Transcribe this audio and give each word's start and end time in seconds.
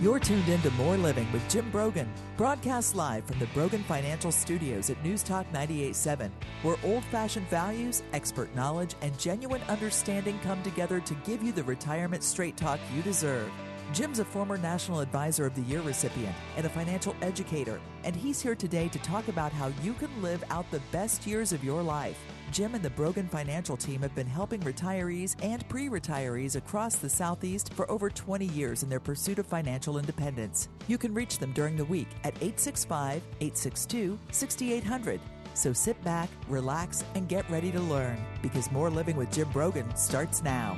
You're 0.00 0.18
tuned 0.18 0.48
in 0.48 0.60
to 0.62 0.70
More 0.72 0.96
Living 0.96 1.30
with 1.30 1.48
Jim 1.48 1.70
Brogan, 1.70 2.12
broadcast 2.36 2.96
live 2.96 3.24
from 3.26 3.38
the 3.38 3.46
Brogan 3.46 3.84
Financial 3.84 4.32
Studios 4.32 4.90
at 4.90 5.02
News 5.04 5.22
Talk 5.22 5.46
98.7, 5.52 6.30
where 6.62 6.76
old 6.82 7.04
fashioned 7.04 7.48
values, 7.48 8.02
expert 8.12 8.52
knowledge, 8.56 8.96
and 9.02 9.16
genuine 9.20 9.62
understanding 9.68 10.36
come 10.42 10.60
together 10.64 10.98
to 10.98 11.14
give 11.24 11.44
you 11.44 11.52
the 11.52 11.62
retirement 11.62 12.24
straight 12.24 12.56
talk 12.56 12.80
you 12.94 13.02
deserve. 13.02 13.48
Jim's 13.92 14.18
a 14.18 14.24
former 14.24 14.58
National 14.58 14.98
Advisor 14.98 15.46
of 15.46 15.54
the 15.54 15.62
Year 15.62 15.80
recipient 15.80 16.34
and 16.56 16.66
a 16.66 16.70
financial 16.70 17.14
educator, 17.22 17.80
and 18.02 18.16
he's 18.16 18.42
here 18.42 18.56
today 18.56 18.88
to 18.88 18.98
talk 18.98 19.28
about 19.28 19.52
how 19.52 19.70
you 19.84 19.92
can 19.94 20.10
live 20.20 20.42
out 20.50 20.68
the 20.72 20.82
best 20.90 21.24
years 21.24 21.52
of 21.52 21.62
your 21.62 21.84
life. 21.84 22.18
Jim 22.50 22.74
and 22.74 22.84
the 22.84 22.90
Brogan 22.90 23.28
Financial 23.28 23.76
team 23.76 24.02
have 24.02 24.14
been 24.14 24.26
helping 24.26 24.60
retirees 24.60 25.36
and 25.42 25.68
pre 25.68 25.88
retirees 25.88 26.56
across 26.56 26.96
the 26.96 27.08
Southeast 27.08 27.72
for 27.74 27.90
over 27.90 28.10
20 28.10 28.46
years 28.46 28.82
in 28.82 28.88
their 28.88 29.00
pursuit 29.00 29.38
of 29.38 29.46
financial 29.46 29.98
independence. 29.98 30.68
You 30.86 30.98
can 30.98 31.14
reach 31.14 31.38
them 31.38 31.52
during 31.52 31.76
the 31.76 31.84
week 31.84 32.08
at 32.22 32.34
865 32.36 33.22
862 33.40 34.18
6800. 34.30 35.20
So 35.54 35.72
sit 35.72 36.02
back, 36.02 36.28
relax, 36.48 37.04
and 37.14 37.28
get 37.28 37.48
ready 37.48 37.70
to 37.70 37.80
learn 37.80 38.18
because 38.42 38.70
More 38.72 38.90
Living 38.90 39.16
with 39.16 39.32
Jim 39.32 39.48
Brogan 39.50 39.94
starts 39.96 40.42
now. 40.42 40.76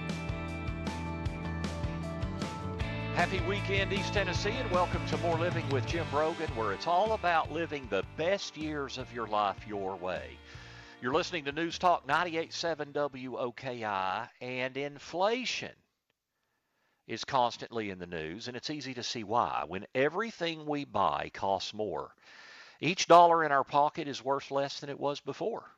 Happy 3.15 3.41
weekend, 3.49 3.95
East 3.95 4.13
Tennessee, 4.13 4.51
and 4.51 4.71
welcome 4.71 5.01
to 5.07 5.17
More 5.19 5.39
Living 5.39 5.67
with 5.71 5.87
Jim 5.87 6.07
Brogan, 6.11 6.49
where 6.55 6.75
it's 6.75 6.87
all 6.87 7.13
about 7.13 7.51
living 7.51 7.87
the 7.89 8.05
best 8.19 8.59
years 8.59 8.99
of 8.99 9.11
your 9.15 9.27
life 9.27 9.57
your 9.67 9.97
way. 9.97 10.37
You're 11.07 11.15
listening 11.15 11.45
to 11.45 11.53
News 11.53 11.79
Talk 11.79 12.05
98.7 12.09 12.93
WOKI, 12.93 14.29
and 14.41 14.77
inflation 14.77 15.71
is 17.07 17.23
constantly 17.23 17.91
in 17.91 18.01
the 18.01 18.09
news, 18.09 18.49
and 18.49 18.57
it's 18.57 18.71
easy 18.71 18.93
to 18.95 19.05
see 19.05 19.23
why. 19.23 19.63
When 19.69 19.87
everything 19.95 20.67
we 20.67 20.85
buy 20.85 21.31
costs 21.33 21.73
more, 21.73 22.13
each 22.81 23.07
dollar 23.07 23.45
in 23.45 23.53
our 23.53 23.63
pocket 23.63 24.09
is 24.09 24.25
worth 24.25 24.51
less 24.51 24.81
than 24.81 24.91
it 24.91 24.99
was 24.99 25.21
before. 25.21 25.71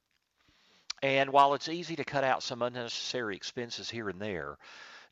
And 1.02 1.28
while 1.28 1.52
it's 1.52 1.68
easy 1.68 1.96
to 1.96 2.04
cut 2.04 2.24
out 2.24 2.42
some 2.42 2.62
unnecessary 2.62 3.36
expenses 3.36 3.90
here 3.90 4.08
and 4.08 4.22
there, 4.22 4.56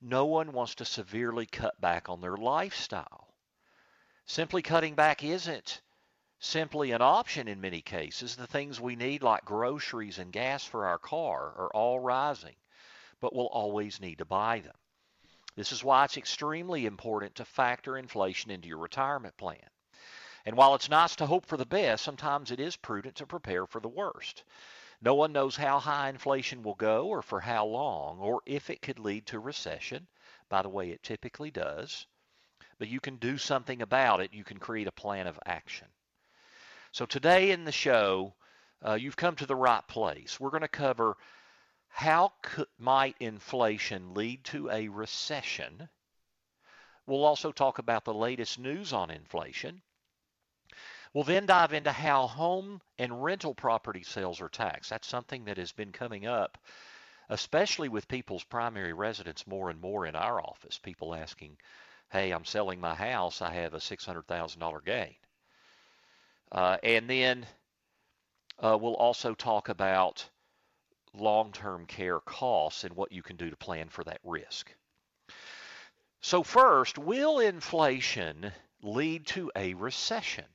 no 0.00 0.24
one 0.24 0.52
wants 0.52 0.76
to 0.76 0.86
severely 0.86 1.44
cut 1.44 1.78
back 1.78 2.08
on 2.08 2.22
their 2.22 2.38
lifestyle. 2.38 3.34
Simply 4.24 4.62
cutting 4.62 4.94
back 4.94 5.22
isn't 5.22 5.82
simply 6.46 6.92
an 6.92 7.02
option 7.02 7.48
in 7.48 7.60
many 7.60 7.80
cases. 7.80 8.36
The 8.36 8.46
things 8.46 8.80
we 8.80 8.96
need, 8.96 9.22
like 9.22 9.44
groceries 9.44 10.18
and 10.18 10.32
gas 10.32 10.64
for 10.64 10.86
our 10.86 10.98
car, 10.98 11.52
are 11.56 11.70
all 11.74 12.00
rising, 12.00 12.54
but 13.20 13.34
we'll 13.34 13.46
always 13.46 14.00
need 14.00 14.18
to 14.18 14.24
buy 14.24 14.60
them. 14.60 14.74
This 15.56 15.72
is 15.72 15.82
why 15.82 16.04
it's 16.04 16.16
extremely 16.16 16.86
important 16.86 17.34
to 17.36 17.44
factor 17.44 17.96
inflation 17.96 18.50
into 18.50 18.68
your 18.68 18.78
retirement 18.78 19.36
plan. 19.36 19.68
And 20.44 20.56
while 20.56 20.74
it's 20.74 20.88
nice 20.88 21.16
to 21.16 21.26
hope 21.26 21.46
for 21.46 21.56
the 21.56 21.66
best, 21.66 22.04
sometimes 22.04 22.50
it 22.50 22.60
is 22.60 22.76
prudent 22.76 23.16
to 23.16 23.26
prepare 23.26 23.66
for 23.66 23.80
the 23.80 23.88
worst. 23.88 24.44
No 25.00 25.14
one 25.14 25.32
knows 25.32 25.56
how 25.56 25.78
high 25.78 26.08
inflation 26.08 26.62
will 26.62 26.74
go 26.74 27.06
or 27.06 27.22
for 27.22 27.40
how 27.40 27.66
long 27.66 28.20
or 28.20 28.42
if 28.46 28.70
it 28.70 28.82
could 28.82 28.98
lead 28.98 29.26
to 29.26 29.40
recession. 29.40 30.06
By 30.48 30.62
the 30.62 30.68
way, 30.68 30.90
it 30.90 31.02
typically 31.02 31.50
does. 31.50 32.06
But 32.78 32.88
you 32.88 33.00
can 33.00 33.16
do 33.16 33.38
something 33.38 33.82
about 33.82 34.20
it. 34.20 34.32
You 34.32 34.44
can 34.44 34.58
create 34.58 34.86
a 34.86 34.92
plan 34.92 35.26
of 35.26 35.38
action. 35.44 35.88
So 36.96 37.04
today 37.04 37.50
in 37.50 37.64
the 37.64 37.72
show, 37.72 38.32
uh, 38.82 38.94
you've 38.94 39.18
come 39.18 39.36
to 39.36 39.44
the 39.44 39.54
right 39.54 39.86
place. 39.86 40.40
We're 40.40 40.48
going 40.48 40.62
to 40.62 40.68
cover 40.68 41.18
how 41.88 42.32
could, 42.40 42.68
might 42.78 43.16
inflation 43.20 44.14
lead 44.14 44.44
to 44.44 44.70
a 44.70 44.88
recession. 44.88 45.90
We'll 47.06 47.26
also 47.26 47.52
talk 47.52 47.76
about 47.76 48.06
the 48.06 48.14
latest 48.14 48.58
news 48.58 48.94
on 48.94 49.10
inflation. 49.10 49.82
We'll 51.12 51.24
then 51.24 51.44
dive 51.44 51.74
into 51.74 51.92
how 51.92 52.28
home 52.28 52.80
and 52.96 53.22
rental 53.22 53.54
property 53.54 54.02
sales 54.02 54.40
are 54.40 54.48
taxed. 54.48 54.88
That's 54.88 55.06
something 55.06 55.44
that 55.44 55.58
has 55.58 55.72
been 55.72 55.92
coming 55.92 56.26
up, 56.26 56.56
especially 57.28 57.90
with 57.90 58.08
people's 58.08 58.44
primary 58.44 58.94
residence 58.94 59.46
more 59.46 59.68
and 59.68 59.82
more 59.82 60.06
in 60.06 60.16
our 60.16 60.40
office. 60.40 60.78
People 60.78 61.14
asking, 61.14 61.58
hey, 62.08 62.30
I'm 62.30 62.46
selling 62.46 62.80
my 62.80 62.94
house, 62.94 63.42
I 63.42 63.52
have 63.52 63.74
a 63.74 63.80
$600,000 63.80 64.84
gain. 64.86 65.16
Uh, 66.52 66.76
and 66.82 67.08
then 67.08 67.46
uh, 68.58 68.78
we'll 68.80 68.94
also 68.94 69.34
talk 69.34 69.68
about 69.68 70.28
long 71.14 71.52
term 71.52 71.86
care 71.86 72.20
costs 72.20 72.84
and 72.84 72.94
what 72.94 73.12
you 73.12 73.22
can 73.22 73.36
do 73.36 73.50
to 73.50 73.56
plan 73.56 73.88
for 73.88 74.04
that 74.04 74.20
risk. 74.22 74.72
So, 76.20 76.42
first, 76.42 76.98
will 76.98 77.38
inflation 77.40 78.52
lead 78.82 79.26
to 79.28 79.50
a 79.54 79.74
recession? 79.74 80.46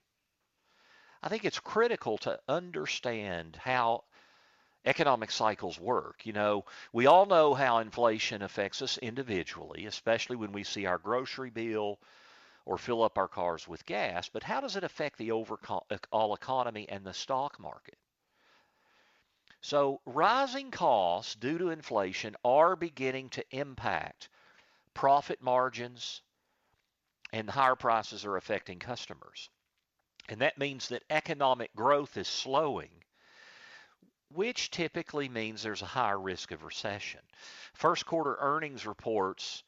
I 1.23 1.29
think 1.29 1.45
it's 1.45 1.59
critical 1.59 2.17
to 2.19 2.39
understand 2.47 3.55
how 3.55 4.05
economic 4.85 5.29
cycles 5.29 5.79
work. 5.79 6.25
You 6.25 6.33
know, 6.33 6.65
we 6.91 7.05
all 7.05 7.25
know 7.25 7.53
how 7.53 7.77
inflation 7.77 8.41
affects 8.41 8.81
us 8.81 8.97
individually, 8.97 9.85
especially 9.85 10.35
when 10.35 10.51
we 10.51 10.63
see 10.63 10.85
our 10.87 10.97
grocery 10.97 11.51
bill 11.51 11.99
or 12.65 12.77
fill 12.77 13.03
up 13.03 13.17
our 13.17 13.27
cars 13.27 13.67
with 13.67 13.85
gas, 13.85 14.29
but 14.29 14.43
how 14.43 14.61
does 14.61 14.75
it 14.75 14.83
affect 14.83 15.17
the 15.17 15.31
overall 15.31 15.85
uh, 15.89 16.33
economy 16.33 16.87
and 16.89 17.05
the 17.05 17.13
stock 17.13 17.59
market? 17.59 17.97
So, 19.61 20.01
rising 20.05 20.71
costs 20.71 21.35
due 21.35 21.57
to 21.59 21.69
inflation 21.69 22.35
are 22.43 22.75
beginning 22.75 23.29
to 23.31 23.45
impact 23.55 24.29
profit 24.93 25.41
margins, 25.41 26.21
and 27.31 27.49
higher 27.49 27.75
prices 27.75 28.25
are 28.25 28.37
affecting 28.37 28.79
customers. 28.79 29.49
And 30.29 30.41
that 30.41 30.57
means 30.57 30.87
that 30.89 31.03
economic 31.09 31.75
growth 31.75 32.17
is 32.17 32.27
slowing, 32.27 33.03
which 34.29 34.71
typically 34.71 35.29
means 35.29 35.61
there's 35.61 35.81
a 35.81 35.85
higher 35.85 36.19
risk 36.19 36.51
of 36.51 36.63
recession. 36.63 37.21
First 37.73 38.05
quarter 38.05 38.37
earnings 38.39 38.85
reports 38.85 39.63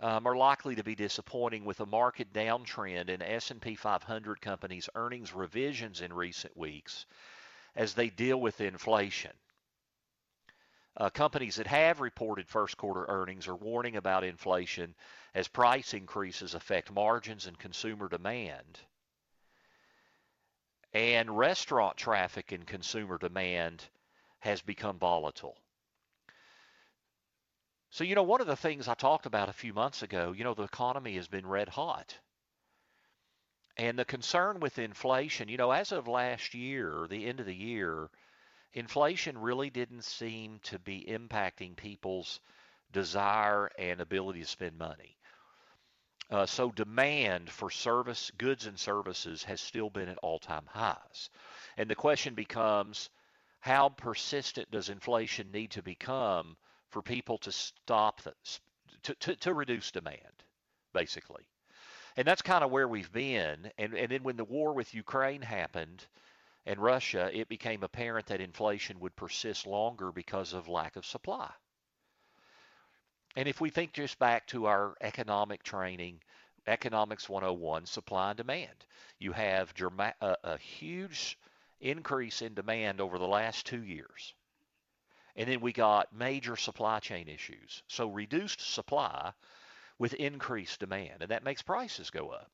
um, 0.00 0.26
are 0.26 0.36
likely 0.36 0.74
to 0.74 0.84
be 0.84 0.94
disappointing 0.94 1.64
with 1.64 1.80
a 1.80 1.86
market 1.86 2.32
downtrend 2.32 3.08
in 3.08 3.22
S&P 3.22 3.74
500 3.74 4.40
companies' 4.40 4.88
earnings 4.94 5.32
revisions 5.32 6.00
in 6.00 6.12
recent 6.12 6.56
weeks 6.56 7.06
as 7.76 7.94
they 7.94 8.10
deal 8.10 8.40
with 8.40 8.60
inflation. 8.60 9.32
Uh, 10.96 11.08
companies 11.10 11.56
that 11.56 11.66
have 11.66 12.00
reported 12.00 12.48
first 12.48 12.76
quarter 12.76 13.04
earnings 13.08 13.46
are 13.46 13.54
warning 13.54 13.96
about 13.96 14.24
inflation 14.24 14.94
as 15.34 15.46
price 15.46 15.94
increases 15.94 16.54
affect 16.54 16.90
margins 16.90 17.46
and 17.46 17.58
consumer 17.58 18.08
demand 18.08 18.80
and 20.92 21.36
restaurant 21.36 21.96
traffic 21.96 22.52
and 22.52 22.66
consumer 22.66 23.18
demand 23.18 23.84
has 24.40 24.60
become 24.60 24.98
volatile. 24.98 25.56
So, 27.90 28.04
you 28.04 28.14
know, 28.14 28.22
one 28.22 28.40
of 28.40 28.46
the 28.46 28.56
things 28.56 28.86
I 28.86 28.94
talked 28.94 29.26
about 29.26 29.48
a 29.48 29.52
few 29.52 29.74
months 29.74 30.02
ago, 30.02 30.32
you 30.32 30.44
know, 30.44 30.54
the 30.54 30.62
economy 30.62 31.16
has 31.16 31.26
been 31.26 31.46
red 31.46 31.68
hot. 31.68 32.16
And 33.76 33.98
the 33.98 34.04
concern 34.04 34.60
with 34.60 34.78
inflation, 34.78 35.48
you 35.48 35.56
know, 35.56 35.72
as 35.72 35.90
of 35.90 36.06
last 36.06 36.54
year, 36.54 37.06
the 37.08 37.26
end 37.26 37.40
of 37.40 37.46
the 37.46 37.54
year, 37.54 38.08
inflation 38.74 39.38
really 39.38 39.70
didn't 39.70 40.04
seem 40.04 40.60
to 40.64 40.78
be 40.78 41.04
impacting 41.08 41.74
people's 41.74 42.40
desire 42.92 43.70
and 43.78 44.00
ability 44.00 44.40
to 44.40 44.46
spend 44.46 44.78
money. 44.78 45.16
Uh, 46.30 46.46
so 46.46 46.70
demand 46.70 47.50
for 47.50 47.70
service, 47.70 48.30
goods 48.38 48.66
and 48.66 48.78
services 48.78 49.42
has 49.42 49.60
still 49.60 49.90
been 49.90 50.08
at 50.08 50.18
all-time 50.18 50.66
highs. 50.68 51.28
And 51.76 51.90
the 51.90 51.96
question 51.96 52.34
becomes, 52.34 53.10
how 53.58 53.88
persistent 53.88 54.70
does 54.70 54.90
inflation 54.90 55.50
need 55.50 55.72
to 55.72 55.82
become 55.82 56.56
for 56.90 57.02
people 57.02 57.38
to 57.38 57.52
stop, 57.52 58.22
the, 58.22 58.32
to, 59.02 59.14
to, 59.14 59.36
to 59.36 59.54
reduce 59.54 59.90
demand, 59.90 60.44
basically? 60.92 61.44
And 62.16 62.26
that's 62.26 62.42
kind 62.42 62.64
of 62.64 62.70
where 62.70 62.88
we've 62.88 63.12
been. 63.12 63.70
And, 63.78 63.94
and 63.94 64.10
then 64.10 64.22
when 64.22 64.36
the 64.36 64.44
war 64.44 64.72
with 64.72 64.94
Ukraine 64.94 65.42
happened 65.42 66.06
and 66.66 66.78
Russia, 66.78 67.30
it 67.32 67.48
became 67.48 67.82
apparent 67.82 68.26
that 68.26 68.40
inflation 68.40 69.00
would 69.00 69.16
persist 69.16 69.66
longer 69.66 70.12
because 70.12 70.52
of 70.52 70.68
lack 70.68 70.96
of 70.96 71.06
supply. 71.06 71.50
And 73.36 73.46
if 73.48 73.60
we 73.60 73.70
think 73.70 73.92
just 73.92 74.18
back 74.18 74.46
to 74.48 74.66
our 74.66 74.96
economic 75.00 75.62
training, 75.62 76.20
Economics 76.66 77.28
101, 77.28 77.86
supply 77.86 78.30
and 78.30 78.36
demand, 78.36 78.84
you 79.18 79.32
have 79.32 79.72
a, 79.80 80.14
uh, 80.20 80.36
a 80.44 80.58
huge 80.58 81.38
increase 81.80 82.42
in 82.42 82.54
demand 82.54 83.00
over 83.00 83.18
the 83.18 83.26
last 83.26 83.66
two 83.66 83.82
years. 83.82 84.34
And 85.40 85.48
then 85.48 85.62
we 85.62 85.72
got 85.72 86.14
major 86.14 86.54
supply 86.54 87.00
chain 87.00 87.26
issues. 87.26 87.82
So 87.88 88.10
reduced 88.10 88.60
supply 88.60 89.32
with 89.98 90.12
increased 90.12 90.80
demand, 90.80 91.22
and 91.22 91.30
that 91.30 91.44
makes 91.44 91.62
prices 91.62 92.10
go 92.10 92.28
up. 92.28 92.50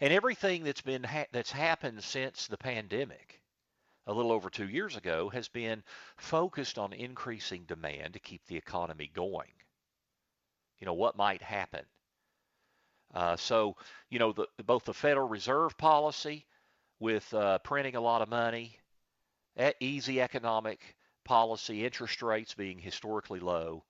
And 0.00 0.12
everything 0.12 0.64
that's 0.64 0.80
been 0.80 1.04
ha- 1.04 1.28
that's 1.30 1.52
happened 1.52 2.02
since 2.02 2.48
the 2.48 2.56
pandemic 2.58 3.40
a 4.08 4.12
little 4.12 4.32
over 4.32 4.50
two 4.50 4.68
years 4.68 4.96
ago 4.96 5.28
has 5.28 5.46
been 5.46 5.84
focused 6.16 6.78
on 6.78 6.92
increasing 6.92 7.62
demand 7.62 8.14
to 8.14 8.18
keep 8.18 8.44
the 8.46 8.56
economy 8.56 9.08
going. 9.14 9.52
You 10.80 10.86
know, 10.86 10.94
what 10.94 11.16
might 11.16 11.42
happen? 11.42 11.84
Uh, 13.14 13.36
so, 13.36 13.76
you 14.10 14.18
know, 14.18 14.32
the, 14.32 14.48
both 14.64 14.84
the 14.84 14.92
Federal 14.92 15.28
Reserve 15.28 15.78
policy 15.78 16.44
with 16.98 17.32
uh, 17.32 17.58
printing 17.58 17.94
a 17.94 18.00
lot 18.00 18.20
of 18.20 18.28
money, 18.28 18.80
easy 19.78 20.20
economic 20.20 20.96
policy, 21.26 21.84
interest 21.84 22.22
rates 22.22 22.54
being 22.54 22.78
historically 22.78 23.40
low, 23.40 23.84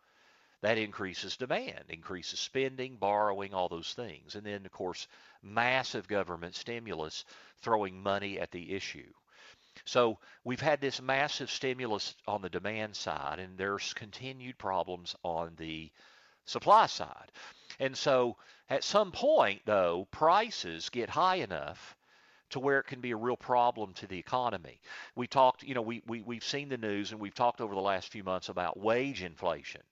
that 0.63 0.79
increases 0.79 1.37
demand, 1.37 1.85
increases 1.91 2.41
spending, 2.41 2.97
borrowing, 2.97 3.55
all 3.55 3.69
those 3.69 3.95
things. 3.95 4.35
And 4.35 4.45
then, 4.45 4.67
of 4.67 4.73
course, 4.73 5.07
massive 5.43 6.09
government 6.09 6.57
stimulus 6.57 7.25
throwing 7.63 8.03
money 8.03 8.41
at 8.41 8.51
the 8.51 8.75
issue. 8.75 9.13
So 9.85 10.19
we've 10.43 10.61
had 10.61 10.81
this 10.81 11.01
massive 11.01 11.51
stimulus 11.51 12.15
on 12.27 12.43
the 12.43 12.49
demand 12.49 12.97
side, 12.97 13.39
and 13.39 13.57
there's 13.57 13.93
continued 13.95 14.59
problems 14.59 15.15
on 15.23 15.55
the 15.57 15.91
supply 16.47 16.87
side. 16.87 17.31
And 17.79 17.97
so 17.97 18.37
at 18.71 18.83
some 18.83 19.13
point, 19.13 19.63
though, 19.67 20.09
prices 20.11 20.89
get 20.89 21.11
high 21.11 21.37
enough 21.37 21.97
to 22.51 22.61
where 22.61 22.79
it 22.79 22.87
can 22.87 23.01
be 23.01 23.11
a 23.11 23.17
real 23.17 23.37
problem 23.37 23.93
to 23.95 24.07
the 24.07 24.19
economy. 24.19 24.81
We 25.15 25.27
talked, 25.27 25.63
you 25.63 25.75
know, 25.75 25.83
we, 25.83 26.03
we, 26.07 26.23
we've 26.23 26.45
seen 26.45 26.69
the 26.69 26.79
news 26.79 27.13
and 27.13 27.21
we've 27.21 27.35
talked 27.35 27.61
over 27.61 27.75
the 27.75 27.81
last 27.81 28.11
few 28.11 28.23
months 28.23 28.49
about 28.49 28.79
wage 28.79 29.23
inflation. 29.23 29.83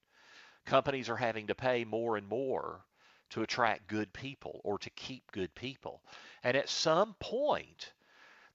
Companies 0.65 1.09
are 1.09 1.17
having 1.17 1.49
to 1.49 1.55
pay 1.55 1.85
more 1.85 2.17
and 2.17 2.29
more 2.29 2.85
to 3.31 3.43
attract 3.43 3.89
good 3.89 4.13
people 4.13 4.61
or 4.65 4.79
to 4.79 4.91
keep 4.91 5.31
good 5.33 5.55
people. 5.55 6.03
And 6.43 6.57
at 6.57 6.69
some 6.69 7.15
point, 7.19 7.93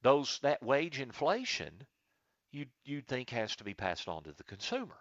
those 0.01 0.39
that 0.39 0.63
wage 0.63 0.99
inflation 0.99 1.85
you 2.51 2.65
you'd 2.83 3.07
think 3.07 3.29
has 3.29 3.55
to 3.57 3.63
be 3.63 3.73
passed 3.73 4.07
on 4.07 4.23
to 4.23 4.31
the 4.31 4.43
consumer. 4.43 4.95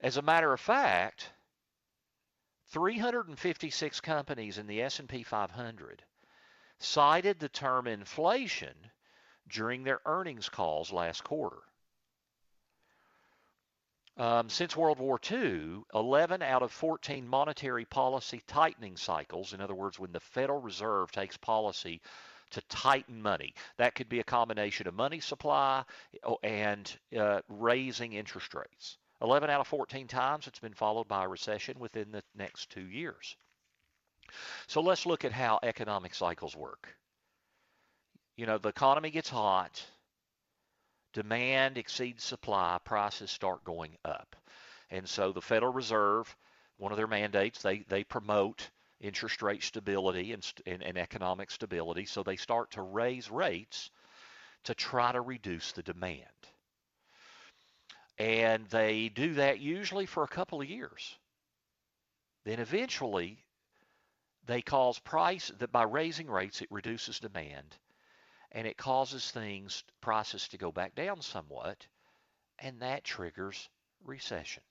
As 0.00 0.16
a 0.16 0.22
matter 0.22 0.52
of 0.52 0.60
fact, 0.60 1.32
356 2.68 4.00
companies 4.00 4.58
in 4.58 4.66
the 4.66 4.82
S&P 4.82 5.22
500 5.22 6.02
cited 6.78 7.38
the 7.38 7.48
term 7.48 7.86
inflation 7.86 8.74
during 9.48 9.82
their 9.82 10.00
earnings 10.04 10.48
calls 10.48 10.92
last 10.92 11.24
quarter. 11.24 11.62
Um, 14.16 14.48
since 14.48 14.76
World 14.76 14.98
War 14.98 15.20
II, 15.30 15.84
11 15.94 16.42
out 16.42 16.62
of 16.62 16.72
14 16.72 17.26
monetary 17.26 17.84
policy 17.84 18.42
tightening 18.48 18.96
cycles, 18.96 19.52
in 19.52 19.60
other 19.60 19.76
words, 19.76 19.96
when 19.98 20.10
the 20.10 20.18
Federal 20.18 20.60
Reserve 20.60 21.12
takes 21.12 21.36
policy 21.36 22.00
to 22.50 22.60
tighten 22.62 23.22
money, 23.22 23.54
that 23.76 23.94
could 23.94 24.08
be 24.08 24.18
a 24.18 24.24
combination 24.24 24.88
of 24.88 24.94
money 24.94 25.20
supply 25.20 25.84
oh, 26.24 26.38
and 26.42 26.98
uh, 27.16 27.42
raising 27.48 28.14
interest 28.14 28.54
rates. 28.54 28.98
11 29.20 29.50
out 29.50 29.60
of 29.60 29.68
14 29.68 30.08
times 30.08 30.46
it's 30.48 30.58
been 30.58 30.74
followed 30.74 31.06
by 31.06 31.24
a 31.24 31.28
recession 31.28 31.78
within 31.78 32.10
the 32.10 32.22
next 32.34 32.70
two 32.70 32.88
years. 32.88 33.36
So 34.66 34.80
let's 34.80 35.06
look 35.06 35.24
at 35.24 35.32
how 35.32 35.58
economic 35.62 36.14
cycles 36.14 36.56
work. 36.56 36.88
You 38.36 38.46
know, 38.46 38.58
the 38.58 38.68
economy 38.68 39.10
gets 39.10 39.28
hot, 39.28 39.84
demand 41.12 41.78
exceeds 41.78 42.22
supply, 42.22 42.78
prices 42.84 43.30
start 43.30 43.64
going 43.64 43.96
up. 44.04 44.36
And 44.90 45.08
so 45.08 45.32
the 45.32 45.42
Federal 45.42 45.72
Reserve, 45.72 46.34
one 46.76 46.92
of 46.92 46.98
their 46.98 47.06
mandates, 47.06 47.62
they, 47.62 47.80
they 47.88 48.04
promote 48.04 48.70
interest 49.00 49.42
rate 49.42 49.62
stability 49.62 50.32
and, 50.32 50.52
and, 50.66 50.82
and 50.82 50.98
economic 50.98 51.50
stability. 51.50 52.04
So 52.04 52.22
they 52.22 52.36
start 52.36 52.72
to 52.72 52.82
raise 52.82 53.30
rates 53.30 53.90
to 54.64 54.74
try 54.74 55.12
to 55.12 55.20
reduce 55.20 55.72
the 55.72 55.82
demand. 55.82 56.22
And 58.18 58.66
they 58.66 59.08
do 59.08 59.34
that 59.34 59.60
usually 59.60 60.06
for 60.06 60.24
a 60.24 60.28
couple 60.28 60.60
of 60.60 60.68
years. 60.68 61.16
Then 62.44 62.58
eventually 62.58 63.38
they 64.48 64.62
cause 64.62 64.98
price 64.98 65.52
that 65.58 65.70
by 65.70 65.82
raising 65.82 66.26
rates 66.26 66.62
it 66.62 66.72
reduces 66.72 67.20
demand 67.20 67.76
and 68.50 68.66
it 68.66 68.78
causes 68.78 69.30
things 69.30 69.84
prices 70.00 70.48
to 70.48 70.56
go 70.56 70.72
back 70.72 70.94
down 70.94 71.20
somewhat 71.20 71.86
and 72.58 72.80
that 72.80 73.04
triggers 73.04 73.68
recession. 74.04 74.62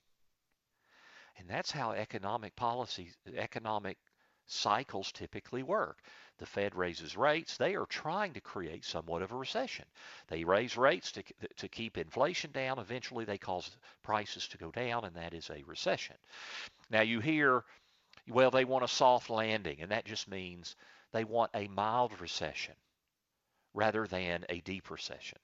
And 1.38 1.48
that's 1.48 1.70
how 1.70 1.92
economic 1.92 2.56
policy 2.56 3.12
economic 3.36 3.98
cycles 4.46 5.12
typically 5.12 5.62
work. 5.62 6.02
The 6.38 6.46
fed 6.46 6.74
raises 6.74 7.16
rates 7.16 7.56
they 7.56 7.76
are 7.76 7.86
trying 7.86 8.32
to 8.32 8.40
create 8.40 8.84
somewhat 8.84 9.22
of 9.22 9.30
a 9.30 9.36
recession. 9.36 9.84
They 10.26 10.42
raise 10.42 10.76
rates 10.76 11.12
to, 11.12 11.22
to 11.56 11.68
keep 11.68 11.98
inflation 11.98 12.50
down 12.50 12.80
eventually 12.80 13.24
they 13.24 13.38
cause 13.38 13.76
prices 14.02 14.48
to 14.48 14.58
go 14.58 14.72
down 14.72 15.04
and 15.04 15.14
that 15.14 15.34
is 15.34 15.50
a 15.50 15.62
recession. 15.62 16.16
Now 16.90 17.02
you 17.02 17.20
hear 17.20 17.64
well, 18.28 18.50
they 18.50 18.64
want 18.64 18.84
a 18.84 18.88
soft 18.88 19.30
landing, 19.30 19.80
and 19.80 19.90
that 19.90 20.04
just 20.04 20.28
means 20.28 20.76
they 21.12 21.24
want 21.24 21.50
a 21.54 21.68
mild 21.68 22.20
recession 22.20 22.74
rather 23.74 24.06
than 24.06 24.44
a 24.48 24.60
deep 24.60 24.90
recession. 24.90 25.38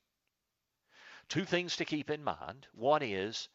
Two 1.29 1.45
things 1.45 1.77
to 1.77 1.85
keep 1.85 2.11
in 2.11 2.23
mind. 2.23 2.67
One 2.73 3.03
is, 3.03 3.49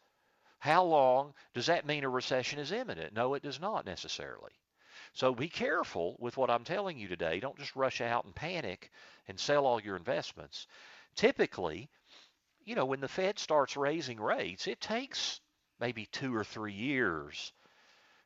how 0.58 0.84
long 0.84 1.34
does 1.54 1.66
that 1.66 1.86
mean 1.86 2.04
a 2.04 2.08
recession 2.08 2.58
is 2.58 2.72
imminent? 2.72 3.12
No, 3.12 3.34
it 3.34 3.42
does 3.42 3.60
not 3.60 3.86
necessarily. 3.86 4.52
So 5.12 5.34
be 5.34 5.48
careful 5.48 6.16
with 6.18 6.36
what 6.36 6.50
I'm 6.50 6.64
telling 6.64 6.98
you 6.98 7.08
today. 7.08 7.40
Don't 7.40 7.58
just 7.58 7.76
rush 7.76 8.00
out 8.00 8.24
and 8.24 8.34
panic 8.34 8.90
and 9.28 9.38
sell 9.38 9.66
all 9.66 9.80
your 9.80 9.96
investments. 9.96 10.66
Typically, 11.14 11.90
you 12.64 12.74
know, 12.74 12.84
when 12.84 13.00
the 13.00 13.08
Fed 13.08 13.38
starts 13.38 13.76
raising 13.76 14.20
rates, 14.20 14.66
it 14.66 14.80
takes 14.80 15.40
maybe 15.80 16.06
two 16.06 16.34
or 16.34 16.44
three 16.44 16.74
years 16.74 17.52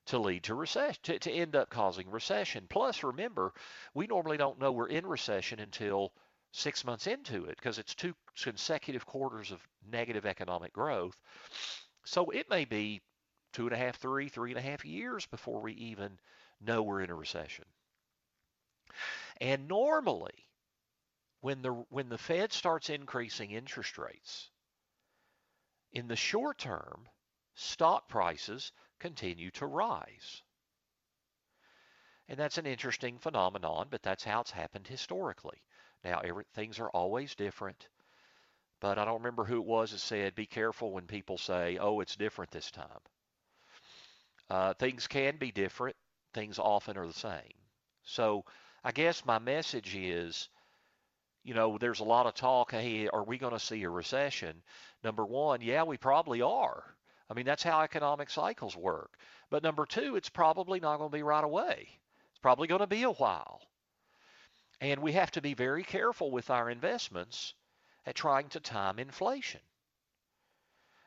to 0.06 0.18
lead 0.18 0.44
to 0.44 0.54
recession, 0.54 1.00
to, 1.04 1.18
to 1.18 1.32
end 1.32 1.56
up 1.56 1.70
causing 1.70 2.10
recession. 2.10 2.66
Plus, 2.68 3.02
remember, 3.02 3.52
we 3.94 4.06
normally 4.06 4.36
don't 4.36 4.58
know 4.58 4.72
we're 4.72 4.88
in 4.88 5.06
recession 5.06 5.60
until 5.60 6.12
six 6.52 6.84
months 6.84 7.06
into 7.06 7.46
it 7.46 7.56
because 7.56 7.78
it's 7.78 7.94
two 7.94 8.14
consecutive 8.40 9.06
quarters 9.06 9.50
of 9.50 9.66
negative 9.90 10.26
economic 10.26 10.72
growth. 10.72 11.18
So 12.04 12.30
it 12.30 12.50
may 12.50 12.64
be 12.64 13.00
two 13.52 13.66
and 13.66 13.74
a 13.74 13.78
half, 13.78 13.96
three, 13.96 14.28
three 14.28 14.50
and 14.50 14.58
a 14.58 14.62
half 14.62 14.84
years 14.84 15.26
before 15.26 15.60
we 15.60 15.72
even 15.74 16.18
know 16.60 16.82
we're 16.82 17.02
in 17.02 17.10
a 17.10 17.14
recession. 17.14 17.64
And 19.40 19.66
normally, 19.66 20.46
when 21.40 21.62
the 21.62 21.72
when 21.88 22.08
the 22.08 22.18
Fed 22.18 22.52
starts 22.52 22.88
increasing 22.88 23.50
interest 23.50 23.98
rates, 23.98 24.50
in 25.92 26.08
the 26.08 26.16
short 26.16 26.58
term, 26.58 27.08
stock 27.54 28.08
prices 28.08 28.72
continue 28.98 29.50
to 29.52 29.66
rise. 29.66 30.42
And 32.28 32.38
that's 32.38 32.58
an 32.58 32.66
interesting 32.66 33.18
phenomenon, 33.18 33.88
but 33.90 34.02
that's 34.02 34.24
how 34.24 34.40
it's 34.40 34.50
happened 34.50 34.86
historically. 34.86 35.58
Now, 36.04 36.20
every, 36.24 36.44
things 36.54 36.78
are 36.80 36.88
always 36.90 37.34
different, 37.34 37.88
but 38.80 38.98
I 38.98 39.04
don't 39.04 39.18
remember 39.18 39.44
who 39.44 39.58
it 39.58 39.66
was 39.66 39.92
that 39.92 39.98
said, 39.98 40.34
be 40.34 40.46
careful 40.46 40.90
when 40.90 41.06
people 41.06 41.38
say, 41.38 41.78
oh, 41.78 42.00
it's 42.00 42.16
different 42.16 42.50
this 42.50 42.70
time. 42.70 42.86
Uh, 44.50 44.74
things 44.74 45.06
can 45.06 45.36
be 45.36 45.50
different, 45.52 45.96
things 46.32 46.58
often 46.58 46.96
are 46.96 47.06
the 47.06 47.12
same. 47.12 47.54
So 48.04 48.44
I 48.82 48.92
guess 48.92 49.24
my 49.24 49.38
message 49.38 49.94
is, 49.94 50.48
you 51.42 51.54
know, 51.54 51.78
there's 51.78 52.00
a 52.00 52.04
lot 52.04 52.26
of 52.26 52.34
talk, 52.34 52.72
hey, 52.72 53.08
are 53.08 53.24
we 53.24 53.38
going 53.38 53.52
to 53.52 53.58
see 53.58 53.82
a 53.84 53.90
recession? 53.90 54.62
Number 55.02 55.24
one, 55.24 55.60
yeah, 55.60 55.84
we 55.84 55.96
probably 55.98 56.42
are. 56.42 56.93
I 57.30 57.34
mean, 57.34 57.46
that's 57.46 57.62
how 57.62 57.80
economic 57.80 58.30
cycles 58.30 58.76
work. 58.76 59.16
But 59.50 59.62
number 59.62 59.86
two, 59.86 60.16
it's 60.16 60.28
probably 60.28 60.80
not 60.80 60.98
going 60.98 61.10
to 61.10 61.16
be 61.16 61.22
right 61.22 61.44
away. 61.44 61.88
It's 62.30 62.40
probably 62.40 62.68
going 62.68 62.80
to 62.80 62.86
be 62.86 63.02
a 63.02 63.10
while. 63.10 63.60
And 64.80 65.00
we 65.00 65.12
have 65.12 65.30
to 65.32 65.40
be 65.40 65.54
very 65.54 65.84
careful 65.84 66.30
with 66.30 66.50
our 66.50 66.68
investments 66.68 67.54
at 68.04 68.14
trying 68.14 68.48
to 68.50 68.60
time 68.60 68.98
inflation 68.98 69.60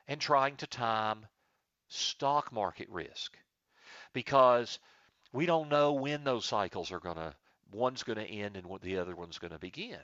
and 0.07 0.19
trying 0.19 0.55
to 0.57 0.67
time 0.67 1.25
stock 1.89 2.51
market 2.51 2.89
risk 2.89 3.37
because 4.13 4.79
we 5.33 5.45
don't 5.45 5.69
know 5.69 5.93
when 5.93 6.23
those 6.23 6.45
cycles 6.45 6.91
are 6.91 6.99
going 6.99 7.17
to 7.17 7.33
one's 7.71 8.03
going 8.03 8.17
to 8.17 8.25
end 8.25 8.55
and 8.55 8.65
the 8.81 8.97
other 8.97 9.15
one's 9.15 9.39
going 9.39 9.51
to 9.51 9.59
begin. 9.59 9.99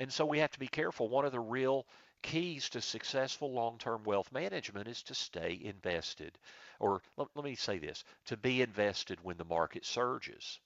And 0.00 0.12
so 0.12 0.24
we 0.24 0.38
have 0.38 0.52
to 0.52 0.58
be 0.60 0.68
careful. 0.68 1.08
One 1.08 1.24
of 1.24 1.32
the 1.32 1.40
real 1.40 1.86
keys 2.24 2.70
to 2.70 2.80
successful 2.80 3.52
long-term 3.52 4.02
wealth 4.02 4.32
management 4.32 4.88
is 4.88 5.02
to 5.02 5.14
stay 5.14 5.60
invested. 5.62 6.36
Or 6.80 7.02
let, 7.18 7.28
let, 7.34 7.44
me 7.44 7.54
say 7.54 7.78
this, 7.78 8.02
to 8.26 8.36
be 8.36 8.62
invested 8.62 9.22
when 9.22 9.36
the 9.36 9.44
market 9.44 9.84
surges. 9.84 10.58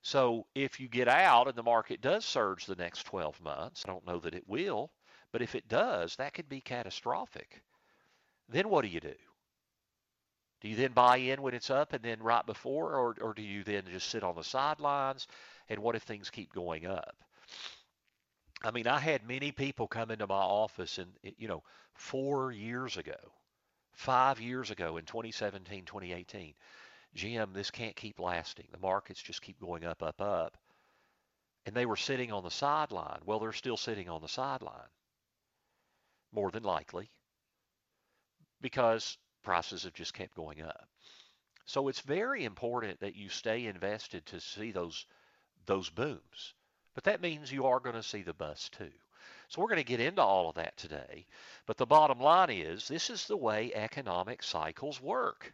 So 0.00 0.46
if 0.54 0.80
you 0.80 0.88
get 0.88 1.08
out 1.08 1.46
and 1.46 1.56
the 1.56 1.62
market 1.62 2.00
does 2.00 2.24
surge 2.24 2.64
the 2.64 2.74
next 2.74 3.04
12 3.04 3.40
months, 3.42 3.84
I 3.84 3.92
don't 3.92 4.06
know 4.06 4.18
that 4.20 4.34
it 4.34 4.48
will, 4.48 4.90
but 5.30 5.42
if 5.42 5.54
it 5.54 5.68
does, 5.68 6.16
that 6.16 6.32
could 6.32 6.48
be 6.48 6.62
catastrophic. 6.62 7.62
Then 8.48 8.70
what 8.70 8.82
do 8.82 8.88
you 8.88 9.00
do? 9.00 9.14
Do 10.62 10.68
you 10.68 10.76
then 10.76 10.92
buy 10.92 11.18
in 11.18 11.42
when 11.42 11.54
it's 11.54 11.70
up 11.70 11.92
and 11.92 12.02
then 12.02 12.22
right 12.22 12.46
before, 12.46 12.94
or, 12.94 13.14
or 13.20 13.34
do 13.34 13.42
you 13.42 13.62
then 13.62 13.82
just 13.90 14.08
sit 14.08 14.24
on 14.24 14.36
the 14.36 14.42
sidelines? 14.42 15.28
And 15.68 15.80
what 15.80 15.96
if 15.96 16.02
things 16.04 16.30
keep 16.30 16.54
going 16.54 16.86
up? 16.86 17.14
I 18.62 18.70
mean, 18.70 18.86
I 18.86 18.98
had 18.98 19.26
many 19.26 19.52
people 19.52 19.86
come 19.86 20.10
into 20.10 20.26
my 20.26 20.34
office 20.34 20.98
and, 20.98 21.12
you 21.38 21.48
know, 21.48 21.62
four 21.94 22.52
years 22.52 22.96
ago, 22.96 23.18
five 23.92 24.40
years 24.40 24.70
ago 24.70 24.96
in 24.96 25.04
2017, 25.04 25.84
2018, 25.84 26.54
Jim, 27.14 27.52
this 27.52 27.70
can't 27.70 27.96
keep 27.96 28.18
lasting. 28.18 28.66
The 28.72 28.78
markets 28.78 29.22
just 29.22 29.42
keep 29.42 29.60
going 29.60 29.84
up, 29.84 30.02
up, 30.02 30.20
up. 30.20 30.56
And 31.64 31.74
they 31.74 31.86
were 31.86 31.96
sitting 31.96 32.32
on 32.32 32.44
the 32.44 32.50
sideline. 32.50 33.20
Well, 33.24 33.38
they're 33.40 33.52
still 33.52 33.76
sitting 33.76 34.08
on 34.08 34.20
the 34.22 34.28
sideline, 34.28 34.90
more 36.32 36.50
than 36.50 36.62
likely, 36.62 37.10
because 38.60 39.18
prices 39.42 39.84
have 39.84 39.94
just 39.94 40.14
kept 40.14 40.34
going 40.34 40.62
up. 40.62 40.88
So 41.64 41.88
it's 41.88 42.00
very 42.00 42.44
important 42.44 43.00
that 43.00 43.16
you 43.16 43.28
stay 43.28 43.66
invested 43.66 44.26
to 44.26 44.40
see 44.40 44.70
those 44.72 45.06
those 45.66 45.90
booms. 45.90 46.54
But 46.96 47.04
that 47.04 47.20
means 47.20 47.52
you 47.52 47.66
are 47.66 47.78
going 47.78 47.94
to 47.94 48.02
see 48.02 48.22
the 48.22 48.32
bust 48.32 48.72
too. 48.72 48.90
So 49.48 49.60
we're 49.60 49.68
going 49.68 49.76
to 49.76 49.84
get 49.84 50.00
into 50.00 50.22
all 50.22 50.48
of 50.48 50.54
that 50.54 50.78
today. 50.78 51.26
But 51.66 51.76
the 51.76 51.84
bottom 51.84 52.18
line 52.18 52.48
is 52.48 52.88
this 52.88 53.10
is 53.10 53.26
the 53.26 53.36
way 53.36 53.70
economic 53.74 54.42
cycles 54.42 54.98
work. 54.98 55.52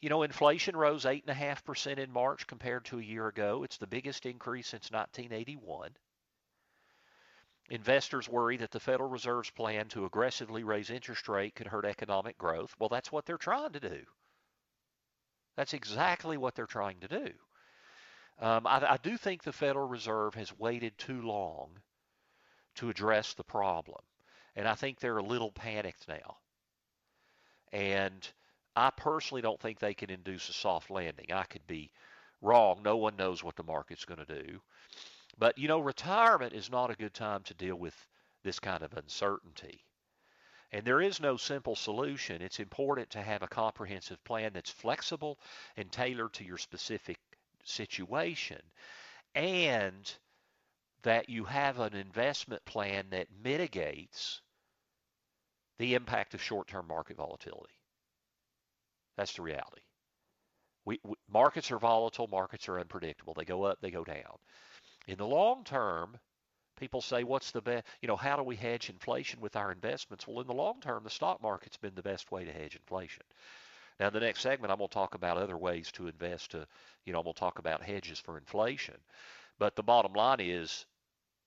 You 0.00 0.08
know, 0.08 0.22
inflation 0.22 0.74
rose 0.76 1.04
8.5% 1.04 1.98
in 1.98 2.10
March 2.10 2.46
compared 2.46 2.86
to 2.86 2.98
a 2.98 3.02
year 3.02 3.28
ago. 3.28 3.64
It's 3.64 3.76
the 3.76 3.86
biggest 3.86 4.24
increase 4.24 4.68
since 4.68 4.90
1981. 4.90 5.90
Investors 7.68 8.30
worry 8.30 8.56
that 8.56 8.70
the 8.70 8.80
Federal 8.80 9.10
Reserve's 9.10 9.50
plan 9.50 9.88
to 9.88 10.06
aggressively 10.06 10.64
raise 10.64 10.88
interest 10.88 11.28
rate 11.28 11.54
could 11.54 11.66
hurt 11.66 11.84
economic 11.84 12.38
growth. 12.38 12.74
Well, 12.78 12.88
that's 12.88 13.12
what 13.12 13.26
they're 13.26 13.36
trying 13.36 13.74
to 13.74 13.80
do. 13.80 14.06
That's 15.54 15.74
exactly 15.74 16.38
what 16.38 16.54
they're 16.54 16.64
trying 16.64 17.00
to 17.00 17.08
do. 17.08 17.32
Um, 18.38 18.66
I, 18.66 18.92
I 18.92 18.98
do 19.02 19.16
think 19.16 19.42
the 19.42 19.52
Federal 19.52 19.88
Reserve 19.88 20.34
has 20.34 20.58
waited 20.58 20.98
too 20.98 21.22
long 21.22 21.70
to 22.76 22.90
address 22.90 23.34
the 23.34 23.44
problem. 23.44 24.02
And 24.54 24.68
I 24.68 24.74
think 24.74 24.98
they're 24.98 25.18
a 25.18 25.22
little 25.22 25.52
panicked 25.52 26.08
now. 26.08 26.36
And 27.72 28.26
I 28.74 28.90
personally 28.90 29.42
don't 29.42 29.60
think 29.60 29.78
they 29.78 29.94
can 29.94 30.10
induce 30.10 30.48
a 30.48 30.52
soft 30.52 30.90
landing. 30.90 31.32
I 31.32 31.44
could 31.44 31.66
be 31.66 31.90
wrong. 32.42 32.82
No 32.82 32.96
one 32.96 33.16
knows 33.16 33.42
what 33.42 33.56
the 33.56 33.62
market's 33.62 34.04
going 34.04 34.24
to 34.24 34.42
do. 34.42 34.60
But, 35.38 35.58
you 35.58 35.68
know, 35.68 35.80
retirement 35.80 36.52
is 36.52 36.70
not 36.70 36.90
a 36.90 36.96
good 36.96 37.14
time 37.14 37.42
to 37.44 37.54
deal 37.54 37.76
with 37.76 37.94
this 38.42 38.58
kind 38.60 38.82
of 38.82 38.94
uncertainty. 38.94 39.80
And 40.72 40.84
there 40.84 41.00
is 41.00 41.20
no 41.20 41.36
simple 41.36 41.76
solution. 41.76 42.42
It's 42.42 42.60
important 42.60 43.10
to 43.10 43.22
have 43.22 43.42
a 43.42 43.48
comprehensive 43.48 44.22
plan 44.24 44.52
that's 44.52 44.70
flexible 44.70 45.38
and 45.76 45.90
tailored 45.90 46.34
to 46.34 46.44
your 46.44 46.58
specific 46.58 47.18
situation. 47.66 48.60
And 49.34 50.10
that 51.02 51.28
you 51.28 51.44
have 51.44 51.78
an 51.78 51.94
investment 51.94 52.64
plan 52.64 53.06
that 53.10 53.28
mitigates 53.44 54.40
the 55.78 55.94
impact 55.94 56.34
of 56.34 56.42
short-term 56.42 56.88
market 56.88 57.16
volatility. 57.16 57.74
That's 59.16 59.34
the 59.34 59.42
reality. 59.42 59.82
We, 60.84 60.98
we, 61.04 61.14
markets 61.30 61.70
are 61.70 61.78
volatile, 61.78 62.26
markets 62.26 62.68
are 62.68 62.80
unpredictable. 62.80 63.34
They 63.34 63.44
go 63.44 63.64
up, 63.64 63.78
they 63.80 63.90
go 63.90 64.04
down. 64.04 64.38
In 65.06 65.16
the 65.16 65.26
long 65.26 65.62
term, 65.64 66.18
people 66.76 67.00
say, 67.00 67.22
what's 67.22 67.52
the 67.52 67.60
best, 67.62 67.86
you 68.00 68.08
know, 68.08 68.16
how 68.16 68.36
do 68.36 68.42
we 68.42 68.56
hedge 68.56 68.90
inflation 68.90 69.40
with 69.40 69.54
our 69.54 69.70
investments? 69.70 70.26
Well, 70.26 70.40
in 70.40 70.46
the 70.46 70.54
long 70.54 70.80
term, 70.80 71.04
the 71.04 71.10
stock 71.10 71.42
market's 71.42 71.76
been 71.76 71.94
the 71.94 72.02
best 72.02 72.32
way 72.32 72.44
to 72.44 72.52
hedge 72.52 72.74
inflation. 72.74 73.22
Now, 73.98 74.08
in 74.08 74.12
the 74.12 74.20
next 74.20 74.40
segment, 74.40 74.70
I'm 74.70 74.78
going 74.78 74.88
to 74.88 74.94
talk 74.94 75.14
about 75.14 75.38
other 75.38 75.56
ways 75.56 75.90
to 75.92 76.08
invest 76.08 76.50
to, 76.50 76.66
you 77.04 77.12
know, 77.12 77.18
I'm 77.18 77.24
going 77.24 77.34
to 77.34 77.40
talk 77.40 77.58
about 77.58 77.82
hedges 77.82 78.18
for 78.18 78.36
inflation. 78.36 78.96
But 79.58 79.74
the 79.74 79.82
bottom 79.82 80.12
line 80.12 80.40
is 80.40 80.84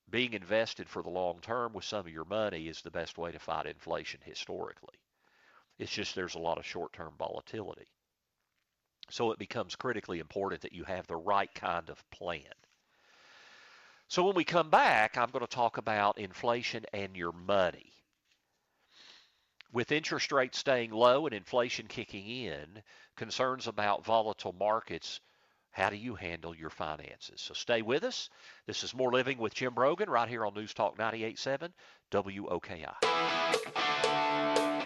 being 0.10 0.34
invested 0.34 0.90
for 0.90 1.04
the 1.04 1.10
long 1.10 1.40
term 1.42 1.74
with 1.74 1.86
some 1.86 2.00
of 2.00 2.10
your 2.10 2.26
money 2.26 2.68
is 2.68 2.82
the 2.82 2.92
best 2.92 3.18
way 3.18 3.32
to 3.32 3.40
fight 3.40 3.68
inflation 3.68 4.20
historically. 4.24 4.98
It's 5.78 5.92
just 5.92 6.16
there's 6.16 6.36
a 6.36 6.40
lot 6.40 6.58
of 6.58 6.66
short 6.66 6.94
term 6.94 7.14
volatility. 7.18 7.88
So 9.12 9.32
it 9.32 9.40
becomes 9.40 9.76
critically 9.76 10.20
important 10.20 10.62
that 10.62 10.74
you 10.74 10.84
have 10.84 11.08
the 11.08 11.16
right 11.16 11.54
kind 11.54 11.90
of 11.90 12.10
plan. 12.10 12.44
So 14.08 14.26
when 14.26 14.36
we 14.36 14.44
come 14.44 14.72
back, 14.72 15.18
I'm 15.18 15.30
going 15.30 15.46
to 15.46 15.48
talk 15.48 15.78
about 15.78 16.18
inflation 16.18 16.86
and 16.94 17.16
your 17.16 17.32
money. 17.32 17.94
With 19.72 19.92
interest 19.92 20.32
rates 20.32 20.58
staying 20.58 20.92
low 20.92 21.28
and 21.28 21.36
inflation 21.36 21.86
kicking 21.88 22.28
in, 22.28 22.82
concerns 23.16 23.68
about 23.68 24.04
volatile 24.04 24.56
markets 24.58 25.22
how 25.72 25.92
do 25.92 25.96
you 25.96 26.16
handle 26.16 26.56
your 26.56 26.72
finances? 26.72 27.40
So 27.40 27.54
stay 27.54 27.84
with 27.84 28.04
us. 28.04 28.30
This 28.66 28.84
is 28.84 28.96
More 28.96 29.12
Living 29.12 29.38
with 29.38 29.54
Jim 29.54 29.76
Brogan 29.76 30.10
right 30.10 30.28
here 30.28 30.44
on 30.46 30.56
News 30.56 30.74
Talk 30.74 30.98
98.7 30.98 31.70
WOKI. 32.12 32.96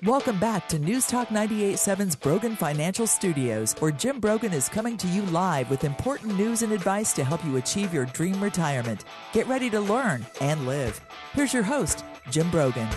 Welcome 0.03 0.37
back 0.37 0.67
to 0.67 0.77
News 0.77 1.07
Talk 1.07 1.29
98.7's 1.29 2.17
Brogan 2.17 2.57
Financial 2.57 3.07
Studios, 3.07 3.73
where 3.79 3.91
Jim 3.91 4.19
Brogan 4.19 4.51
is 4.51 4.67
coming 4.67 4.97
to 4.97 5.07
you 5.07 5.21
live 5.27 5.69
with 5.69 5.85
important 5.85 6.37
news 6.37 6.61
and 6.61 6.73
advice 6.73 7.13
to 7.13 7.23
help 7.23 7.43
you 7.45 7.55
achieve 7.55 7.93
your 7.93 8.05
dream 8.07 8.43
retirement. 8.43 9.05
Get 9.31 9.47
ready 9.47 9.69
to 9.69 9.79
learn 9.79 10.25
and 10.41 10.67
live. 10.67 10.99
Here's 11.31 11.53
your 11.53 11.63
host, 11.63 12.03
Jim 12.29 12.51
Brogan. 12.51 12.89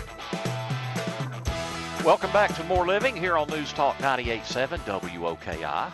Welcome 2.07 2.31
back 2.31 2.55
to 2.55 2.63
More 2.63 2.87
Living 2.87 3.17
here 3.17 3.35
on 3.35 3.49
News 3.49 3.73
Talk 3.73 3.97
98.7 3.97 4.77
WOKI. 4.85 5.91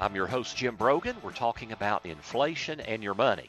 I'm 0.00 0.14
your 0.16 0.26
host, 0.26 0.56
Jim 0.56 0.74
Brogan. 0.74 1.14
We're 1.22 1.30
talking 1.30 1.70
about 1.70 2.04
inflation 2.04 2.80
and 2.80 3.00
your 3.00 3.14
money. 3.14 3.48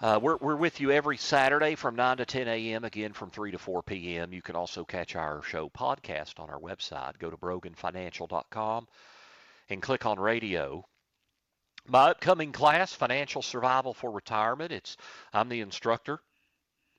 Uh, 0.00 0.18
we're, 0.20 0.38
we're 0.38 0.56
with 0.56 0.80
you 0.80 0.90
every 0.90 1.18
Saturday 1.18 1.76
from 1.76 1.94
9 1.94 2.16
to 2.16 2.26
10 2.26 2.48
a.m., 2.48 2.82
again 2.82 3.12
from 3.12 3.30
3 3.30 3.52
to 3.52 3.58
4 3.58 3.84
p.m. 3.84 4.32
You 4.32 4.42
can 4.42 4.56
also 4.56 4.84
catch 4.84 5.14
our 5.14 5.40
show 5.44 5.68
podcast 5.68 6.40
on 6.40 6.50
our 6.50 6.58
website. 6.58 7.16
Go 7.20 7.30
to 7.30 7.36
broganfinancial.com 7.36 8.88
and 9.68 9.80
click 9.80 10.04
on 10.04 10.18
radio. 10.18 10.84
My 11.86 12.10
upcoming 12.10 12.50
class, 12.50 12.92
Financial 12.92 13.42
Survival 13.42 13.94
for 13.94 14.10
Retirement, 14.10 14.72
it's 14.72 14.96
I'm 15.32 15.48
the 15.48 15.60
instructor. 15.60 16.18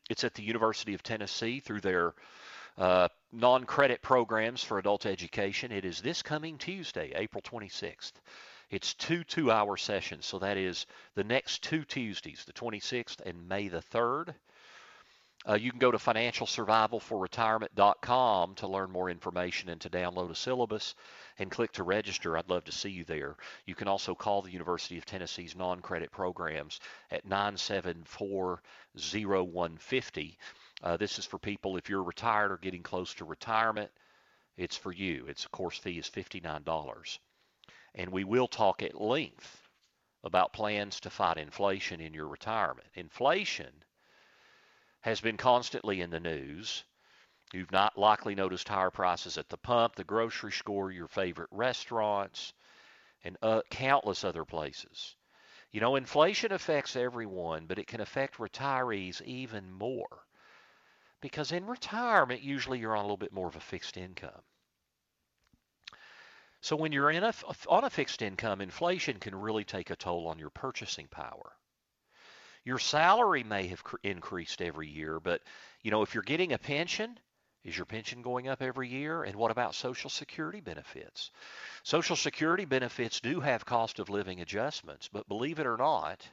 It's 0.09 0.23
at 0.23 0.35
the 0.35 0.43
University 0.43 0.93
of 0.93 1.03
Tennessee 1.03 1.59
through 1.59 1.81
their 1.81 2.13
uh, 2.77 3.07
non 3.31 3.65
credit 3.65 4.01
programs 4.01 4.63
for 4.63 4.79
adult 4.79 5.05
education. 5.05 5.71
It 5.71 5.85
is 5.85 6.01
this 6.01 6.21
coming 6.21 6.57
Tuesday, 6.57 7.11
April 7.15 7.41
26th. 7.41 8.13
It's 8.69 8.93
two 8.93 9.23
two 9.23 9.51
hour 9.51 9.77
sessions, 9.77 10.25
so 10.25 10.39
that 10.39 10.57
is 10.57 10.85
the 11.15 11.23
next 11.23 11.63
two 11.63 11.83
Tuesdays, 11.83 12.43
the 12.45 12.53
26th 12.53 13.21
and 13.25 13.47
May 13.47 13.67
the 13.67 13.81
3rd. 13.81 14.35
Uh, 15.49 15.55
you 15.55 15.71
can 15.71 15.79
go 15.79 15.89
to 15.89 15.97
financialsurvivalforretirement.com 15.97 18.55
to 18.55 18.67
learn 18.67 18.91
more 18.91 19.09
information 19.09 19.69
and 19.69 19.81
to 19.81 19.89
download 19.89 20.29
a 20.29 20.35
syllabus 20.35 20.93
and 21.39 21.49
click 21.49 21.71
to 21.71 21.83
register. 21.83 22.37
I'd 22.37 22.49
love 22.49 22.63
to 22.65 22.71
see 22.71 22.91
you 22.91 23.03
there. 23.03 23.35
You 23.65 23.73
can 23.73 23.87
also 23.87 24.13
call 24.13 24.43
the 24.43 24.51
University 24.51 24.99
of 24.99 25.05
Tennessee's 25.05 25.55
non 25.55 25.79
credit 25.79 26.11
programs 26.11 26.79
at 27.09 27.25
974 27.25 28.61
0150 28.93 30.37
uh, 30.83 30.97
this 30.97 31.19
is 31.19 31.25
for 31.25 31.37
people 31.37 31.77
if 31.77 31.89
you're 31.89 32.03
retired 32.03 32.51
or 32.51 32.57
getting 32.57 32.81
close 32.81 33.13
to 33.15 33.25
retirement. 33.25 33.91
It's 34.57 34.75
for 34.75 34.91
you. 34.91 35.27
Its 35.27 35.45
course 35.47 35.77
fee 35.77 35.99
is 35.99 36.09
$59. 36.09 37.19
And 37.93 38.11
we 38.11 38.23
will 38.23 38.47
talk 38.47 38.81
at 38.81 38.99
length 38.99 39.69
about 40.23 40.53
plans 40.53 40.99
to 41.01 41.09
fight 41.09 41.37
inflation 41.37 42.01
in 42.01 42.13
your 42.13 42.27
retirement. 42.27 42.87
Inflation 42.95 43.83
has 45.01 45.21
been 45.21 45.37
constantly 45.37 46.01
in 46.01 46.09
the 46.09 46.19
news. 46.19 46.83
You've 47.53 47.71
not 47.71 47.97
likely 47.97 48.33
noticed 48.33 48.67
higher 48.67 48.91
prices 48.91 49.37
at 49.37 49.49
the 49.49 49.57
pump, 49.57 49.95
the 49.95 50.03
grocery 50.03 50.51
store, 50.51 50.91
your 50.91 51.07
favorite 51.07 51.49
restaurants, 51.51 52.53
and 53.23 53.37
uh, 53.41 53.61
countless 53.69 54.23
other 54.23 54.45
places. 54.45 55.15
You 55.71 55.79
know, 55.79 55.95
inflation 55.95 56.51
affects 56.51 56.95
everyone, 56.95 57.67
but 57.67 57.77
it 57.77 57.87
can 57.87 58.01
affect 58.01 58.37
retirees 58.37 59.21
even 59.21 59.71
more 59.71 60.25
because 61.21 61.51
in 61.51 61.65
retirement, 61.65 62.41
usually 62.41 62.79
you're 62.79 62.95
on 62.95 62.99
a 62.99 63.03
little 63.03 63.17
bit 63.17 63.31
more 63.31 63.47
of 63.47 63.55
a 63.55 63.61
fixed 63.61 63.95
income. 63.95 64.41
So 66.61 66.75
when 66.75 66.91
you're 66.91 67.09
in 67.09 67.23
a, 67.23 67.33
on 67.67 67.83
a 67.83 67.89
fixed 67.89 68.21
income, 68.21 68.61
inflation 68.61 69.19
can 69.19 69.33
really 69.33 69.63
take 69.63 69.89
a 69.89 69.95
toll 69.95 70.27
on 70.27 70.37
your 70.37 70.51
purchasing 70.51 71.07
power. 71.07 71.53
Your 72.63 72.77
salary 72.77 73.43
may 73.43 73.67
have 73.67 73.83
increased 74.03 74.61
every 74.61 74.87
year, 74.87 75.19
but 75.19 75.41
you 75.81 75.89
know 75.89 76.03
if 76.03 76.13
you're 76.13 76.23
getting 76.23 76.53
a 76.53 76.59
pension, 76.59 77.19
is 77.63 77.75
your 77.75 77.87
pension 77.87 78.21
going 78.21 78.47
up 78.47 78.61
every 78.61 78.87
year? 78.87 79.23
And 79.23 79.35
what 79.35 79.49
about 79.49 79.73
Social 79.73 80.09
Security 80.09 80.61
benefits? 80.61 81.31
Social 81.83 82.15
Security 82.15 82.65
benefits 82.65 83.19
do 83.19 83.39
have 83.39 83.65
cost 83.65 83.97
of 83.97 84.09
living 84.09 84.41
adjustments, 84.41 85.07
but 85.11 85.27
believe 85.27 85.59
it 85.59 85.65
or 85.65 85.77
not, 85.77 86.27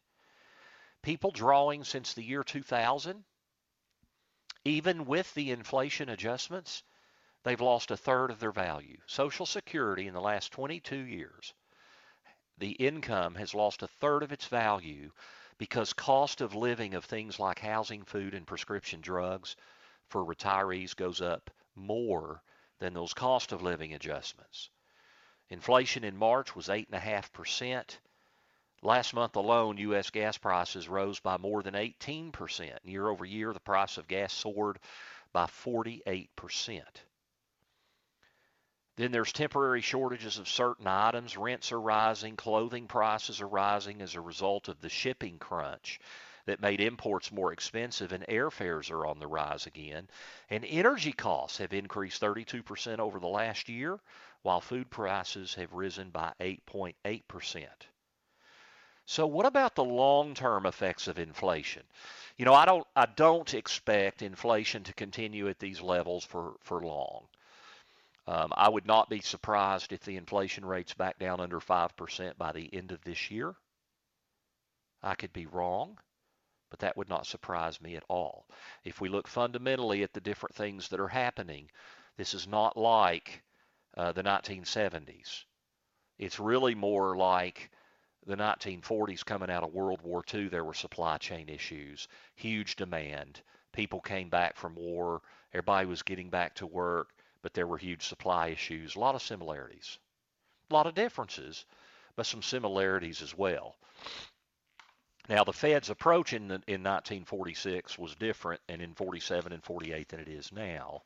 people 1.02 1.30
drawing 1.30 1.84
since 1.84 2.12
the 2.12 2.22
year 2.22 2.44
2000 2.44 3.24
even 4.64 5.04
with 5.04 5.32
the 5.34 5.50
inflation 5.50 6.08
adjustments, 6.08 6.82
they've 7.42 7.60
lost 7.60 7.90
a 7.90 7.96
third 7.96 8.30
of 8.30 8.40
their 8.40 8.52
value. 8.52 8.98
Social 9.06 9.46
Security 9.46 10.06
in 10.06 10.14
the 10.14 10.20
last 10.20 10.52
22 10.52 10.96
years, 10.96 11.54
the 12.58 12.72
income 12.72 13.34
has 13.36 13.54
lost 13.54 13.82
a 13.82 13.88
third 13.88 14.22
of 14.22 14.32
its 14.32 14.46
value 14.46 15.10
because 15.58 15.92
cost 15.92 16.40
of 16.40 16.54
living 16.54 16.94
of 16.94 17.04
things 17.04 17.38
like 17.38 17.58
housing, 17.58 18.04
food, 18.04 18.34
and 18.34 18.46
prescription 18.46 19.00
drugs 19.00 19.56
for 20.08 20.24
retirees 20.24 20.94
goes 20.94 21.20
up 21.20 21.50
more 21.74 22.42
than 22.78 22.94
those 22.94 23.14
cost 23.14 23.52
of 23.52 23.62
living 23.62 23.94
adjustments. 23.94 24.70
Inflation 25.50 26.04
in 26.04 26.16
March 26.16 26.54
was 26.54 26.68
8.5%. 26.68 27.98
Last 28.80 29.12
month 29.12 29.34
alone, 29.34 29.76
U.S. 29.78 30.10
gas 30.10 30.38
prices 30.38 30.88
rose 30.88 31.18
by 31.18 31.36
more 31.36 31.64
than 31.64 31.74
18%. 31.74 32.78
Year 32.84 33.08
over 33.08 33.24
year, 33.24 33.52
the 33.52 33.58
price 33.58 33.98
of 33.98 34.06
gas 34.06 34.32
soared 34.32 34.78
by 35.32 35.46
48%. 35.46 36.82
Then 38.94 39.10
there's 39.10 39.32
temporary 39.32 39.80
shortages 39.80 40.38
of 40.38 40.48
certain 40.48 40.86
items. 40.86 41.36
Rents 41.36 41.72
are 41.72 41.80
rising, 41.80 42.36
clothing 42.36 42.86
prices 42.86 43.40
are 43.40 43.48
rising 43.48 44.00
as 44.00 44.14
a 44.14 44.20
result 44.20 44.68
of 44.68 44.80
the 44.80 44.88
shipping 44.88 45.38
crunch 45.38 45.98
that 46.46 46.60
made 46.60 46.80
imports 46.80 47.30
more 47.30 47.52
expensive, 47.52 48.12
and 48.12 48.24
airfares 48.26 48.90
are 48.90 49.06
on 49.06 49.18
the 49.18 49.26
rise 49.26 49.66
again. 49.66 50.08
And 50.50 50.64
energy 50.64 51.12
costs 51.12 51.58
have 51.58 51.72
increased 51.72 52.22
32% 52.22 53.00
over 53.00 53.18
the 53.18 53.26
last 53.26 53.68
year, 53.68 54.00
while 54.42 54.60
food 54.60 54.88
prices 54.88 55.54
have 55.54 55.72
risen 55.72 56.10
by 56.10 56.32
8.8%. 56.40 57.66
So 59.10 59.26
what 59.26 59.46
about 59.46 59.74
the 59.74 59.84
long-term 59.84 60.66
effects 60.66 61.08
of 61.08 61.18
inflation? 61.18 61.82
You 62.36 62.44
know, 62.44 62.52
I 62.52 62.66
don't 62.66 62.86
I 62.94 63.06
don't 63.06 63.54
expect 63.54 64.20
inflation 64.20 64.84
to 64.84 64.92
continue 64.92 65.48
at 65.48 65.58
these 65.58 65.80
levels 65.80 66.24
for 66.24 66.56
for 66.60 66.82
long. 66.82 67.26
Um, 68.26 68.52
I 68.54 68.68
would 68.68 68.84
not 68.84 69.08
be 69.08 69.20
surprised 69.20 69.94
if 69.94 70.02
the 70.02 70.18
inflation 70.18 70.62
rate's 70.62 70.92
back 70.92 71.18
down 71.18 71.40
under 71.40 71.58
5% 71.58 72.36
by 72.36 72.52
the 72.52 72.68
end 72.74 72.92
of 72.92 73.02
this 73.02 73.30
year. 73.30 73.56
I 75.02 75.14
could 75.14 75.32
be 75.32 75.46
wrong, 75.46 75.98
but 76.68 76.80
that 76.80 76.98
would 76.98 77.08
not 77.08 77.26
surprise 77.26 77.80
me 77.80 77.96
at 77.96 78.04
all. 78.08 78.46
If 78.84 79.00
we 79.00 79.08
look 79.08 79.26
fundamentally 79.26 80.02
at 80.02 80.12
the 80.12 80.20
different 80.20 80.54
things 80.54 80.88
that 80.88 81.00
are 81.00 81.08
happening, 81.08 81.70
this 82.18 82.34
is 82.34 82.46
not 82.46 82.76
like 82.76 83.42
uh, 83.96 84.12
the 84.12 84.22
1970s. 84.22 85.46
It's 86.18 86.38
really 86.38 86.74
more 86.74 87.16
like 87.16 87.70
the 88.28 88.36
1940s 88.36 89.24
coming 89.24 89.50
out 89.50 89.64
of 89.64 89.72
World 89.72 90.02
War 90.02 90.22
II. 90.32 90.48
There 90.48 90.64
were 90.64 90.74
supply 90.74 91.18
chain 91.18 91.48
issues, 91.48 92.06
huge 92.36 92.76
demand. 92.76 93.40
People 93.72 94.00
came 94.00 94.28
back 94.28 94.56
from 94.56 94.76
war. 94.76 95.22
Everybody 95.52 95.86
was 95.86 96.02
getting 96.02 96.30
back 96.30 96.54
to 96.56 96.66
work 96.66 97.12
but 97.42 97.54
there 97.54 97.66
were 97.66 97.78
huge 97.78 98.02
supply 98.02 98.48
issues, 98.48 98.96
a 98.96 99.00
lot 99.00 99.14
of 99.14 99.22
similarities, 99.22 99.98
a 100.70 100.74
lot 100.74 100.86
of 100.86 100.94
differences, 100.94 101.64
but 102.16 102.26
some 102.26 102.42
similarities 102.42 103.22
as 103.22 103.36
well. 103.36 103.76
Now, 105.28 105.44
the 105.44 105.52
Fed's 105.52 105.90
approach 105.90 106.32
in, 106.32 106.48
the, 106.48 106.54
in 106.66 106.82
1946 106.82 107.98
was 107.98 108.14
different 108.14 108.60
and 108.68 108.80
in 108.80 108.94
47 108.94 109.52
and 109.52 109.62
48 109.62 110.08
than 110.08 110.20
it 110.20 110.28
is 110.28 110.52
now. 110.52 111.02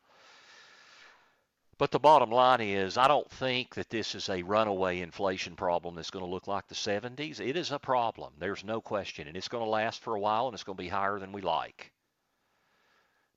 But 1.82 1.90
the 1.90 1.98
bottom 1.98 2.30
line 2.30 2.60
is, 2.60 2.96
I 2.96 3.08
don't 3.08 3.28
think 3.28 3.74
that 3.74 3.90
this 3.90 4.14
is 4.14 4.28
a 4.28 4.44
runaway 4.44 5.00
inflation 5.00 5.56
problem 5.56 5.96
that's 5.96 6.12
going 6.12 6.24
to 6.24 6.30
look 6.30 6.46
like 6.46 6.68
the 6.68 6.76
70s. 6.76 7.40
It 7.40 7.56
is 7.56 7.72
a 7.72 7.78
problem. 7.80 8.34
There's 8.38 8.62
no 8.62 8.80
question. 8.80 9.26
And 9.26 9.36
it's 9.36 9.48
going 9.48 9.64
to 9.64 9.68
last 9.68 10.00
for 10.00 10.14
a 10.14 10.20
while 10.20 10.46
and 10.46 10.54
it's 10.54 10.62
going 10.62 10.76
to 10.76 10.82
be 10.84 10.88
higher 10.88 11.18
than 11.18 11.32
we 11.32 11.42
like. 11.42 11.90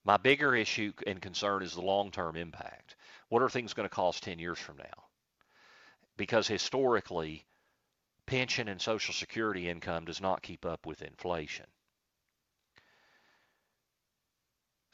My 0.04 0.18
bigger 0.18 0.56
issue 0.56 0.94
and 1.08 1.20
concern 1.20 1.64
is 1.64 1.74
the 1.74 1.82
long 1.82 2.12
term 2.12 2.36
impact. 2.36 2.98
What 3.30 3.42
are 3.42 3.50
things 3.50 3.74
going 3.74 3.90
to 3.90 3.96
cost 3.96 4.22
10 4.22 4.38
years 4.38 4.60
from 4.60 4.78
now? 4.78 5.06
Because 6.16 6.48
historically, 6.48 7.48
pension 8.28 8.68
and 8.68 8.80
Social 8.80 9.16
Security 9.16 9.68
income 9.68 10.06
does 10.06 10.22
not 10.22 10.44
keep 10.44 10.68
up 10.68 10.86
with 10.86 11.02
inflation. 11.02 11.66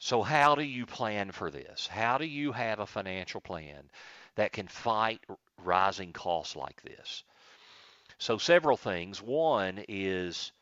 So, 0.04 0.22
how 0.22 0.56
do 0.56 0.62
you 0.64 0.84
plan 0.84 1.30
for 1.30 1.48
this? 1.50 1.86
How 1.86 2.18
do 2.18 2.26
you 2.26 2.50
have 2.50 2.80
a 2.80 2.86
financial 2.86 3.40
plan 3.40 3.88
that 4.34 4.52
can 4.52 4.66
fight 4.66 5.24
rising 5.58 6.12
costs 6.12 6.56
like 6.56 6.82
this? 6.82 7.22
So, 8.18 8.38
several 8.38 8.76
things. 8.76 9.22
One 9.22 9.84
is 9.88 10.52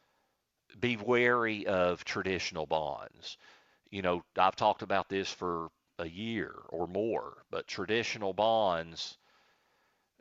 be 0.79 0.97
wary 0.97 1.67
of 1.67 2.05
traditional 2.05 2.67
bonds 2.67 3.39
you 3.91 4.03
know, 4.03 4.25
I've 4.37 4.57
talked 4.57 4.83
about 4.83 5.09
this 5.09 5.33
for 5.33 5.71
a 5.99 6.09
year 6.09 6.55
or 6.71 6.89
more, 6.89 7.45
but 7.51 7.69
traditional 7.69 8.35
bonds, 8.35 9.19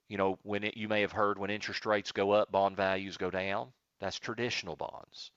you 0.10 0.18
know, 0.18 0.38
when 0.44 0.64
it, 0.66 0.76
you 0.76 0.90
may 0.90 1.02
have 1.02 1.14
heard 1.14 1.38
when 1.40 1.50
interest 1.50 1.86
rates 1.86 2.12
go 2.12 2.32
up, 2.32 2.52
bond 2.52 2.76
values 2.76 3.16
go 3.18 3.30
down. 3.32 3.72
That's 4.00 4.20
traditional 4.20 4.76
bonds. 4.76 5.32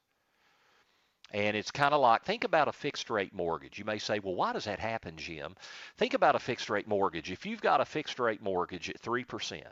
And 1.33 1.57
it's 1.57 1.71
kind 1.71 1.93
of 1.95 2.01
like 2.01 2.23
think 2.23 2.45
about 2.45 2.69
a 2.69 2.73
fixed 2.73 3.11
rate 3.11 3.35
mortgage. 3.35 3.79
You 3.79 3.85
may 3.85 3.99
say, 3.99 4.21
well, 4.21 4.35
why 4.35 4.53
does 4.53 4.67
that 4.67 4.79
happen, 4.79 5.17
Jim? 5.17 5.57
Think 5.97 6.15
about 6.15 6.37
a 6.37 6.39
fixed 6.39 6.71
rate 6.71 6.87
mortgage. 6.87 7.31
If 7.31 7.45
you've 7.45 7.63
got 7.63 7.81
a 7.81 7.85
fixed 7.85 8.19
rate 8.19 8.43
mortgage 8.43 8.91
at 8.91 9.01
3%, 9.01 9.63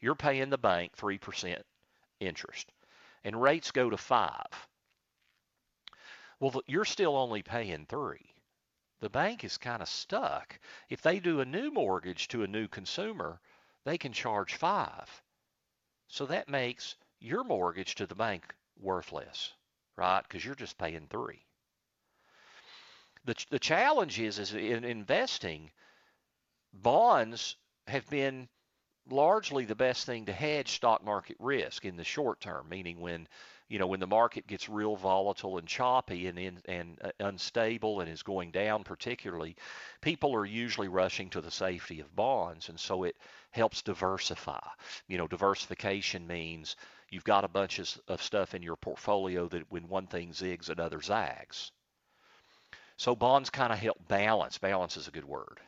you're 0.00 0.14
paying 0.14 0.50
the 0.50 0.58
bank 0.58 0.96
3% 0.96 1.62
interest, 2.20 2.72
and 3.24 3.42
rates 3.42 3.70
go 3.72 3.90
to 3.90 3.96
5 3.96 4.68
well, 6.38 6.62
you're 6.66 6.84
still 6.84 7.16
only 7.16 7.42
paying 7.42 7.86
three. 7.86 8.34
The 9.00 9.08
bank 9.08 9.42
is 9.42 9.56
kind 9.56 9.80
of 9.80 9.88
stuck. 9.88 10.58
If 10.90 11.00
they 11.00 11.18
do 11.18 11.40
a 11.40 11.46
new 11.46 11.70
mortgage 11.70 12.28
to 12.28 12.42
a 12.42 12.46
new 12.46 12.68
consumer, 12.68 13.40
they 13.84 13.96
can 13.96 14.12
charge 14.12 14.54
five. 14.54 15.22
So 16.08 16.26
that 16.26 16.48
makes 16.48 16.96
your 17.20 17.42
mortgage 17.42 17.94
to 17.96 18.06
the 18.06 18.14
bank 18.14 18.54
worthless, 18.78 19.54
right? 19.96 20.22
Because 20.22 20.44
you're 20.44 20.54
just 20.54 20.78
paying 20.78 21.06
three. 21.08 21.44
The, 23.24 23.34
the 23.50 23.58
challenge 23.58 24.20
is, 24.20 24.38
is 24.38 24.54
in 24.54 24.84
investing, 24.84 25.70
bonds 26.72 27.56
have 27.88 28.08
been 28.08 28.48
largely 29.10 29.64
the 29.64 29.74
best 29.74 30.06
thing 30.06 30.26
to 30.26 30.32
hedge 30.32 30.72
stock 30.72 31.04
market 31.04 31.36
risk 31.38 31.84
in 31.84 31.96
the 31.96 32.04
short 32.04 32.40
term, 32.40 32.68
meaning 32.68 33.00
when 33.00 33.26
you 33.68 33.78
know 33.78 33.86
when 33.86 34.00
the 34.00 34.06
market 34.06 34.46
gets 34.46 34.68
real 34.68 34.96
volatile 34.96 35.58
and 35.58 35.66
choppy 35.66 36.26
and 36.28 36.38
in, 36.38 36.58
and 36.66 36.98
uh, 37.02 37.10
unstable 37.20 38.00
and 38.00 38.10
is 38.10 38.22
going 38.22 38.50
down 38.50 38.84
particularly 38.84 39.56
people 40.00 40.34
are 40.34 40.46
usually 40.46 40.88
rushing 40.88 41.28
to 41.30 41.40
the 41.40 41.50
safety 41.50 42.00
of 42.00 42.14
bonds 42.14 42.68
and 42.68 42.78
so 42.78 43.02
it 43.02 43.16
helps 43.50 43.82
diversify 43.82 44.60
you 45.08 45.18
know 45.18 45.26
diversification 45.26 46.26
means 46.26 46.76
you've 47.10 47.24
got 47.24 47.44
a 47.44 47.48
bunch 47.48 47.78
of, 47.78 47.98
of 48.08 48.22
stuff 48.22 48.54
in 48.54 48.62
your 48.62 48.76
portfolio 48.76 49.48
that 49.48 49.70
when 49.70 49.88
one 49.88 50.06
thing 50.06 50.30
zigs 50.30 50.68
another 50.68 51.00
zags 51.00 51.72
so 52.96 53.14
bonds 53.14 53.50
kind 53.50 53.72
of 53.72 53.78
help 53.78 53.98
balance 54.08 54.58
balance 54.58 54.96
is 54.96 55.08
a 55.08 55.12
good 55.12 55.24
word 55.24 55.60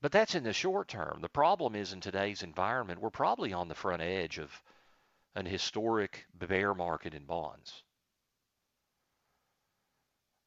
but 0.00 0.12
that's 0.12 0.34
in 0.34 0.44
the 0.44 0.52
short 0.52 0.88
term 0.88 1.18
the 1.20 1.28
problem 1.28 1.74
is 1.74 1.92
in 1.92 2.00
today's 2.00 2.42
environment 2.42 3.00
we're 3.00 3.10
probably 3.10 3.52
on 3.52 3.68
the 3.68 3.74
front 3.74 4.02
edge 4.02 4.38
of 4.38 4.62
an 5.38 5.46
historic 5.46 6.26
bear 6.34 6.74
market 6.74 7.14
in 7.14 7.24
bonds. 7.24 7.84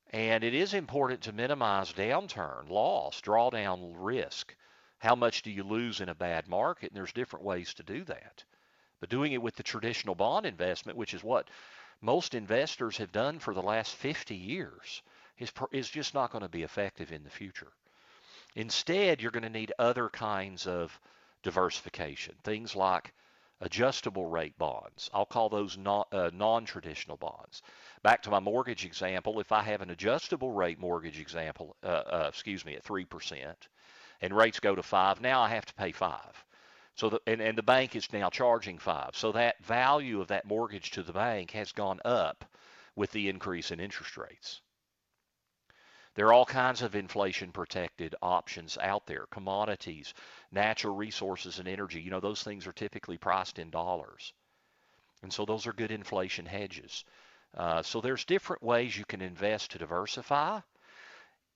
And 0.10 0.44
it 0.44 0.54
is 0.54 0.74
important 0.74 1.22
to 1.22 1.32
minimize 1.32 1.94
downturn, 1.94 2.70
loss, 2.70 3.22
drawdown 3.22 3.94
risk. 3.96 4.54
How 4.98 5.16
much 5.16 5.44
do 5.44 5.50
you 5.50 5.64
lose 5.64 6.02
in 6.02 6.10
a 6.10 6.16
bad 6.16 6.50
market? 6.50 6.92
And 6.92 6.98
there's 6.98 7.14
different 7.14 7.46
ways 7.46 7.74
to 7.76 7.84
do 7.84 8.04
that. 8.04 8.44
But 9.02 9.10
doing 9.10 9.34
it 9.34 9.42
with 9.42 9.56
the 9.56 9.64
traditional 9.64 10.16
bond 10.16 10.46
investment, 10.46 10.98
which 10.98 11.16
is 11.16 11.24
what 11.24 11.50
most 12.02 12.36
investors 12.36 12.98
have 12.98 13.12
done 13.12 13.40
for 13.40 13.54
the 13.54 13.62
last 13.62 13.96
50 13.96 14.36
years, 14.36 15.02
is, 15.40 15.52
is 15.72 15.90
just 15.90 16.14
not 16.14 16.32
going 16.32 16.44
to 16.44 16.48
be 16.48 16.64
effective 16.64 17.12
in 17.12 17.24
the 17.24 17.30
future. 17.30 17.74
Instead, 18.56 19.22
you're 19.22 19.32
going 19.32 19.44
to 19.44 19.50
need 19.50 19.74
other 19.80 20.08
kinds 20.08 20.68
of 20.68 20.98
diversification, 21.42 22.36
things 22.44 22.76
like 22.76 23.12
adjustable 23.60 24.28
rate 24.28 24.58
bonds. 24.60 25.10
I'll 25.14 25.26
call 25.26 25.50
those 25.50 25.78
non, 25.78 26.06
uh, 26.12 26.30
non-traditional 26.32 27.18
bonds. 27.18 27.64
Back 28.04 28.22
to 28.24 28.30
my 28.30 28.40
mortgage 28.40 28.86
example, 28.86 29.40
if 29.40 29.52
I 29.52 29.64
have 29.64 29.82
an 29.82 29.90
adjustable 29.90 30.52
rate 30.52 30.80
mortgage 30.80 31.20
example, 31.20 31.76
uh, 31.84 31.88
uh, 31.88 32.26
excuse 32.30 32.66
me, 32.66 32.76
at 32.76 32.84
3%, 32.84 33.56
and 34.22 34.36
rates 34.36 34.60
go 34.60 34.76
to 34.76 34.84
5, 34.84 35.22
now 35.22 35.42
I 35.42 35.50
have 35.50 35.66
to 35.66 35.74
pay 35.74 35.92
5. 35.92 36.46
So 36.96 37.10
the, 37.10 37.22
and, 37.26 37.42
and 37.42 37.58
the 37.58 37.64
bank 37.64 37.96
is 37.96 38.12
now 38.12 38.30
charging 38.30 38.78
5. 38.78 39.16
So 39.16 39.32
that 39.32 39.64
value 39.64 40.22
of 40.22 40.28
that 40.28 40.46
mortgage 40.46 40.92
to 40.92 41.04
the 41.04 41.14
bank 41.14 41.52
has 41.52 41.72
gone 41.72 42.00
up 42.06 42.46
with 42.96 43.12
the 43.12 43.30
increase 43.30 43.72
in 43.72 43.80
interest 43.80 44.18
rates. 44.18 44.62
There 46.14 46.28
are 46.28 46.34
all 46.34 46.46
kinds 46.46 46.82
of 46.82 46.96
inflation 46.96 47.54
protected 47.54 48.16
options 48.22 48.78
out 48.78 49.06
there 49.06 49.28
commodities, 49.28 50.14
natural 50.52 50.96
resources, 50.96 51.60
and 51.60 51.68
energy. 51.68 52.02
You 52.02 52.12
know, 52.12 52.20
those 52.20 52.44
things 52.44 52.68
are 52.68 52.74
typically 52.74 53.18
priced 53.18 53.60
in 53.60 53.70
dollars. 53.70 54.34
And 55.24 55.32
so 55.32 55.46
those 55.46 55.66
are 55.68 55.74
good 55.74 55.92
inflation 55.92 56.46
hedges. 56.46 57.06
Uh, 57.54 57.82
so 57.82 58.02
there's 58.02 58.26
different 58.26 58.62
ways 58.62 58.98
you 58.98 59.06
can 59.06 59.22
invest 59.22 59.72
to 59.72 59.78
diversify 59.78 60.60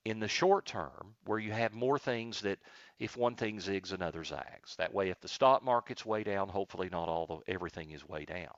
in 0.06 0.20
the 0.20 0.28
short 0.28 0.66
term 0.66 1.14
where 1.24 1.38
you 1.38 1.52
have 1.52 1.74
more 1.74 1.98
things 1.98 2.40
that 2.40 2.58
if 2.98 3.16
one 3.16 3.34
thing 3.34 3.58
zigs 3.58 3.92
another 3.92 4.24
zags 4.24 4.76
that 4.76 4.94
way 4.94 5.10
if 5.10 5.20
the 5.20 5.28
stock 5.28 5.62
market's 5.62 6.06
way 6.06 6.22
down 6.22 6.48
hopefully 6.48 6.88
not 6.90 7.08
all 7.08 7.26
the 7.26 7.52
everything 7.52 7.90
is 7.90 8.08
way 8.08 8.24
down 8.24 8.54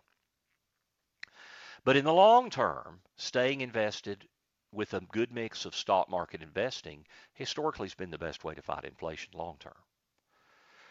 but 1.84 1.96
in 1.96 2.04
the 2.04 2.12
long 2.12 2.50
term 2.50 3.00
staying 3.16 3.61
invested 3.61 4.26
with 4.72 4.92
a 4.94 5.00
good 5.00 5.32
mix 5.32 5.64
of 5.64 5.74
stock 5.74 6.11
market 6.11 6.42
investing 6.42 7.06
historically 7.34 7.87
has 7.87 7.94
been 7.94 8.11
the 8.11 8.18
best 8.18 8.44
way 8.44 8.54
to 8.54 8.62
fight 8.62 8.84
inflation 8.84 9.32
long 9.34 9.56
term. 9.58 9.72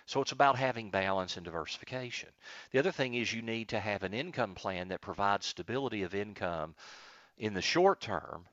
So 0.05 0.21
it's 0.21 0.31
about 0.31 0.57
having 0.57 0.89
balance 0.89 1.35
and 1.35 1.45
diversification. 1.45 2.29
The 2.71 2.79
other 2.79 2.91
thing 2.91 3.13
is 3.13 3.33
you 3.33 3.41
need 3.41 3.69
to 3.69 3.79
have 3.79 4.03
an 4.03 4.13
income 4.13 4.55
plan 4.55 4.87
that 4.87 5.01
provides 5.01 5.45
stability 5.45 6.03
of 6.03 6.15
income 6.15 6.75
in 7.37 7.53
the 7.53 7.61
short 7.61 7.99
term 7.99 8.47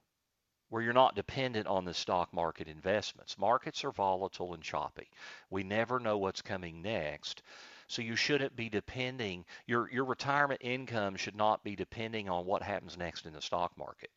where 0.69 0.83
you're 0.83 0.93
not 0.93 1.15
dependent 1.15 1.67
on 1.67 1.85
the 1.85 1.95
stock 1.95 2.33
market 2.33 2.69
investments. 2.69 3.39
Markets 3.39 3.85
are 3.85 3.93
volatile 3.93 4.55
and 4.55 4.63
choppy. 4.63 5.09
We 5.51 5.63
never 5.63 6.01
know 6.01 6.19
what's 6.19 6.43
coming 6.43 6.83
next. 6.83 7.43
So 7.87 8.03
you 8.03 8.17
shouldn't 8.17 8.57
be 8.57 8.71
depending 8.71 9.45
your 9.67 9.91
your 9.91 10.05
retirement 10.05 10.63
income 10.65 11.17
should 11.17 11.37
not 11.37 11.63
be 11.63 11.77
depending 11.77 12.31
on 12.31 12.47
what 12.47 12.63
happens 12.63 12.97
next 12.97 13.27
in 13.27 13.35
the 13.35 13.43
stock 13.43 13.77
market. 13.77 14.11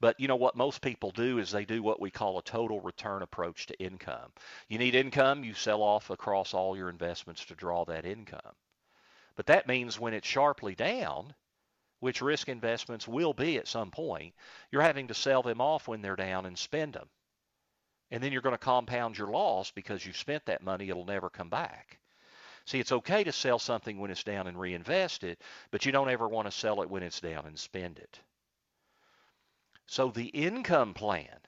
But 0.00 0.18
you 0.18 0.28
know 0.28 0.36
what 0.36 0.56
most 0.56 0.80
people 0.80 1.10
do 1.10 1.38
is 1.38 1.50
they 1.50 1.66
do 1.66 1.82
what 1.82 2.00
we 2.00 2.10
call 2.10 2.38
a 2.38 2.42
total 2.42 2.80
return 2.80 3.22
approach 3.22 3.66
to 3.66 3.78
income. 3.78 4.32
You 4.68 4.78
need 4.78 4.94
income, 4.94 5.44
you 5.44 5.54
sell 5.54 5.82
off 5.82 6.10
across 6.10 6.54
all 6.54 6.76
your 6.76 6.88
investments 6.88 7.44
to 7.46 7.54
draw 7.54 7.84
that 7.84 8.06
income. 8.06 8.56
But 9.36 9.46
that 9.46 9.68
means 9.68 10.00
when 10.00 10.14
it's 10.14 10.26
sharply 10.26 10.74
down, 10.74 11.34
which 12.02 12.20
risk 12.20 12.48
investments 12.48 13.06
will 13.06 13.32
be 13.32 13.58
at 13.58 13.68
some 13.68 13.88
point, 13.88 14.34
you're 14.72 14.82
having 14.82 15.06
to 15.06 15.14
sell 15.14 15.40
them 15.40 15.60
off 15.60 15.86
when 15.86 16.02
they're 16.02 16.16
down 16.16 16.46
and 16.46 16.58
spend 16.58 16.94
them. 16.94 17.08
And 18.10 18.20
then 18.20 18.32
you're 18.32 18.42
going 18.42 18.56
to 18.56 18.58
compound 18.58 19.16
your 19.16 19.28
loss 19.28 19.70
because 19.70 20.04
you've 20.04 20.16
spent 20.16 20.44
that 20.46 20.64
money, 20.64 20.88
it'll 20.88 21.04
never 21.04 21.30
come 21.30 21.48
back. 21.48 22.00
See, 22.66 22.80
it's 22.80 22.90
okay 22.90 23.22
to 23.22 23.30
sell 23.30 23.60
something 23.60 24.00
when 24.00 24.10
it's 24.10 24.24
down 24.24 24.48
and 24.48 24.58
reinvest 24.58 25.22
it, 25.22 25.40
but 25.70 25.86
you 25.86 25.92
don't 25.92 26.10
ever 26.10 26.26
want 26.26 26.48
to 26.48 26.50
sell 26.50 26.82
it 26.82 26.90
when 26.90 27.04
it's 27.04 27.20
down 27.20 27.46
and 27.46 27.56
spend 27.56 28.00
it. 28.00 28.18
So 29.86 30.10
the 30.10 30.26
income 30.26 30.94
plan 30.94 31.38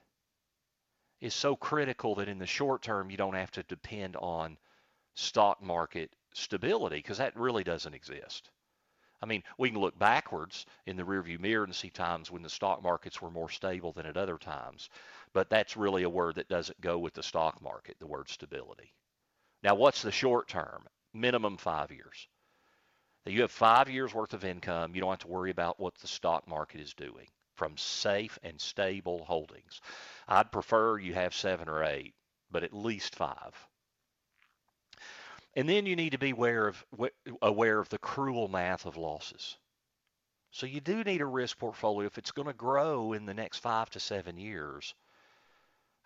is 1.19 1.33
so 1.33 1.57
critical 1.57 2.15
that 2.15 2.29
in 2.29 2.39
the 2.39 2.47
short 2.47 2.81
term 2.81 3.09
you 3.09 3.17
don't 3.17 3.35
have 3.35 3.51
to 3.51 3.63
depend 3.63 4.15
on 4.15 4.57
stock 5.15 5.61
market 5.61 6.15
stability 6.33 6.95
because 6.95 7.17
that 7.17 7.35
really 7.35 7.65
doesn't 7.65 7.93
exist. 7.93 8.51
I 9.21 9.25
mean, 9.25 9.43
we 9.57 9.69
can 9.69 9.79
look 9.79 9.97
backwards 9.97 10.65
in 10.85 10.97
the 10.97 11.03
rearview 11.03 11.39
mirror 11.39 11.63
and 11.63 11.73
see 11.75 11.89
times 11.89 12.29
when 12.31 12.43
the 12.43 12.49
stock 12.49 12.83
markets 12.83 13.21
were 13.21 13.31
more 13.31 13.49
stable 13.49 13.91
than 13.93 14.05
at 14.05 14.17
other 14.17 14.37
times, 14.37 14.89
but 15.33 15.49
that's 15.49 15.77
really 15.77 16.03
a 16.03 16.09
word 16.09 16.35
that 16.35 16.49
doesn't 16.49 16.79
go 16.81 16.97
with 16.97 17.13
the 17.13 17.23
stock 17.23 17.61
market, 17.61 17.97
the 17.99 18.07
word 18.07 18.29
stability. 18.29 18.93
Now, 19.63 19.75
what's 19.75 20.01
the 20.01 20.11
short 20.11 20.47
term? 20.47 20.85
minimum 21.15 21.57
five 21.57 21.91
years. 21.91 22.27
You 23.25 23.41
have 23.41 23.51
five 23.51 23.89
years 23.89 24.13
worth 24.13 24.33
of 24.33 24.45
income. 24.45 24.93
You 24.93 25.01
don't 25.01 25.11
have 25.11 25.19
to 25.19 25.27
worry 25.27 25.49
about 25.49 25.79
what 25.79 25.95
the 25.95 26.07
stock 26.07 26.47
market 26.47 26.81
is 26.81 26.93
doing 26.93 27.27
from 27.55 27.75
safe 27.77 28.37
and 28.43 28.59
stable 28.59 29.23
holdings. 29.23 29.81
I'd 30.27 30.51
prefer 30.51 30.99
you 30.99 31.13
have 31.15 31.33
seven 31.33 31.69
or 31.69 31.83
eight, 31.83 32.13
but 32.51 32.63
at 32.63 32.73
least 32.73 33.15
five. 33.15 33.55
And 35.55 35.69
then 35.69 35.85
you 35.85 35.95
need 35.95 36.11
to 36.11 36.17
be 36.17 36.31
aware 36.31 36.67
of 36.67 36.85
aware 37.41 37.79
of 37.79 37.89
the 37.89 37.97
cruel 37.97 38.47
math 38.47 38.85
of 38.85 38.97
losses. 38.97 39.57
So 40.51 40.65
you 40.65 40.81
do 40.81 41.03
need 41.03 41.21
a 41.21 41.25
risk 41.25 41.57
portfolio 41.57 42.07
if 42.07 42.17
it's 42.17 42.31
going 42.31 42.47
to 42.47 42.53
grow 42.53 43.13
in 43.13 43.25
the 43.25 43.33
next 43.33 43.59
five 43.59 43.89
to 43.91 43.99
seven 43.99 44.37
years. 44.37 44.93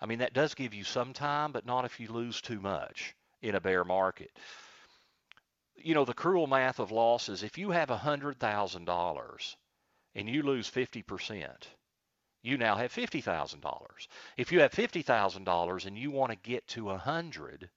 I 0.02 0.06
mean 0.06 0.20
that 0.20 0.34
does 0.34 0.54
give 0.54 0.74
you 0.74 0.84
some 0.84 1.14
time, 1.14 1.52
but 1.52 1.66
not 1.66 1.86
if 1.86 2.00
you 2.00 2.08
lose 2.10 2.42
too 2.42 2.60
much 2.60 3.16
in 3.42 3.56
a 3.56 3.62
bear 3.62 3.84
market 3.84 4.32
you 5.84 5.94
know, 5.94 6.06
the 6.06 6.14
cruel 6.14 6.48
math 6.48 6.80
of 6.80 6.92
losses, 6.92 7.44
if 7.44 7.58
you 7.58 7.72
have 7.72 7.90
$100,000 7.90 9.56
and 10.16 10.30
you 10.30 10.44
lose 10.44 10.70
50%, 10.70 11.48
you 12.42 12.58
now 12.58 12.76
have 12.76 12.94
$50,000. 12.94 14.08
If 14.38 14.52
you 14.52 14.62
have 14.62 14.72
$50,000 14.72 15.86
and 15.86 15.98
you 15.98 16.12
want 16.12 16.32
to 16.32 16.50
get 16.50 16.68
to 16.70 16.86
100, 16.86 17.70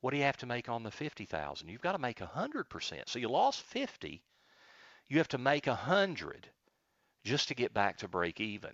what 0.00 0.12
do 0.12 0.16
you 0.16 0.24
have 0.24 0.36
to 0.38 0.46
make 0.46 0.68
on 0.68 0.82
the 0.82 0.90
50,000? 0.90 1.68
You've 1.68 1.80
got 1.80 1.92
to 1.92 1.98
make 1.98 2.18
100%. 2.18 3.08
So 3.08 3.18
you 3.18 3.28
lost 3.28 3.62
50, 3.62 4.22
you 5.08 5.18
have 5.18 5.28
to 5.28 5.38
make 5.38 5.66
100 5.66 6.48
just 7.24 7.48
to 7.48 7.54
get 7.54 7.74
back 7.74 7.98
to 7.98 8.08
break 8.08 8.40
even. 8.40 8.70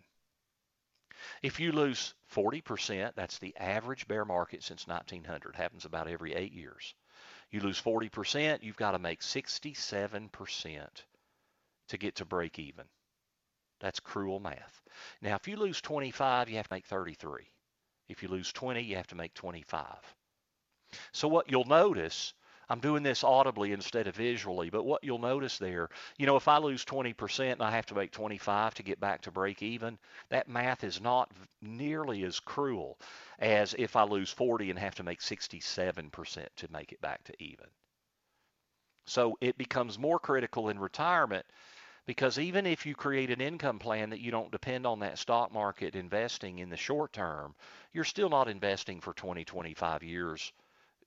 If 1.43 1.61
you 1.61 1.73
lose 1.73 2.15
40%, 2.35 3.15
that's 3.15 3.39
the 3.39 3.57
average 3.57 4.07
bear 4.07 4.25
market 4.25 4.63
since 4.63 4.87
1900. 4.87 5.57
Happens 5.57 5.85
about 5.85 6.09
every 6.09 6.35
8 6.35 6.53
years. 6.53 6.95
You 7.51 7.61
lose 7.61 7.81
40%, 7.81 8.63
you've 8.63 8.77
got 8.77 8.93
to 8.93 8.99
make 8.99 9.21
67% 9.21 10.87
to 11.89 11.99
get 11.99 12.17
to 12.17 12.25
break 12.25 12.59
even. 12.59 12.85
That's 13.81 14.01
cruel 14.01 14.41
math. 14.41 14.83
Now, 15.23 15.37
if 15.37 15.47
you 15.47 15.57
lose 15.57 15.81
25, 15.81 16.49
you 16.49 16.57
have 16.57 16.69
to 16.69 16.75
make 16.75 16.87
33. 16.87 17.47
If 18.09 18.23
you 18.23 18.29
lose 18.29 18.53
20, 18.53 18.83
you 18.83 18.97
have 18.97 19.07
to 19.09 19.15
make 19.15 19.35
25. 19.35 19.87
So 21.13 21.29
what 21.29 21.51
you'll 21.51 21.65
notice 21.65 22.35
I'm 22.69 22.81
doing 22.81 23.03
this 23.03 23.25
audibly 23.25 23.73
instead 23.73 24.07
of 24.07 24.17
visually, 24.17 24.71
but 24.71 24.85
what 24.85 25.05
you'll 25.05 25.19
notice 25.19 25.59
there, 25.59 25.91
you 26.17 26.27
know, 26.27 26.37
if 26.37 26.49
I 26.49 26.59
lose 26.59 26.85
20% 26.85 27.53
and 27.53 27.63
I 27.63 27.71
have 27.71 27.87
to 27.87 27.95
make 27.95 28.11
25 28.11 28.75
to 28.75 28.83
get 28.83 29.01
back 29.01 29.21
to 29.23 29.31
break 29.31 29.63
even, 29.63 29.99
that 30.31 30.49
math 30.49 30.83
is 30.83 31.01
not 31.01 31.31
nearly 31.61 32.25
as 32.25 32.41
cruel 32.41 32.99
as 33.39 33.75
if 33.75 33.97
I 33.97 34.05
lose 34.05 34.31
40 34.31 34.71
and 34.71 34.79
have 34.79 34.95
to 34.97 35.03
make 35.03 35.21
67% 35.21 36.47
to 36.57 36.73
make 36.73 36.93
it 36.93 37.01
back 37.01 37.23
to 37.25 37.35
even. 37.39 37.67
So 39.07 39.37
it 39.43 39.59
becomes 39.59 39.99
more 39.99 40.19
critical 40.19 40.71
in 40.71 40.79
retirement 40.79 41.45
because 42.07 42.39
even 42.39 42.65
if 42.67 42.87
you 42.87 42.95
create 42.95 43.31
an 43.31 43.43
income 43.43 43.79
plan 43.79 44.11
that 44.11 44.21
you 44.21 44.31
don't 44.31 44.51
depend 44.51 44.87
on 44.87 45.01
that 45.01 45.19
stock 45.19 45.53
market 45.53 45.95
investing 45.95 46.61
in 46.61 46.71
the 46.71 46.77
short 46.79 47.13
term, 47.13 47.55
you're 47.93 48.05
still 48.05 48.31
not 48.31 48.49
investing 48.49 49.01
for 49.03 49.13
20, 49.13 49.45
25 49.45 50.03
years 50.03 50.53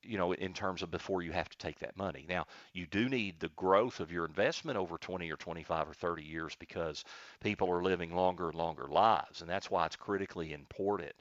you 0.08 0.18
know, 0.18 0.32
in 0.34 0.54
terms 0.54 0.82
of 0.82 0.92
before 0.92 1.22
you 1.22 1.32
have 1.32 1.50
to 1.50 1.58
take 1.58 1.80
that 1.80 1.98
money. 1.98 2.26
Now, 2.30 2.46
you 2.74 2.88
do 2.88 3.10
need 3.10 3.40
the 3.40 3.50
growth 3.50 4.00
of 4.00 4.12
your 4.12 4.26
investment 4.26 4.78
over 4.78 4.98
20 4.98 5.32
or 5.32 5.38
25 5.38 5.90
or 5.90 5.94
30 5.94 6.24
years 6.24 6.56
because 6.56 7.04
people 7.42 7.70
are 7.72 7.84
living 7.84 8.16
longer 8.16 8.50
and 8.50 8.58
longer 8.58 8.88
lives. 8.88 9.42
And 9.42 9.50
that's 9.50 9.70
why 9.72 9.86
it's 9.86 9.96
critically 9.96 10.54
important 10.54 11.14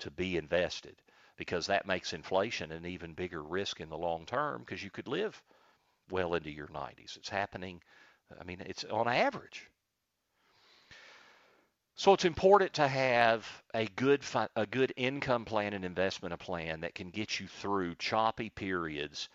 to 0.00 0.10
be 0.10 0.36
invested 0.36 0.96
because 1.36 1.66
that 1.66 1.86
makes 1.86 2.12
inflation 2.12 2.72
an 2.72 2.86
even 2.86 3.14
bigger 3.14 3.42
risk 3.42 3.80
in 3.80 3.88
the 3.88 3.98
long 3.98 4.26
term 4.26 4.62
because 4.62 4.82
you 4.82 4.90
could 4.90 5.08
live 5.08 5.42
well 6.10 6.34
into 6.34 6.50
your 6.50 6.68
90s. 6.68 7.16
It's 7.16 7.28
happening, 7.28 7.82
I 8.40 8.44
mean, 8.44 8.60
it's 8.66 8.84
on 8.84 9.08
average. 9.08 9.70
So 11.94 12.14
it's 12.14 12.24
important 12.24 12.72
to 12.74 12.88
have 12.88 13.46
a 13.74 13.86
good 13.86 14.22
a 14.56 14.66
good 14.66 14.92
income 14.96 15.44
plan 15.44 15.74
and 15.74 15.84
investment 15.84 16.38
plan 16.40 16.80
that 16.80 16.94
can 16.94 17.10
get 17.10 17.38
you 17.38 17.46
through 17.46 17.96
choppy 17.96 18.50
periods. 18.50 19.28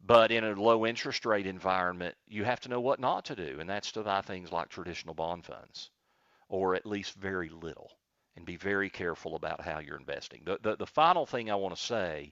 But 0.00 0.30
in 0.30 0.44
a 0.44 0.60
low 0.60 0.86
interest 0.86 1.26
rate 1.26 1.46
environment, 1.46 2.16
you 2.26 2.44
have 2.44 2.60
to 2.60 2.68
know 2.68 2.80
what 2.80 3.00
not 3.00 3.26
to 3.26 3.36
do, 3.36 3.60
and 3.60 3.68
that's 3.68 3.92
to 3.92 4.02
buy 4.02 4.22
things 4.22 4.52
like 4.52 4.68
traditional 4.68 5.14
bond 5.14 5.44
funds, 5.44 5.90
or 6.48 6.74
at 6.74 6.86
least 6.86 7.14
very 7.14 7.48
little, 7.48 7.90
and 8.36 8.46
be 8.46 8.56
very 8.56 8.90
careful 8.90 9.34
about 9.34 9.60
how 9.60 9.78
you're 9.78 9.98
investing. 9.98 10.42
The, 10.44 10.58
the, 10.62 10.76
the 10.76 10.86
final 10.86 11.26
thing 11.26 11.50
I 11.50 11.56
want 11.56 11.76
to 11.76 11.82
say 11.82 12.30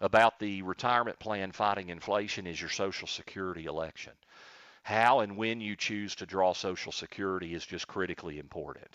about 0.00 0.38
the 0.38 0.62
retirement 0.62 1.18
plan 1.18 1.52
fighting 1.52 1.88
inflation 1.88 2.46
is 2.46 2.60
your 2.60 2.70
Social 2.70 3.08
Security 3.08 3.66
election 3.66 4.12
how 4.84 5.20
and 5.20 5.38
when 5.38 5.62
you 5.62 5.76
choose 5.76 6.14
to 6.14 6.26
draw 6.26 6.52
Social 6.52 6.92
Security 6.92 7.54
is 7.54 7.64
just 7.64 7.88
critically 7.88 8.38
important. 8.38 8.94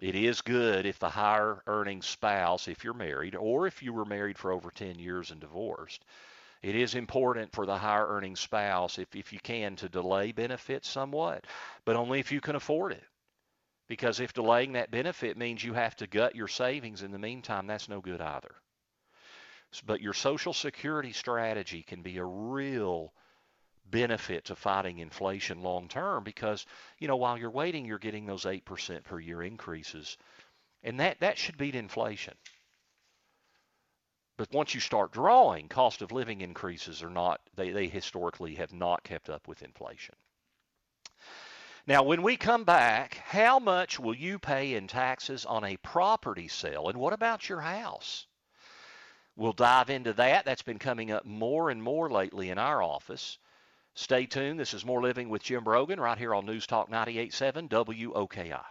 It 0.00 0.14
is 0.14 0.40
good 0.40 0.86
if 0.86 0.98
the 0.98 1.10
higher 1.10 1.62
earning 1.66 2.00
spouse, 2.00 2.66
if 2.66 2.82
you're 2.82 2.94
married, 2.94 3.36
or 3.36 3.66
if 3.66 3.82
you 3.82 3.92
were 3.92 4.06
married 4.06 4.38
for 4.38 4.50
over 4.50 4.70
10 4.70 4.98
years 4.98 5.30
and 5.30 5.38
divorced, 5.38 6.02
it 6.62 6.74
is 6.74 6.94
important 6.94 7.52
for 7.52 7.66
the 7.66 7.76
higher 7.76 8.08
earning 8.08 8.36
spouse, 8.36 8.98
if, 8.98 9.14
if 9.14 9.34
you 9.34 9.38
can, 9.38 9.76
to 9.76 9.88
delay 9.90 10.32
benefits 10.32 10.88
somewhat, 10.88 11.46
but 11.84 11.94
only 11.94 12.18
if 12.18 12.32
you 12.32 12.40
can 12.40 12.56
afford 12.56 12.92
it. 12.92 13.04
Because 13.88 14.18
if 14.18 14.32
delaying 14.32 14.72
that 14.72 14.90
benefit 14.90 15.36
means 15.36 15.62
you 15.62 15.74
have 15.74 15.94
to 15.96 16.06
gut 16.06 16.34
your 16.34 16.48
savings 16.48 17.02
in 17.02 17.12
the 17.12 17.18
meantime, 17.18 17.66
that's 17.66 17.88
no 17.88 18.00
good 18.00 18.22
either. 18.22 18.54
But 19.84 20.00
your 20.00 20.14
Social 20.14 20.54
Security 20.54 21.12
strategy 21.12 21.82
can 21.82 22.00
be 22.00 22.16
a 22.16 22.24
real 22.24 23.12
benefit 23.84 24.46
to 24.46 24.56
fighting 24.56 24.98
inflation 24.98 25.62
long 25.62 25.88
term 25.88 26.24
because, 26.24 26.66
you 26.98 27.08
know, 27.08 27.16
while 27.16 27.38
you're 27.38 27.50
waiting, 27.50 27.84
you're 27.84 27.98
getting 27.98 28.26
those 28.26 28.44
8% 28.44 29.04
per 29.04 29.20
year 29.20 29.42
increases. 29.42 30.16
And 30.82 31.00
that, 31.00 31.20
that 31.20 31.38
should 31.38 31.58
beat 31.58 31.74
inflation. 31.74 32.34
But 34.36 34.50
once 34.52 34.74
you 34.74 34.80
start 34.80 35.12
drawing, 35.12 35.68
cost 35.68 36.02
of 36.02 36.10
living 36.10 36.40
increases 36.40 37.02
are 37.02 37.10
not, 37.10 37.40
they, 37.54 37.70
they 37.70 37.86
historically 37.86 38.56
have 38.56 38.72
not 38.72 39.04
kept 39.04 39.28
up 39.28 39.46
with 39.46 39.62
inflation. 39.62 40.16
Now, 41.86 42.04
when 42.04 42.22
we 42.22 42.36
come 42.36 42.64
back, 42.64 43.14
how 43.14 43.58
much 43.58 43.98
will 43.98 44.14
you 44.14 44.38
pay 44.38 44.74
in 44.74 44.86
taxes 44.86 45.44
on 45.44 45.64
a 45.64 45.76
property 45.78 46.48
sale? 46.48 46.88
And 46.88 46.98
what 46.98 47.12
about 47.12 47.48
your 47.48 47.60
house? 47.60 48.26
We'll 49.34 49.52
dive 49.52 49.90
into 49.90 50.12
that. 50.14 50.44
That's 50.44 50.62
been 50.62 50.78
coming 50.78 51.10
up 51.10 51.24
more 51.24 51.70
and 51.70 51.82
more 51.82 52.10
lately 52.10 52.50
in 52.50 52.58
our 52.58 52.82
office. 52.82 53.38
Stay 53.94 54.24
tuned. 54.24 54.58
This 54.58 54.72
is 54.72 54.86
More 54.86 55.02
Living 55.02 55.28
with 55.28 55.42
Jim 55.42 55.64
Brogan 55.64 56.00
right 56.00 56.16
here 56.16 56.34
on 56.34 56.46
News 56.46 56.66
Talk 56.66 56.90
98.7 56.90 57.68
WOKI. 57.68 58.62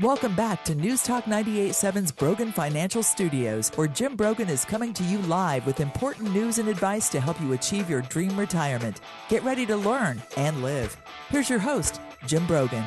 Welcome 0.00 0.34
back 0.34 0.64
to 0.64 0.74
News 0.74 1.02
Talk 1.02 1.24
98.7's 1.24 2.10
Brogan 2.10 2.52
Financial 2.52 3.02
Studios, 3.02 3.70
where 3.74 3.86
Jim 3.86 4.16
Brogan 4.16 4.48
is 4.48 4.64
coming 4.64 4.94
to 4.94 5.04
you 5.04 5.18
live 5.18 5.66
with 5.66 5.80
important 5.80 6.32
news 6.32 6.58
and 6.58 6.70
advice 6.70 7.10
to 7.10 7.20
help 7.20 7.38
you 7.42 7.52
achieve 7.52 7.90
your 7.90 8.00
dream 8.00 8.34
retirement. 8.34 9.02
Get 9.28 9.44
ready 9.44 9.66
to 9.66 9.76
learn 9.76 10.22
and 10.38 10.62
live. 10.62 10.96
Here's 11.28 11.50
your 11.50 11.58
host, 11.58 12.00
Jim 12.26 12.46
Brogan. 12.46 12.84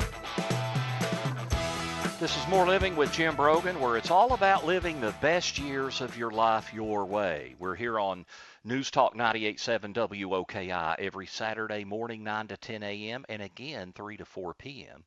This 2.19 2.35
is 2.35 2.47
More 2.47 2.65
Living 2.65 2.95
with 2.95 3.13
Jim 3.13 3.35
Brogan, 3.35 3.79
where 3.79 3.95
it's 3.95 4.09
all 4.09 4.33
about 4.33 4.65
living 4.65 4.99
the 4.99 5.13
best 5.21 5.59
years 5.59 6.01
of 6.01 6.17
your 6.17 6.31
life 6.31 6.73
your 6.73 7.05
way. 7.05 7.53
We're 7.59 7.75
here 7.75 7.99
on 7.99 8.25
News 8.67 8.91
Talk 8.91 9.15
98.7 9.15 9.93
WOKI 9.93 10.95
every 10.99 11.25
Saturday 11.25 11.86
morning, 11.86 12.25
9 12.25 12.47
to 12.49 12.58
10 12.58 12.84
a.m., 12.84 13.23
and 13.30 13.41
again, 13.41 13.93
3 13.93 14.17
to 14.17 14.25
4 14.25 14.53
p.m. 14.56 15.06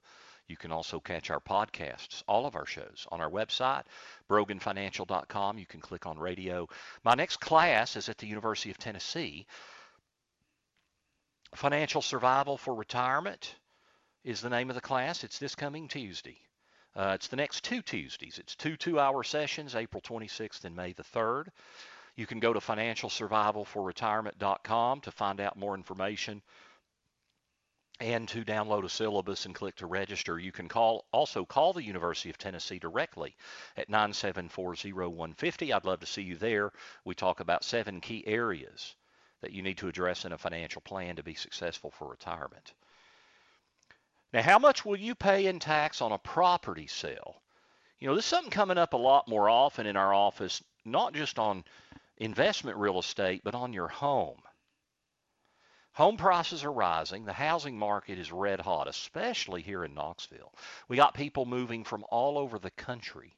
You 0.48 0.56
can 0.56 0.72
also 0.72 0.98
catch 0.98 1.28
our 1.28 1.40
podcasts, 1.40 2.22
all 2.26 2.46
of 2.46 2.56
our 2.56 2.64
shows, 2.64 3.06
on 3.12 3.20
our 3.20 3.28
website, 3.28 3.82
broganfinancial.com. 4.30 5.58
You 5.58 5.66
can 5.66 5.82
click 5.82 6.06
on 6.06 6.18
radio. 6.18 6.70
My 7.04 7.14
next 7.14 7.36
class 7.36 7.96
is 7.96 8.08
at 8.08 8.16
the 8.16 8.26
University 8.26 8.70
of 8.70 8.78
Tennessee. 8.78 9.46
Financial 11.54 12.00
Survival 12.00 12.56
for 12.56 12.74
Retirement 12.74 13.56
is 14.24 14.40
the 14.40 14.48
name 14.48 14.70
of 14.70 14.74
the 14.74 14.80
class. 14.80 15.22
It's 15.22 15.38
this 15.38 15.54
coming 15.54 15.86
Tuesday. 15.86 16.38
Uh, 16.96 17.12
it's 17.14 17.28
the 17.28 17.36
next 17.36 17.62
two 17.62 17.82
Tuesdays. 17.82 18.38
It's 18.38 18.56
two 18.56 18.78
two-hour 18.78 19.22
sessions, 19.22 19.76
April 19.76 20.00
26th 20.00 20.64
and 20.64 20.74
May 20.74 20.94
the 20.94 21.04
3rd. 21.04 21.48
You 22.20 22.26
can 22.26 22.38
go 22.38 22.52
to 22.52 22.60
financialsurvivalforretirement.com 22.60 25.00
to 25.00 25.10
find 25.10 25.40
out 25.40 25.56
more 25.56 25.74
information 25.74 26.42
and 27.98 28.28
to 28.28 28.44
download 28.44 28.84
a 28.84 28.90
syllabus 28.90 29.46
and 29.46 29.54
click 29.54 29.76
to 29.76 29.86
register. 29.86 30.38
You 30.38 30.52
can 30.52 30.68
call 30.68 31.06
also 31.12 31.46
call 31.46 31.72
the 31.72 31.82
University 31.82 32.28
of 32.28 32.36
Tennessee 32.36 32.78
directly 32.78 33.34
at 33.74 33.88
9740150. 33.88 35.74
I'd 35.74 35.86
love 35.86 36.00
to 36.00 36.06
see 36.06 36.20
you 36.20 36.36
there. 36.36 36.72
We 37.06 37.14
talk 37.14 37.40
about 37.40 37.64
seven 37.64 38.02
key 38.02 38.22
areas 38.26 38.96
that 39.40 39.52
you 39.52 39.62
need 39.62 39.78
to 39.78 39.88
address 39.88 40.26
in 40.26 40.32
a 40.32 40.38
financial 40.38 40.82
plan 40.82 41.16
to 41.16 41.22
be 41.22 41.32
successful 41.32 41.90
for 41.90 42.06
retirement. 42.06 42.74
Now, 44.34 44.42
how 44.42 44.58
much 44.58 44.84
will 44.84 44.96
you 44.96 45.14
pay 45.14 45.46
in 45.46 45.58
tax 45.58 46.02
on 46.02 46.12
a 46.12 46.18
property 46.18 46.86
sale? 46.86 47.40
You 47.98 48.08
know, 48.08 48.14
this 48.14 48.26
is 48.26 48.28
something 48.28 48.50
coming 48.50 48.76
up 48.76 48.92
a 48.92 48.98
lot 48.98 49.26
more 49.26 49.48
often 49.48 49.86
in 49.86 49.96
our 49.96 50.12
office, 50.12 50.62
not 50.84 51.14
just 51.14 51.38
on 51.38 51.64
investment 52.20 52.76
real 52.76 52.98
estate, 52.98 53.40
but 53.42 53.54
on 53.54 53.72
your 53.72 53.88
home. 53.88 54.42
Home 55.94 56.16
prices 56.16 56.62
are 56.62 56.72
rising. 56.72 57.24
The 57.24 57.32
housing 57.32 57.76
market 57.76 58.18
is 58.18 58.30
red 58.30 58.60
hot, 58.60 58.86
especially 58.86 59.62
here 59.62 59.84
in 59.84 59.94
Knoxville. 59.94 60.54
We 60.86 60.96
got 60.96 61.14
people 61.14 61.46
moving 61.46 61.82
from 61.82 62.04
all 62.10 62.38
over 62.38 62.58
the 62.58 62.70
country, 62.70 63.36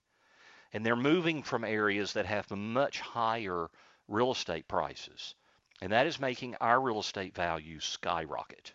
and 0.72 0.84
they're 0.84 0.96
moving 0.96 1.42
from 1.42 1.64
areas 1.64 2.12
that 2.12 2.26
have 2.26 2.50
much 2.50 3.00
higher 3.00 3.68
real 4.08 4.32
estate 4.32 4.68
prices. 4.68 5.34
And 5.80 5.92
that 5.92 6.06
is 6.06 6.20
making 6.20 6.56
our 6.56 6.80
real 6.80 7.00
estate 7.00 7.34
values 7.34 7.84
skyrocket. 7.84 8.72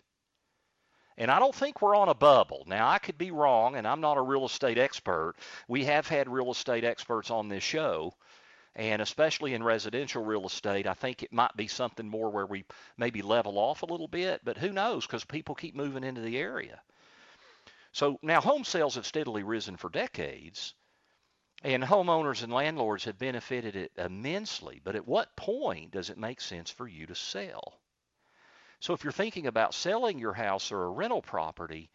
And 1.17 1.29
I 1.29 1.39
don't 1.39 1.55
think 1.55 1.81
we're 1.81 1.95
on 1.95 2.09
a 2.09 2.15
bubble. 2.15 2.63
Now, 2.67 2.87
I 2.89 2.99
could 2.99 3.17
be 3.17 3.31
wrong, 3.31 3.75
and 3.75 3.87
I'm 3.87 4.01
not 4.01 4.17
a 4.17 4.21
real 4.21 4.45
estate 4.45 4.77
expert. 4.77 5.35
We 5.67 5.85
have 5.85 6.07
had 6.07 6.29
real 6.29 6.51
estate 6.51 6.83
experts 6.83 7.29
on 7.29 7.49
this 7.49 7.63
show 7.63 8.13
and 8.77 9.01
especially 9.01 9.55
in 9.55 9.63
residential 9.63 10.23
real 10.23 10.45
estate, 10.45 10.85
I 10.85 10.93
think 10.93 11.23
it 11.23 11.33
might 11.33 11.57
be 11.57 11.67
something 11.67 12.07
more 12.07 12.29
where 12.29 12.45
we 12.45 12.63
maybe 12.95 13.23
level 13.23 13.57
off 13.57 13.81
a 13.81 13.87
little 13.87 14.07
bit, 14.07 14.41
but 14.43 14.57
who 14.57 14.71
knows 14.71 15.05
because 15.05 15.25
people 15.25 15.55
keep 15.55 15.75
moving 15.75 16.03
into 16.03 16.21
the 16.21 16.37
area. 16.37 16.79
So 17.91 18.19
now 18.21 18.39
home 18.39 18.63
sales 18.63 18.93
have 18.93 19.07
steadily 19.07 19.41
risen 19.41 19.77
for 19.77 19.89
decades, 19.89 20.75
and 21.63 21.81
homeowners 21.81 22.43
and 22.43 22.53
landlords 22.53 23.05
have 23.05 23.17
benefited 23.17 23.75
it 23.75 23.91
immensely. 23.97 24.79
But 24.83 24.95
at 24.95 25.07
what 25.07 25.35
point 25.35 25.89
does 25.89 26.11
it 26.11 26.17
make 26.19 26.39
sense 26.39 26.69
for 26.69 26.87
you 26.87 27.07
to 27.07 27.15
sell? 27.15 27.81
So 28.79 28.93
if 28.93 29.03
you're 29.03 29.11
thinking 29.11 29.47
about 29.47 29.73
selling 29.73 30.19
your 30.19 30.33
house 30.33 30.71
or 30.71 30.83
a 30.83 30.89
rental 30.89 31.23
property, 31.23 31.89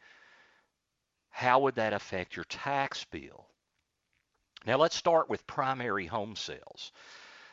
how 1.30 1.60
would 1.60 1.76
that 1.76 1.92
affect 1.92 2.34
your 2.34 2.44
tax 2.46 3.04
bill? 3.04 3.46
Now 4.64 4.76
let's 4.76 4.96
start 4.96 5.28
with 5.28 5.46
primary 5.46 6.06
home 6.06 6.36
sales. 6.36 6.92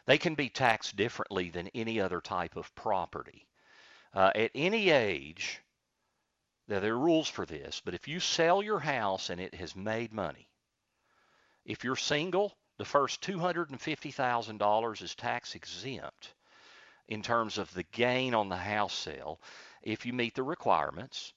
They 0.05 0.17
can 0.17 0.35
be 0.35 0.49
taxed 0.49 0.95
differently 0.95 1.49
than 1.49 1.69
any 1.69 1.99
other 1.99 2.21
type 2.21 2.55
of 2.55 2.73
property. 2.75 3.47
Uh, 4.13 4.31
at 4.35 4.51
any 4.55 4.89
age, 4.89 5.61
now 6.67 6.79
there 6.79 6.93
are 6.93 6.99
rules 6.99 7.27
for 7.27 7.45
this, 7.45 7.81
but 7.83 7.93
if 7.93 8.07
you 8.07 8.19
sell 8.19 8.61
your 8.61 8.79
house 8.79 9.29
and 9.29 9.41
it 9.41 9.55
has 9.55 9.75
made 9.75 10.13
money, 10.13 10.47
if 11.65 11.83
you're 11.83 11.95
single, 11.95 12.57
the 12.77 12.85
first 12.85 13.21
$250,000 13.21 15.01
is 15.01 15.15
tax 15.15 15.55
exempt 15.55 16.33
in 17.07 17.21
terms 17.21 17.57
of 17.57 17.73
the 17.73 17.83
gain 17.83 18.33
on 18.33 18.49
the 18.49 18.57
house 18.57 18.93
sale 18.93 19.41
if 19.81 20.05
you 20.05 20.13
meet 20.13 20.35
the 20.35 20.43
requirements 20.43 21.33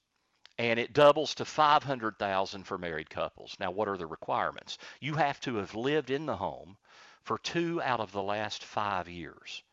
and 0.62 0.78
it 0.78 0.92
doubles 0.92 1.34
to 1.34 1.44
500,000 1.44 2.62
for 2.62 2.78
married 2.78 3.10
couples. 3.10 3.56
Now, 3.58 3.72
what 3.72 3.88
are 3.88 3.96
the 3.96 4.06
requirements? 4.06 4.78
You 5.00 5.14
have 5.14 5.40
to 5.40 5.56
have 5.56 5.74
lived 5.74 6.08
in 6.08 6.24
the 6.24 6.36
home 6.36 6.76
for 7.24 7.38
two 7.38 7.82
out 7.82 7.98
of 7.98 8.12
the 8.12 8.22
last 8.22 8.62
five 8.62 9.08
years. 9.08 9.64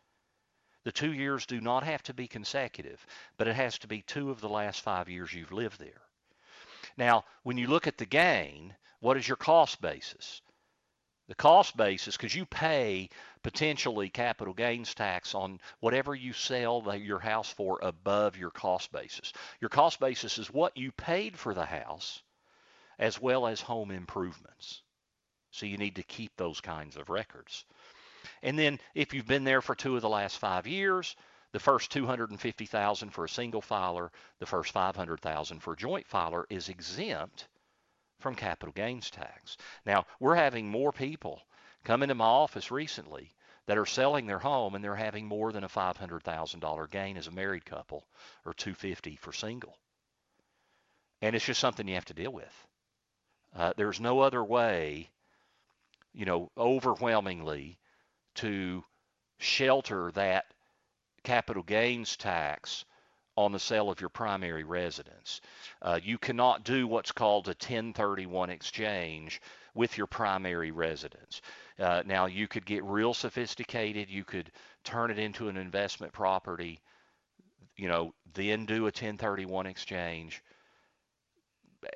The 0.86 0.92
two 0.92 1.14
years 1.14 1.46
do 1.46 1.62
not 1.62 1.84
have 1.84 2.02
to 2.04 2.14
be 2.16 2.28
consecutive, 2.28 3.06
but 3.38 3.48
it 3.48 3.56
has 3.56 3.78
to 3.80 3.88
be 3.88 4.02
two 4.02 4.32
of 4.32 4.42
the 4.42 4.50
last 4.50 4.82
five 4.82 5.08
years 5.08 5.32
you've 5.32 5.52
lived 5.52 5.80
there. 5.80 6.02
Now, 6.98 7.24
when 7.44 7.60
you 7.60 7.68
look 7.68 7.86
at 7.86 8.00
the 8.00 8.08
gain, 8.08 8.76
what 9.00 9.16
is 9.16 9.28
your 9.28 9.38
cost 9.38 9.80
basis? 9.82 10.42
The 11.30 11.36
cost 11.36 11.78
basis, 11.78 12.18
because 12.18 12.34
you 12.34 12.48
pay 12.48 13.08
potentially 13.44 14.10
capital 14.10 14.52
gains 14.52 14.96
tax 14.96 15.36
on 15.36 15.62
whatever 15.80 16.16
you 16.16 16.34
sell 16.34 16.82
the, 16.82 16.98
your 16.98 17.20
house 17.20 17.52
for 17.52 17.78
above 17.84 18.36
your 18.36 18.50
cost 18.50 18.92
basis. 18.92 19.32
Your 19.62 19.70
cost 19.70 20.00
basis 20.00 20.40
is 20.40 20.50
what 20.50 20.76
you 20.76 20.92
paid 20.92 21.38
for 21.38 21.54
the 21.54 21.68
house 21.68 22.24
as 22.98 23.22
well 23.22 23.46
as 23.46 23.62
home 23.62 23.92
improvements. 23.92 24.82
So 25.52 25.68
you 25.68 25.78
need 25.78 25.98
to 25.98 26.04
keep 26.04 26.36
those 26.36 26.62
kinds 26.62 26.98
of 26.98 27.12
records. 27.12 27.64
And 28.42 28.58
then 28.58 28.80
if 28.96 29.14
you've 29.14 29.28
been 29.28 29.44
there 29.44 29.62
for 29.62 29.76
two 29.76 29.96
of 29.96 30.02
the 30.02 30.10
last 30.10 30.40
five 30.40 30.66
years, 30.66 31.16
the 31.52 31.60
first 31.60 31.92
250,000 31.92 33.12
for 33.12 33.26
a 33.26 33.30
single 33.30 33.62
filer, 33.62 34.12
the 34.40 34.48
first 34.48 34.72
500,000 34.72 35.60
for 35.60 35.74
a 35.74 35.78
joint 35.78 36.08
filer 36.08 36.48
is 36.50 36.70
exempt 36.70 37.48
from 38.20 38.36
capital 38.36 38.74
gains 38.74 39.10
tax. 39.10 39.58
Now, 39.86 40.06
we're 40.20 40.36
having 40.36 40.70
more 40.70 40.92
people 40.92 41.42
come 41.84 42.04
into 42.04 42.16
my 42.16 42.26
office 42.26 42.72
recently 42.72 43.34
that 43.66 43.78
are 43.78 43.86
selling 43.86 44.26
their 44.26 44.40
home 44.40 44.76
and 44.76 44.84
they're 44.84 44.96
having 44.96 45.26
more 45.26 45.52
than 45.52 45.64
a 45.64 45.70
$500,000 45.70 46.92
gain 46.92 47.18
as 47.18 47.28
a 47.28 47.32
married 47.32 47.66
couple 47.66 48.06
or 48.46 48.54
250 48.54 49.16
for 49.18 49.32
single. 49.32 49.78
And 51.22 51.36
it's 51.36 51.46
just 51.46 51.60
something 51.60 51.88
you 51.88 51.96
have 51.96 52.06
to 52.06 52.14
deal 52.14 52.32
with. 52.32 52.68
Uh, 53.56 53.74
there's 53.78 54.00
no 54.00 54.22
other 54.22 54.44
way, 54.44 55.10
you 56.14 56.26
know, 56.26 56.52
overwhelmingly 56.58 57.78
to 58.36 58.84
shelter 59.38 60.12
that 60.12 60.46
capital 61.24 61.64
gains 61.64 62.16
tax 62.18 62.86
on 63.40 63.54
the 63.54 63.60
sale 63.60 63.90
of 63.90 64.02
your 64.02 64.10
primary 64.10 64.66
residence. 64.66 65.40
Uh, 65.82 65.98
you 66.04 66.18
cannot 66.18 66.66
do 66.66 66.86
what's 66.86 67.14
called 67.14 67.48
a 67.48 67.52
1031 67.52 68.50
exchange 68.50 69.42
with 69.74 69.98
your 69.98 70.08
primary 70.08 70.72
residence. 70.72 71.42
Uh, 71.80 72.04
now, 72.06 72.26
you 72.26 72.50
could 72.50 72.66
get 72.66 72.84
real 72.84 73.14
sophisticated. 73.14 74.10
You 74.10 74.26
could 74.26 74.52
turn 74.84 75.10
it 75.10 75.18
into 75.18 75.48
an 75.48 75.56
investment 75.56 76.12
property, 76.12 76.82
you 77.78 77.88
know, 77.88 78.14
then 78.34 78.66
do 78.66 78.82
a 78.82 78.92
1031 78.92 79.68
exchange. 79.68 80.44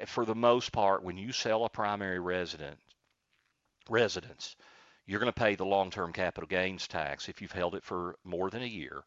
For 0.05 0.25
the 0.25 0.35
most 0.35 0.71
part, 0.71 1.03
when 1.03 1.17
you 1.17 1.33
sell 1.33 1.65
a 1.65 1.69
primary 1.69 2.19
resident, 2.19 2.77
residence, 3.89 4.55
you're 5.05 5.19
going 5.19 5.33
to 5.33 5.37
pay 5.37 5.55
the 5.55 5.65
long-term 5.65 6.13
capital 6.13 6.47
gains 6.47 6.87
tax 6.87 7.27
if 7.27 7.41
you've 7.41 7.51
held 7.51 7.75
it 7.75 7.83
for 7.83 8.15
more 8.23 8.49
than 8.49 8.63
a 8.63 8.65
year 8.65 9.03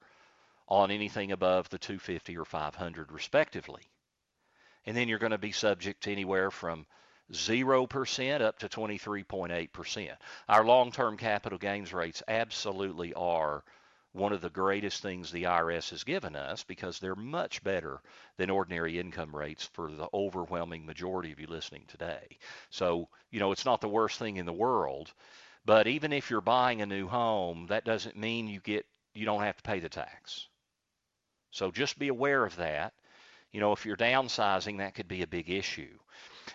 on 0.69 0.91
anything 0.91 1.33
above 1.33 1.69
the 1.69 1.79
250 1.79 2.37
or 2.37 2.45
500 2.45 3.13
respectively. 3.13 3.83
And 4.85 4.97
then 4.97 5.09
you're 5.09 5.19
going 5.19 5.33
to 5.33 5.39
be 5.39 5.53
subject 5.53 6.05
to 6.05 6.13
anywhere 6.13 6.51
from 6.51 6.87
0% 7.33 8.41
up 8.41 8.59
to 8.61 8.69
23.8%. 8.69 10.17
Our 10.49 10.65
long 10.65 10.93
term 10.93 11.17
capital 11.17 11.59
gains 11.59 11.93
rates 11.93 12.23
absolutely 12.29 13.15
are 13.15 13.65
one 14.13 14.33
of 14.33 14.41
the 14.41 14.49
greatest 14.49 15.03
things 15.03 15.31
the 15.31 15.43
IRS 15.43 15.91
has 15.91 16.05
given 16.05 16.37
us 16.37 16.65
because 16.65 16.99
they're 16.99 17.15
much 17.15 17.63
better 17.63 18.01
than 18.39 18.49
ordinary 18.49 18.99
income 18.99 19.35
rates 19.35 19.69
for 19.75 19.91
the 19.91 20.09
overwhelming 20.15 20.87
majority 20.87 21.33
of 21.33 21.41
you 21.41 21.47
listening 21.47 21.85
today. 21.87 22.39
So, 22.71 23.09
you 23.31 23.41
know, 23.41 23.53
it's 23.53 23.67
not 23.67 23.83
the 23.83 23.89
worst 23.89 24.19
thing 24.19 24.39
in 24.39 24.47
the 24.47 24.53
world, 24.53 25.13
but 25.67 25.87
even 25.87 26.13
if 26.13 26.31
you're 26.31 26.41
buying 26.41 26.81
a 26.81 26.87
new 26.87 27.07
home, 27.07 27.67
that 27.69 27.85
doesn't 27.85 28.17
mean 28.17 28.49
you 28.49 28.61
get 28.61 28.87
you 29.15 29.25
don't 29.25 29.43
have 29.43 29.57
to 29.57 29.63
pay 29.63 29.81
the 29.81 29.89
tax. 29.89 30.49
So 31.57 31.71
just 31.71 31.99
be 31.99 32.09
aware 32.09 32.45
of 32.45 32.57
that. 32.57 32.93
You 33.51 33.61
know, 33.61 33.73
if 33.73 33.87
you're 33.87 33.97
downsizing, 33.97 34.77
that 34.79 34.95
could 34.95 35.09
be 35.09 35.23
a 35.23 35.27
big 35.27 35.49
issue. 35.49 35.99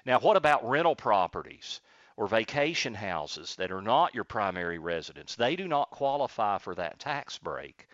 Now, 0.06 0.20
what 0.20 0.38
about 0.38 0.70
rental 0.70 0.96
properties 0.96 1.82
or 2.18 2.28
vacation 2.28 2.94
houses 2.94 3.56
that 3.56 3.72
are 3.72 3.82
not 3.82 4.14
your 4.14 4.26
primary 4.26 4.78
residence? 4.78 5.34
They 5.34 5.56
do 5.56 5.68
not 5.68 5.90
qualify 5.90 6.60
for 6.60 6.76
that 6.76 7.00
tax 7.00 7.40
break 7.40 7.88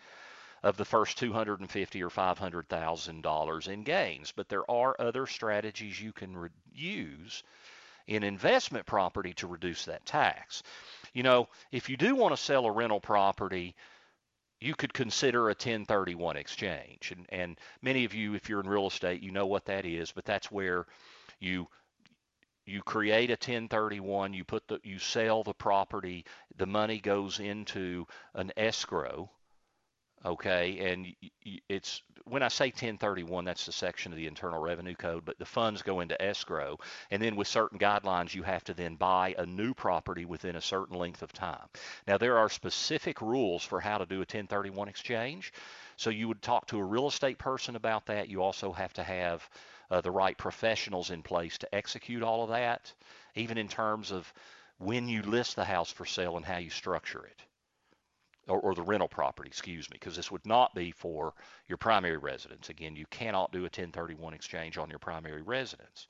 of 0.62 0.76
the 0.76 0.84
first 0.84 1.16
250 1.16 2.02
or 2.02 2.10
500,000 2.10 3.22
dollars 3.22 3.68
in 3.68 3.84
gains, 3.84 4.32
but 4.32 4.50
there 4.50 4.70
are 4.70 4.94
other 4.98 5.26
strategies 5.26 5.98
you 5.98 6.12
can 6.12 6.36
re- 6.36 6.50
use 6.74 7.42
in 8.06 8.22
investment 8.22 8.84
property 8.84 9.32
to 9.32 9.46
reduce 9.46 9.86
that 9.86 10.04
tax. 10.04 10.62
You 11.14 11.22
know, 11.22 11.48
if 11.72 11.88
you 11.88 11.96
do 11.96 12.14
want 12.14 12.36
to 12.36 12.42
sell 12.42 12.66
a 12.66 12.70
rental 12.70 13.00
property, 13.00 13.76
you 14.60 14.74
could 14.74 14.92
consider 14.92 15.44
a 15.46 15.52
1031 15.52 16.36
exchange. 16.36 17.12
And, 17.14 17.26
and 17.28 17.60
many 17.82 18.04
of 18.04 18.14
you, 18.14 18.34
if 18.34 18.48
you're 18.48 18.60
in 18.60 18.68
real 18.68 18.88
estate, 18.88 19.22
you 19.22 19.30
know 19.30 19.46
what 19.46 19.66
that 19.66 19.84
is, 19.84 20.12
but 20.12 20.24
that's 20.24 20.50
where 20.50 20.86
you 21.40 21.68
you 22.66 22.82
create 22.82 23.30
a 23.30 23.32
1031 23.32 24.34
you 24.34 24.44
put 24.44 24.68
the 24.68 24.78
you 24.82 24.98
sell 24.98 25.42
the 25.42 25.54
property 25.54 26.24
the 26.58 26.66
money 26.66 26.98
goes 26.98 27.40
into 27.40 28.06
an 28.34 28.52
escrow 28.58 29.30
okay? 30.24 30.92
And 30.92 31.14
it's 31.68 32.02
when 32.24 32.42
i 32.42 32.48
say 32.48 32.66
1031 32.66 33.46
that's 33.46 33.64
the 33.64 33.72
section 33.72 34.12
of 34.12 34.18
the 34.18 34.26
internal 34.26 34.60
revenue 34.60 34.94
code 34.94 35.24
but 35.24 35.38
the 35.38 35.46
funds 35.46 35.82
go 35.82 36.00
into 36.00 36.20
escrow. 36.20 36.78
And 37.10 37.22
then 37.22 37.36
with 37.36 37.48
certain 37.48 37.78
guidelines 37.78 38.34
you 38.34 38.42
have 38.42 38.64
to 38.64 38.74
then 38.74 38.96
buy 38.96 39.34
a 39.38 39.46
new 39.46 39.74
property 39.74 40.24
within 40.24 40.56
a 40.56 40.60
certain 40.60 40.98
length 40.98 41.22
of 41.22 41.32
time. 41.32 41.66
Now 42.06 42.18
there 42.18 42.38
are 42.38 42.48
specific 42.48 43.20
rules 43.20 43.64
for 43.64 43.80
how 43.80 43.98
to 43.98 44.06
do 44.06 44.16
a 44.16 44.18
1031 44.18 44.88
exchange. 44.88 45.52
So 45.96 46.10
you 46.10 46.28
would 46.28 46.42
talk 46.42 46.66
to 46.68 46.78
a 46.78 46.84
real 46.84 47.08
estate 47.08 47.38
person 47.38 47.76
about 47.76 48.06
that. 48.06 48.28
You 48.28 48.42
also 48.42 48.72
have 48.72 48.92
to 48.94 49.02
have 49.02 49.48
uh, 49.90 50.00
the 50.00 50.10
right 50.10 50.36
professionals 50.36 51.10
in 51.10 51.22
place 51.22 51.58
to 51.58 51.74
execute 51.74 52.22
all 52.22 52.44
of 52.44 52.50
that 52.50 52.92
even 53.34 53.56
in 53.56 53.68
terms 53.68 54.10
of 54.10 54.32
when 54.78 55.08
you 55.08 55.22
list 55.22 55.56
the 55.56 55.64
house 55.64 55.90
for 55.90 56.04
sale 56.04 56.36
and 56.36 56.44
how 56.44 56.58
you 56.58 56.70
structure 56.70 57.24
it 57.24 57.42
or, 58.48 58.60
or 58.60 58.74
the 58.74 58.82
rental 58.82 59.08
property, 59.08 59.48
excuse 59.48 59.90
me, 59.90 59.96
because 60.00 60.16
this 60.16 60.30
would 60.30 60.46
not 60.46 60.74
be 60.74 60.90
for 60.90 61.34
your 61.68 61.78
primary 61.78 62.16
residence. 62.16 62.68
Again, 62.68 62.96
you 62.96 63.06
cannot 63.10 63.52
do 63.52 63.60
a 63.60 63.62
1031 63.62 64.34
exchange 64.34 64.78
on 64.78 64.90
your 64.90 64.98
primary 64.98 65.42
residence. 65.42 66.06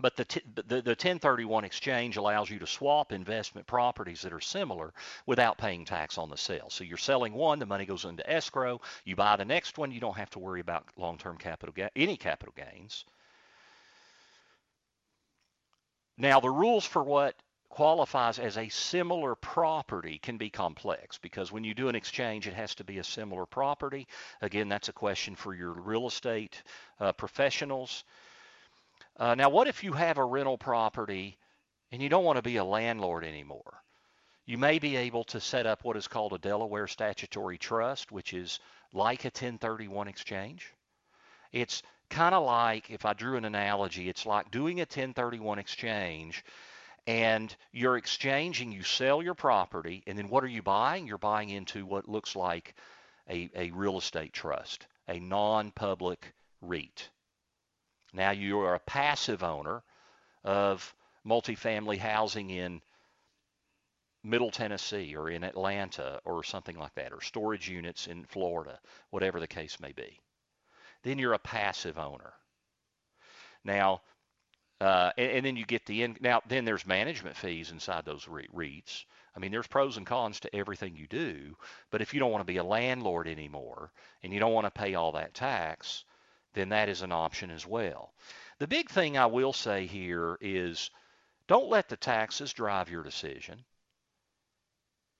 But 0.00 0.16
the, 0.16 0.24
t- 0.24 0.42
the, 0.54 0.82
the 0.82 0.90
1031 0.90 1.64
exchange 1.64 2.16
allows 2.16 2.48
you 2.48 2.58
to 2.60 2.66
swap 2.66 3.12
investment 3.12 3.66
properties 3.66 4.22
that 4.22 4.32
are 4.32 4.40
similar 4.40 4.94
without 5.26 5.58
paying 5.58 5.84
tax 5.84 6.16
on 6.16 6.30
the 6.30 6.36
sale. 6.36 6.70
So 6.70 6.84
you're 6.84 6.96
selling 6.96 7.34
one, 7.34 7.58
the 7.58 7.66
money 7.66 7.86
goes 7.86 8.04
into 8.04 8.28
escrow. 8.30 8.80
You 9.04 9.16
buy 9.16 9.36
the 9.36 9.44
next 9.44 9.78
one, 9.78 9.90
you 9.90 10.00
don't 10.00 10.16
have 10.16 10.30
to 10.30 10.38
worry 10.38 10.60
about 10.60 10.86
long-term 10.96 11.38
capital 11.38 11.72
ga- 11.74 11.90
any 11.96 12.16
capital 12.16 12.54
gains. 12.56 13.04
Now 16.16 16.40
the 16.40 16.50
rules 16.50 16.84
for 16.84 17.02
what 17.02 17.34
qualifies 17.70 18.40
as 18.40 18.58
a 18.58 18.68
similar 18.68 19.36
property 19.36 20.18
can 20.18 20.36
be 20.36 20.50
complex 20.50 21.18
because 21.18 21.52
when 21.52 21.64
you 21.64 21.72
do 21.72 21.88
an 21.88 21.94
exchange, 21.94 22.46
it 22.46 22.52
has 22.52 22.74
to 22.74 22.84
be 22.84 22.98
a 22.98 23.04
similar 23.04 23.46
property. 23.46 24.06
Again, 24.42 24.68
that's 24.68 24.88
a 24.88 24.92
question 24.92 25.36
for 25.36 25.54
your 25.54 25.70
real 25.70 26.08
estate 26.08 26.62
uh, 26.98 27.12
professionals. 27.12 28.04
Uh, 29.16 29.36
now, 29.36 29.48
what 29.48 29.68
if 29.68 29.84
you 29.84 29.92
have 29.92 30.18
a 30.18 30.24
rental 30.24 30.58
property 30.58 31.38
and 31.92 32.02
you 32.02 32.08
don't 32.08 32.24
want 32.24 32.36
to 32.36 32.42
be 32.42 32.56
a 32.56 32.64
landlord 32.64 33.24
anymore? 33.24 33.82
You 34.46 34.58
may 34.58 34.80
be 34.80 34.96
able 34.96 35.22
to 35.24 35.40
set 35.40 35.64
up 35.64 35.84
what 35.84 35.96
is 35.96 36.08
called 36.08 36.32
a 36.32 36.38
Delaware 36.38 36.88
statutory 36.88 37.56
trust, 37.56 38.10
which 38.10 38.34
is 38.34 38.58
like 38.92 39.24
a 39.24 39.28
1031 39.28 40.08
exchange. 40.08 40.74
It's 41.52 41.84
kind 42.08 42.34
of 42.34 42.44
like, 42.44 42.90
if 42.90 43.04
I 43.04 43.12
drew 43.12 43.36
an 43.36 43.44
analogy, 43.44 44.08
it's 44.08 44.26
like 44.26 44.50
doing 44.50 44.80
a 44.80 44.82
1031 44.82 45.60
exchange 45.60 46.44
and 47.10 47.56
you're 47.72 47.96
exchanging, 47.96 48.70
you 48.70 48.84
sell 48.84 49.20
your 49.20 49.34
property, 49.34 50.04
and 50.06 50.16
then 50.16 50.28
what 50.28 50.44
are 50.44 50.48
you 50.48 50.62
buying? 50.62 51.08
You're 51.08 51.18
buying 51.18 51.50
into 51.50 51.84
what 51.84 52.08
looks 52.08 52.36
like 52.36 52.76
a, 53.28 53.50
a 53.56 53.72
real 53.72 53.98
estate 53.98 54.32
trust, 54.32 54.86
a 55.08 55.18
non 55.18 55.72
public 55.72 56.32
REIT. 56.60 57.10
Now 58.12 58.30
you 58.30 58.60
are 58.60 58.76
a 58.76 58.80
passive 58.80 59.42
owner 59.42 59.82
of 60.44 60.94
multifamily 61.26 61.98
housing 61.98 62.50
in 62.50 62.80
Middle 64.22 64.52
Tennessee 64.52 65.16
or 65.16 65.30
in 65.30 65.42
Atlanta 65.42 66.20
or 66.24 66.44
something 66.44 66.78
like 66.78 66.94
that, 66.94 67.12
or 67.12 67.20
storage 67.20 67.68
units 67.68 68.06
in 68.06 68.24
Florida, 68.24 68.78
whatever 69.10 69.40
the 69.40 69.48
case 69.48 69.80
may 69.80 69.90
be. 69.90 70.20
Then 71.02 71.18
you're 71.18 71.32
a 71.32 71.40
passive 71.40 71.98
owner. 71.98 72.34
Now, 73.64 74.02
uh, 74.80 75.12
and, 75.18 75.30
and, 75.30 75.46
then 75.46 75.56
you 75.56 75.66
get 75.66 75.84
the 75.84 76.02
in, 76.02 76.16
now 76.20 76.40
then 76.48 76.64
there's 76.64 76.86
management 76.86 77.36
fees 77.36 77.70
inside 77.70 78.04
those 78.04 78.26
REITs. 78.26 79.04
I 79.36 79.38
mean, 79.38 79.52
there's 79.52 79.66
pros 79.66 79.96
and 79.96 80.06
cons 80.06 80.40
to 80.40 80.56
everything 80.56 80.96
you 80.96 81.06
do, 81.06 81.56
but 81.90 82.00
if 82.00 82.14
you 82.14 82.20
don't 82.20 82.32
want 82.32 82.40
to 82.40 82.52
be 82.52 82.56
a 82.56 82.64
landlord 82.64 83.28
anymore 83.28 83.92
and 84.22 84.32
you 84.32 84.40
don't 84.40 84.54
want 84.54 84.66
to 84.66 84.70
pay 84.70 84.94
all 84.94 85.12
that 85.12 85.34
tax, 85.34 86.04
then 86.54 86.70
that 86.70 86.88
is 86.88 87.02
an 87.02 87.12
option 87.12 87.50
as 87.50 87.66
well. 87.66 88.12
The 88.58 88.66
big 88.66 88.90
thing 88.90 89.16
I 89.16 89.26
will 89.26 89.52
say 89.52 89.86
here 89.86 90.36
is 90.40 90.90
don't 91.46 91.68
let 91.68 91.88
the 91.88 91.96
taxes 91.96 92.52
drive 92.52 92.90
your 92.90 93.02
decision. 93.02 93.64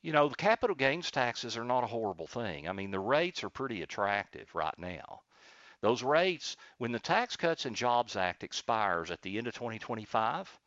You 0.02 0.12
know, 0.12 0.28
the 0.28 0.36
capital 0.36 0.74
gains 0.74 1.10
taxes 1.10 1.56
are 1.56 1.64
not 1.64 1.84
a 1.84 1.88
horrible 1.88 2.26
thing. 2.26 2.68
I 2.68 2.72
mean, 2.72 2.90
the 2.90 3.00
rates 3.00 3.44
are 3.44 3.50
pretty 3.50 3.82
attractive 3.82 4.54
right 4.54 4.78
now. 4.78 5.22
Those 5.80 6.02
rates, 6.02 6.56
when 6.78 6.92
the 6.92 6.98
Tax 6.98 7.36
Cuts 7.36 7.64
and 7.64 7.74
Jobs 7.74 8.16
Act 8.16 8.44
expires 8.44 9.10
at 9.10 9.22
the 9.22 9.38
end 9.38 9.46
of 9.46 9.54
2025, 9.54 10.58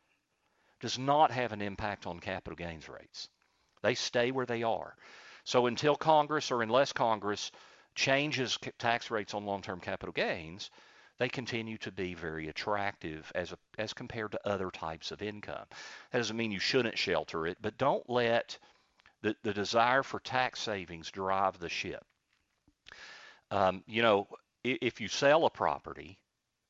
does 0.80 0.98
not 0.98 1.30
have 1.30 1.52
an 1.52 1.62
impact 1.62 2.06
on 2.06 2.18
capital 2.18 2.56
gains 2.56 2.88
rates. 2.88 3.28
They 3.82 3.94
stay 3.94 4.30
where 4.32 4.46
they 4.46 4.62
are. 4.62 4.96
So 5.44 5.66
until 5.66 5.96
Congress 5.96 6.50
or 6.50 6.62
unless 6.62 6.92
Congress 6.92 7.52
changes 7.94 8.58
tax 8.78 9.10
rates 9.10 9.34
on 9.34 9.46
long-term 9.46 9.80
capital 9.80 10.12
gains, 10.12 10.70
they 11.18 11.28
continue 11.28 11.78
to 11.78 11.92
be 11.92 12.14
very 12.14 12.48
attractive 12.48 13.30
as 13.34 13.52
a, 13.52 13.58
as 13.78 13.92
compared 13.92 14.32
to 14.32 14.48
other 14.48 14.70
types 14.70 15.12
of 15.12 15.22
income. 15.22 15.64
That 16.10 16.18
doesn't 16.18 16.36
mean 16.36 16.50
you 16.50 16.58
shouldn't 16.58 16.98
shelter 16.98 17.46
it, 17.46 17.58
but 17.60 17.78
don't 17.78 18.08
let 18.10 18.58
the, 19.22 19.36
the 19.42 19.54
desire 19.54 20.02
for 20.02 20.18
tax 20.18 20.60
savings 20.60 21.10
drive 21.10 21.58
the 21.58 21.68
ship. 21.68 22.04
Um, 23.50 23.84
you 23.86 24.02
know, 24.02 24.26
if 24.64 25.00
you 25.00 25.08
sell 25.08 25.44
a 25.44 25.50
property 25.50 26.18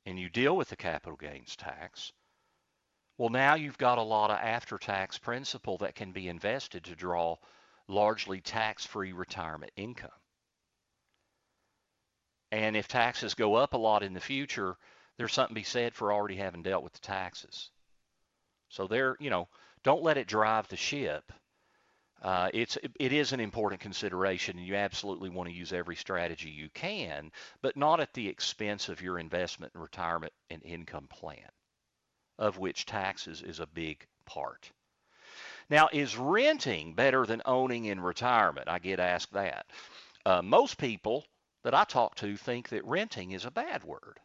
and 0.04 0.18
you 0.18 0.28
deal 0.28 0.56
with 0.56 0.68
the 0.68 0.76
capital 0.76 1.16
gains 1.16 1.56
tax, 1.56 2.12
well, 3.16 3.30
now 3.30 3.54
you've 3.54 3.78
got 3.78 3.98
a 3.98 4.02
lot 4.02 4.30
of 4.30 4.38
after 4.38 4.76
tax 4.76 5.18
principal 5.18 5.78
that 5.78 5.94
can 5.94 6.12
be 6.12 6.28
invested 6.28 6.84
to 6.84 6.96
draw 6.96 7.36
largely 7.86 8.40
tax 8.40 8.84
free 8.84 9.12
retirement 9.12 9.72
income. 9.76 10.10
And 12.50 12.76
if 12.76 12.88
taxes 12.88 13.34
go 13.34 13.54
up 13.54 13.74
a 13.74 13.78
lot 13.78 14.02
in 14.02 14.14
the 14.14 14.20
future, 14.20 14.76
there's 15.16 15.32
something 15.32 15.54
to 15.54 15.60
be 15.60 15.64
said 15.64 15.94
for 15.94 16.12
already 16.12 16.36
having 16.36 16.62
dealt 16.62 16.82
with 16.82 16.92
the 16.92 17.00
taxes. 17.00 17.70
So 18.68 18.86
there, 18.88 19.16
you 19.20 19.30
know, 19.30 19.48
don't 19.84 20.02
let 20.02 20.18
it 20.18 20.26
drive 20.26 20.66
the 20.68 20.76
ship 20.76 21.32
uh, 22.24 22.48
it's 22.54 22.78
it 22.98 23.12
is 23.12 23.34
an 23.34 23.40
important 23.40 23.82
consideration, 23.82 24.56
and 24.56 24.66
you 24.66 24.76
absolutely 24.76 25.28
want 25.28 25.46
to 25.46 25.54
use 25.54 25.74
every 25.74 25.94
strategy 25.94 26.48
you 26.48 26.70
can, 26.70 27.30
but 27.60 27.76
not 27.76 28.00
at 28.00 28.14
the 28.14 28.26
expense 28.26 28.88
of 28.88 29.02
your 29.02 29.18
investment 29.18 29.74
and 29.74 29.82
retirement 29.82 30.32
and 30.48 30.62
income 30.64 31.06
plan, 31.06 31.50
of 32.38 32.56
which 32.56 32.86
taxes 32.86 33.42
is 33.42 33.60
a 33.60 33.66
big 33.66 34.06
part. 34.24 34.70
Now, 35.68 35.90
is 35.92 36.16
renting 36.16 36.94
better 36.94 37.26
than 37.26 37.42
owning 37.44 37.84
in 37.84 38.00
retirement? 38.00 38.70
I 38.70 38.78
get 38.78 39.00
asked 39.00 39.34
that. 39.34 39.66
Uh, 40.24 40.40
most 40.40 40.78
people 40.78 41.26
that 41.62 41.74
I 41.74 41.84
talk 41.84 42.14
to 42.16 42.38
think 42.38 42.70
that 42.70 42.86
renting 42.86 43.32
is 43.32 43.44
a 43.44 43.50
bad 43.50 43.84
word. 43.84 44.18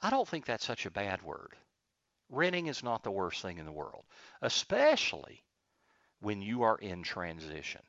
I 0.00 0.08
don't 0.08 0.26
think 0.26 0.46
that's 0.46 0.64
such 0.64 0.86
a 0.86 0.90
bad 0.90 1.20
word. 1.20 1.54
Renting 2.30 2.68
is 2.68 2.82
not 2.82 3.02
the 3.02 3.10
worst 3.10 3.42
thing 3.42 3.58
in 3.58 3.66
the 3.66 3.72
world, 3.72 4.04
especially 4.40 5.42
when 6.20 6.42
you 6.42 6.62
are 6.62 6.76
in 6.76 7.02
transition. 7.02 7.82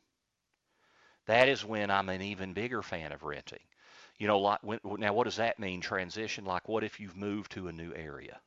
That 1.28 1.50
is 1.50 1.64
when 1.64 1.92
I'm 1.92 2.10
an 2.10 2.22
even 2.22 2.54
bigger 2.54 2.82
fan 2.82 3.12
of 3.12 3.24
renting. 3.24 3.60
You 4.18 4.28
know, 4.28 4.40
like 4.40 4.60
when, 4.64 4.80
now 4.84 5.14
what 5.14 5.26
does 5.26 5.38
that 5.38 5.60
mean? 5.60 5.82
Transition, 5.82 6.46
like 6.46 6.68
what 6.68 6.84
if 6.84 7.00
you've 7.00 7.16
moved 7.16 7.52
to 7.54 7.68
a 7.68 7.72
new 7.72 7.94
area? 7.94 8.40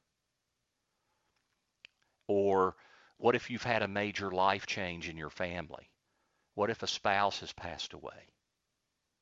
Or 2.26 2.74
what 3.18 3.34
if 3.34 3.50
you've 3.50 3.62
had 3.62 3.82
a 3.82 3.88
major 3.88 4.30
life 4.30 4.66
change 4.66 5.08
in 5.08 5.16
your 5.16 5.30
family? 5.30 5.90
What 6.54 6.70
if 6.70 6.82
a 6.82 6.86
spouse 6.86 7.40
has 7.40 7.52
passed 7.52 7.92
away? 7.92 8.28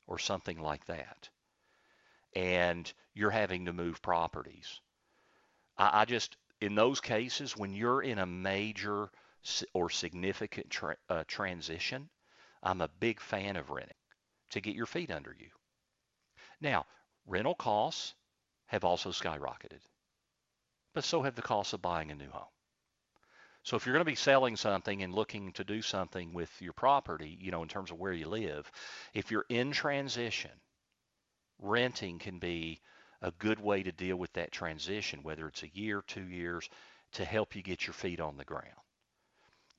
Or 0.07 0.19
something 0.19 0.61
like 0.61 0.85
that. 0.87 1.29
And 2.35 2.91
you're 3.15 3.31
having 3.31 3.67
to 3.67 3.73
move 3.73 4.03
properties. 4.03 4.81
I, 5.77 6.03
I 6.03 6.05
just, 6.05 6.37
in 6.61 6.75
those 6.75 7.01
cases, 7.01 7.57
when 7.57 7.75
you're 7.75 8.03
in 8.03 8.19
a 8.19 8.27
major 8.27 9.11
or 9.75 9.91
significant 9.91 10.71
tra- 10.71 10.97
uh, 11.09 11.25
transition, 11.27 12.09
I'm 12.63 12.81
a 12.81 12.89
big 13.01 13.21
fan 13.21 13.57
of 13.57 13.71
renting 13.71 13.95
to 14.51 14.61
get 14.61 14.75
your 14.77 14.87
feet 14.87 15.11
under 15.11 15.35
you. 15.39 15.51
Now, 16.61 16.87
rental 17.27 17.55
costs 17.55 18.15
have 18.67 18.85
also 18.85 19.11
skyrocketed. 19.11 19.81
but 20.95 21.05
so 21.05 21.23
have 21.23 21.35
the 21.35 21.43
costs 21.43 21.73
of 21.75 21.83
buying 21.83 22.11
a 22.11 22.15
new 22.15 22.31
home. 22.31 22.49
So 23.65 23.77
if 23.77 23.87
you're 23.87 23.95
going 23.95 24.05
to 24.05 24.11
be 24.11 24.17
selling 24.17 24.57
something 24.57 25.03
and 25.03 25.15
looking 25.15 25.53
to 25.53 25.65
do 25.65 25.83
something 25.83 26.33
with 26.35 26.51
your 26.61 26.73
property, 26.73 27.37
you 27.41 27.51
know, 27.51 27.63
in 27.63 27.69
terms 27.69 27.91
of 27.91 27.99
where 27.99 28.13
you 28.13 28.29
live, 28.29 28.71
if 29.15 29.31
you're 29.31 29.47
in 29.49 29.73
transition, 29.73 30.51
renting 31.59 32.19
can 32.19 32.39
be 32.39 32.81
a 33.23 33.31
good 33.33 33.61
way 33.61 33.83
to 33.83 33.93
deal 33.93 34.17
with 34.17 34.33
that 34.35 34.53
transition, 34.53 35.23
whether 35.23 35.47
it's 35.49 35.63
a 35.63 35.71
year, 35.75 36.03
two 36.07 36.29
years, 36.29 36.69
to 37.13 37.25
help 37.25 37.57
you 37.57 37.63
get 37.63 37.87
your 37.87 37.95
feet 37.95 38.21
on 38.21 38.37
the 38.37 38.45
ground. 38.45 38.67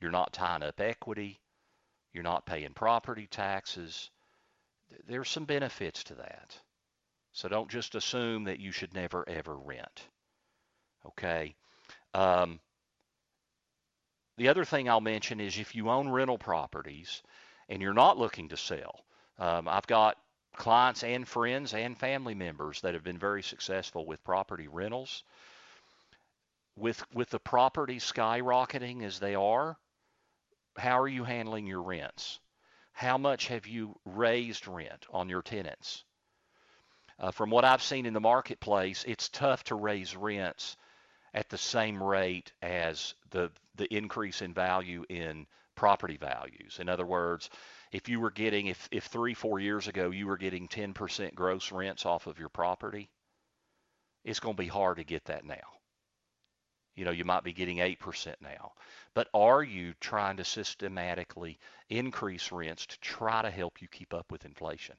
You're 0.03 0.11
not 0.11 0.33
tying 0.33 0.63
up 0.63 0.81
equity. 0.81 1.39
You're 2.11 2.25
not 2.25 2.45
paying 2.45 2.73
property 2.73 3.25
taxes. 3.25 4.11
There's 5.07 5.29
some 5.29 5.45
benefits 5.45 6.03
to 6.03 6.15
that. 6.15 6.57
So 7.31 7.47
don't 7.47 7.71
just 7.71 7.95
assume 7.95 8.43
that 8.43 8.59
you 8.59 8.73
should 8.73 8.93
never 8.93 9.23
ever 9.29 9.55
rent. 9.55 10.05
Okay. 11.05 11.55
Um, 12.13 12.59
the 14.35 14.49
other 14.49 14.65
thing 14.65 14.89
I'll 14.89 14.99
mention 14.99 15.39
is 15.39 15.57
if 15.57 15.73
you 15.73 15.89
own 15.89 16.09
rental 16.09 16.37
properties 16.37 17.23
and 17.69 17.81
you're 17.81 17.93
not 17.93 18.17
looking 18.17 18.49
to 18.49 18.57
sell, 18.57 19.05
um, 19.39 19.69
I've 19.69 19.87
got 19.87 20.17
clients 20.57 21.05
and 21.05 21.25
friends 21.25 21.73
and 21.73 21.97
family 21.97 22.35
members 22.35 22.81
that 22.81 22.93
have 22.93 23.05
been 23.05 23.19
very 23.19 23.41
successful 23.41 24.05
with 24.05 24.21
property 24.25 24.67
rentals. 24.67 25.23
With 26.75 27.01
with 27.13 27.29
the 27.29 27.39
property 27.39 27.99
skyrocketing 27.99 29.03
as 29.03 29.19
they 29.19 29.35
are, 29.35 29.77
how 30.77 30.99
are 30.99 31.07
you 31.07 31.23
handling 31.23 31.67
your 31.67 31.81
rents? 31.81 32.39
How 32.93 33.17
much 33.17 33.47
have 33.47 33.67
you 33.67 33.99
raised 34.05 34.67
rent 34.67 35.05
on 35.09 35.29
your 35.29 35.41
tenants? 35.41 36.03
Uh, 37.19 37.31
from 37.31 37.49
what 37.49 37.65
I've 37.65 37.83
seen 37.83 38.05
in 38.05 38.13
the 38.13 38.19
marketplace, 38.19 39.03
it's 39.07 39.29
tough 39.29 39.63
to 39.65 39.75
raise 39.75 40.15
rents 40.15 40.77
at 41.33 41.49
the 41.49 41.57
same 41.57 42.01
rate 42.01 42.51
as 42.61 43.15
the 43.31 43.51
the 43.75 43.91
increase 43.93 44.41
in 44.41 44.53
value 44.53 45.03
in 45.09 45.47
property 45.75 46.17
values. 46.17 46.77
In 46.79 46.89
other 46.89 47.05
words, 47.05 47.49
if 47.91 48.09
you 48.09 48.19
were 48.19 48.31
getting 48.31 48.67
if 48.67 48.87
if 48.91 49.05
3 49.05 49.33
4 49.33 49.59
years 49.59 49.87
ago 49.87 50.11
you 50.11 50.27
were 50.27 50.37
getting 50.37 50.67
10% 50.67 51.33
gross 51.33 51.71
rents 51.71 52.05
off 52.05 52.27
of 52.27 52.39
your 52.39 52.49
property, 52.49 53.09
it's 54.23 54.39
going 54.39 54.55
to 54.55 54.61
be 54.61 54.67
hard 54.67 54.97
to 54.97 55.03
get 55.03 55.25
that 55.25 55.45
now. 55.45 55.55
You 56.95 57.05
know, 57.05 57.11
you 57.11 57.25
might 57.25 57.43
be 57.43 57.53
getting 57.53 57.77
8% 57.77 58.35
now. 58.41 58.73
But 59.13 59.29
are 59.33 59.63
you 59.63 59.93
trying 59.99 60.37
to 60.37 60.43
systematically 60.43 61.59
increase 61.89 62.51
rents 62.51 62.85
to 62.87 62.99
try 62.99 63.41
to 63.41 63.49
help 63.51 63.81
you 63.81 63.87
keep 63.87 64.13
up 64.13 64.31
with 64.31 64.45
inflation? 64.45 64.95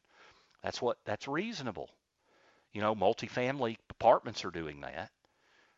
That's 0.62 0.82
what 0.82 0.98
that's 1.04 1.28
reasonable. 1.28 1.90
You 2.72 2.80
know, 2.80 2.94
multifamily 2.94 3.76
apartments 3.90 4.44
are 4.44 4.50
doing 4.50 4.80
that. 4.80 5.10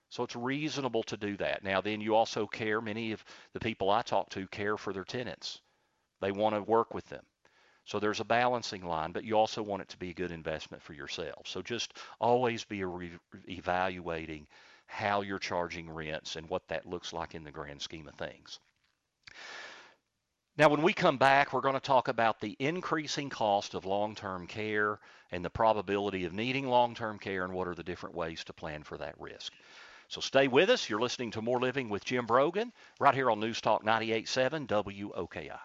So 0.09 0.23
it's 0.23 0.37
reasonable 0.37 1.03
to 1.05 1.17
do 1.17 1.37
that. 1.39 1.65
Now, 1.65 1.81
then 1.81 2.01
you 2.01 2.15
also 2.15 2.47
care, 2.47 2.81
many 2.81 3.13
of 3.13 3.25
the 3.53 3.61
people 3.61 3.91
I 3.91 4.03
talk 4.03 4.31
to 4.31 4.47
care 4.47 4.77
for 4.77 4.93
their 4.93 5.05
tenants. 5.05 5.61
They 6.21 6.33
want 6.33 6.55
to 6.55 6.63
work 6.63 6.95
with 6.95 7.07
them. 7.09 7.25
So 7.85 8.01
there's 8.01 8.21
a 8.21 8.25
balancing 8.25 8.85
line, 8.85 9.13
but 9.13 9.25
you 9.25 9.37
also 9.37 9.63
want 9.63 9.83
it 9.83 9.89
to 9.91 9.97
be 9.97 10.11
a 10.11 10.15
good 10.15 10.33
investment 10.33 10.83
for 10.83 10.93
yourself. 10.93 11.47
So 11.47 11.63
just 11.63 11.93
always 12.21 12.65
be 12.65 12.83
re- 12.85 13.19
evaluating 13.49 14.49
how 14.87 15.21
you're 15.21 15.39
charging 15.39 15.91
rents 15.91 16.37
and 16.37 16.49
what 16.49 16.67
that 16.69 16.87
looks 16.87 17.13
like 17.13 17.35
in 17.35 17.45
the 17.45 17.51
grand 17.51 17.83
scheme 17.83 18.09
of 18.09 18.15
things. 18.15 18.59
Now, 20.59 20.71
when 20.71 20.81
we 20.81 20.95
come 20.95 21.19
back, 21.19 21.53
we're 21.53 21.61
going 21.61 21.75
to 21.75 21.81
talk 21.81 22.09
about 22.09 22.41
the 22.41 22.57
increasing 22.59 23.29
cost 23.29 23.75
of 23.75 23.85
long 23.85 24.15
term 24.15 24.47
care 24.47 24.99
and 25.31 25.45
the 25.45 25.51
probability 25.51 26.25
of 26.25 26.33
needing 26.33 26.67
long 26.67 26.95
term 26.95 27.19
care 27.19 27.45
and 27.45 27.53
what 27.53 27.69
are 27.69 27.75
the 27.75 27.83
different 27.83 28.15
ways 28.15 28.43
to 28.45 28.55
plan 28.55 28.83
for 28.83 28.97
that 28.97 29.21
risk. 29.21 29.53
So 30.09 30.21
stay 30.21 30.49
with 30.49 30.71
us. 30.71 30.89
You're 30.89 31.01
listening 31.01 31.33
to 31.33 31.43
More 31.43 31.61
Living 31.61 31.91
with 31.91 32.05
Jim 32.05 32.27
Brogan 32.27 32.73
right 32.99 33.15
here 33.15 33.31
on 33.31 33.41
News 33.41 33.61
Talk 33.61 33.85
98.7 33.85 34.67
WOKI. 34.67 35.59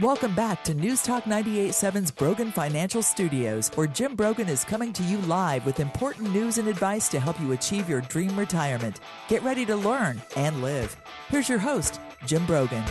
Welcome 0.00 0.36
back 0.36 0.62
to 0.62 0.74
News 0.74 1.02
Talk 1.02 1.24
98.7's 1.24 2.12
Brogan 2.12 2.52
Financial 2.52 3.02
Studios, 3.02 3.68
where 3.74 3.88
Jim 3.88 4.14
Brogan 4.14 4.48
is 4.48 4.62
coming 4.62 4.92
to 4.92 5.02
you 5.02 5.18
live 5.22 5.66
with 5.66 5.80
important 5.80 6.32
news 6.32 6.58
and 6.58 6.68
advice 6.68 7.08
to 7.08 7.18
help 7.18 7.40
you 7.40 7.50
achieve 7.50 7.88
your 7.88 8.02
dream 8.02 8.38
retirement. 8.38 9.00
Get 9.26 9.42
ready 9.42 9.66
to 9.66 9.74
learn 9.74 10.22
and 10.36 10.62
live. 10.62 10.96
Here's 11.26 11.48
your 11.48 11.58
host, 11.58 12.00
Jim 12.26 12.46
Brogan. 12.46 12.84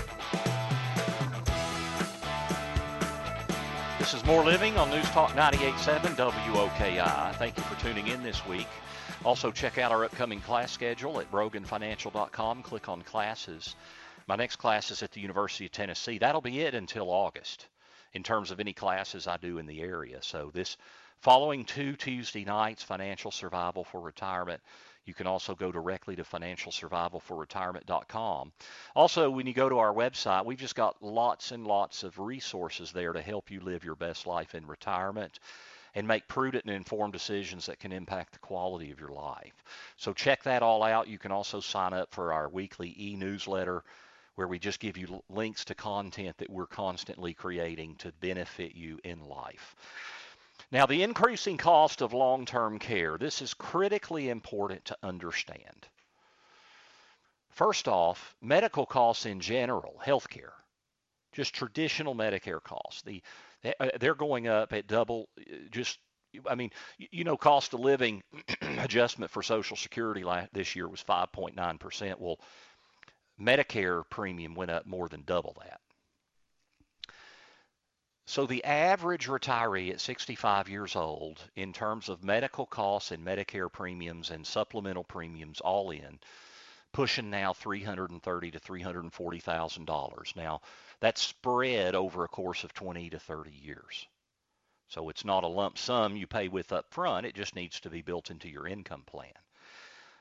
This 3.99 4.13
is 4.13 4.25
More 4.25 4.43
Living 4.43 4.75
on 4.75 4.89
News 4.89 5.09
Talk 5.11 5.31
98.7 5.31 6.17
WOKI. 6.17 7.35
Thank 7.35 7.55
you 7.55 7.63
for 7.63 7.79
tuning 7.79 8.07
in 8.07 8.21
this 8.21 8.45
week. 8.45 8.67
Also, 9.23 9.49
check 9.49 9.77
out 9.77 9.93
our 9.93 10.03
upcoming 10.03 10.41
class 10.41 10.73
schedule 10.73 11.21
at 11.21 11.31
broganfinancial.com. 11.31 12.63
Click 12.63 12.89
on 12.89 13.01
classes. 13.03 13.75
My 14.27 14.35
next 14.35 14.57
class 14.57 14.91
is 14.91 15.01
at 15.03 15.11
the 15.11 15.21
University 15.21 15.67
of 15.67 15.71
Tennessee. 15.71 16.17
That'll 16.17 16.41
be 16.41 16.59
it 16.59 16.75
until 16.75 17.09
August 17.09 17.65
in 18.11 18.23
terms 18.23 18.51
of 18.51 18.59
any 18.59 18.73
classes 18.73 19.25
I 19.25 19.37
do 19.37 19.57
in 19.57 19.65
the 19.65 19.79
area. 19.79 20.21
So 20.21 20.51
this 20.53 20.75
following 21.21 21.63
two 21.63 21.95
Tuesday 21.95 22.43
nights, 22.43 22.83
Financial 22.83 23.31
Survival 23.31 23.85
for 23.85 24.01
Retirement. 24.01 24.61
You 25.05 25.13
can 25.13 25.27
also 25.27 25.55
go 25.55 25.71
directly 25.71 26.17
to 26.17 26.23
financialsurvivalforretirement.com. 26.23 28.51
Also, 28.93 29.29
when 29.29 29.47
you 29.47 29.53
go 29.53 29.69
to 29.69 29.79
our 29.79 29.93
website, 29.93 30.43
we've 30.43 30.59
just 30.59 30.75
got 30.75 31.01
lots 31.01 31.53
and 31.53 31.65
lots 31.65 32.03
of 32.03 32.19
resources 32.19 32.91
there 32.91 33.13
to 33.13 33.21
help 33.21 33.49
you 33.49 33.61
live 33.61 33.85
your 33.85 33.95
best 33.95 34.27
life 34.27 34.53
in 34.53 34.67
retirement 34.67 35.39
and 35.95 36.05
make 36.05 36.27
prudent 36.27 36.65
and 36.65 36.75
informed 36.75 37.13
decisions 37.13 37.67
that 37.67 37.79
can 37.79 37.93
impact 37.93 38.33
the 38.33 38.39
quality 38.39 38.91
of 38.91 38.99
your 38.99 39.13
life. 39.13 39.63
So 39.95 40.11
check 40.11 40.43
that 40.43 40.61
all 40.61 40.83
out. 40.83 41.07
You 41.07 41.17
can 41.17 41.31
also 41.31 41.61
sign 41.61 41.93
up 41.93 42.13
for 42.13 42.33
our 42.33 42.49
weekly 42.49 42.93
e-newsletter 42.99 43.85
where 44.37 44.47
we 44.47 44.59
just 44.59 44.79
give 44.79 44.97
you 44.97 45.23
links 45.29 45.65
to 45.65 45.73
content 45.73 46.37
that 46.37 46.49
we're 46.49 46.67
constantly 46.67 47.33
creating 47.33 47.95
to 47.95 48.11
benefit 48.21 48.75
you 48.75 48.99
in 49.03 49.19
life. 49.27 49.75
Now, 50.71 50.85
the 50.85 51.01
increasing 51.01 51.57
cost 51.57 52.01
of 52.01 52.13
long 52.13 52.45
term 52.45 52.77
care, 52.77 53.17
this 53.17 53.41
is 53.41 53.55
critically 53.55 54.29
important 54.29 54.85
to 54.85 54.97
understand. 55.01 55.87
First 57.49 57.87
off, 57.87 58.35
medical 58.39 58.85
costs 58.85 59.25
in 59.25 59.39
general, 59.39 59.99
healthcare, 60.05 60.53
just 61.31 61.55
traditional 61.55 62.13
Medicare 62.13 62.61
costs, 62.61 63.01
the, 63.01 63.23
uh, 63.79 63.89
they're 63.99 64.13
going 64.13 64.47
up 64.47 64.71
at 64.71 64.85
double, 64.85 65.29
uh, 65.39 65.55
just 65.71 65.97
I 66.47 66.53
mean, 66.53 66.69
you 66.99 67.23
know, 67.23 67.37
cost 67.37 67.73
of 67.73 67.79
living 67.79 68.21
adjustment 68.61 69.31
for 69.31 69.41
Social 69.41 69.77
Security 69.77 70.23
this 70.51 70.75
year 70.75 70.87
was 70.87 71.03
5.9%. 71.03 72.19
Well, 72.19 72.39
Medicare 73.39 74.03
premium 74.09 74.55
went 74.55 74.71
up 74.71 74.85
more 74.85 75.07
than 75.07 75.23
double 75.23 75.55
that. 75.61 75.79
So 78.25 78.45
the 78.45 78.63
average 78.65 79.27
retiree 79.27 79.91
at 79.91 80.01
65 80.01 80.67
years 80.67 80.97
old, 80.97 81.49
in 81.55 81.71
terms 81.71 82.09
of 82.09 82.25
medical 82.25 82.65
costs 82.65 83.11
and 83.11 83.25
Medicare 83.25 83.71
premiums 83.71 84.31
and 84.31 84.45
supplemental 84.45 85.05
premiums 85.05 85.61
all 85.61 85.91
in, 85.91 86.19
pushing 86.91 87.29
now 87.29 87.53
330 87.53 88.51
to 88.51 88.59
340 88.59 89.39
thousand 89.39 89.85
dollars. 89.85 90.33
Now 90.35 90.61
that's 90.99 91.21
spread 91.21 91.95
over 91.95 92.25
a 92.25 92.27
course 92.27 92.65
of 92.65 92.73
20 92.73 93.11
to 93.11 93.19
30 93.19 93.51
years. 93.51 94.07
So 94.89 95.09
it's 95.09 95.23
not 95.23 95.43
a 95.43 95.47
lump 95.47 95.77
sum 95.77 96.17
you 96.17 96.27
pay 96.27 96.47
with 96.47 96.73
up 96.73 96.91
front. 96.91 97.25
It 97.25 97.35
just 97.35 97.55
needs 97.55 97.79
to 97.81 97.89
be 97.89 98.01
built 98.01 98.29
into 98.29 98.49
your 98.49 98.67
income 98.67 99.03
plan. 99.03 99.33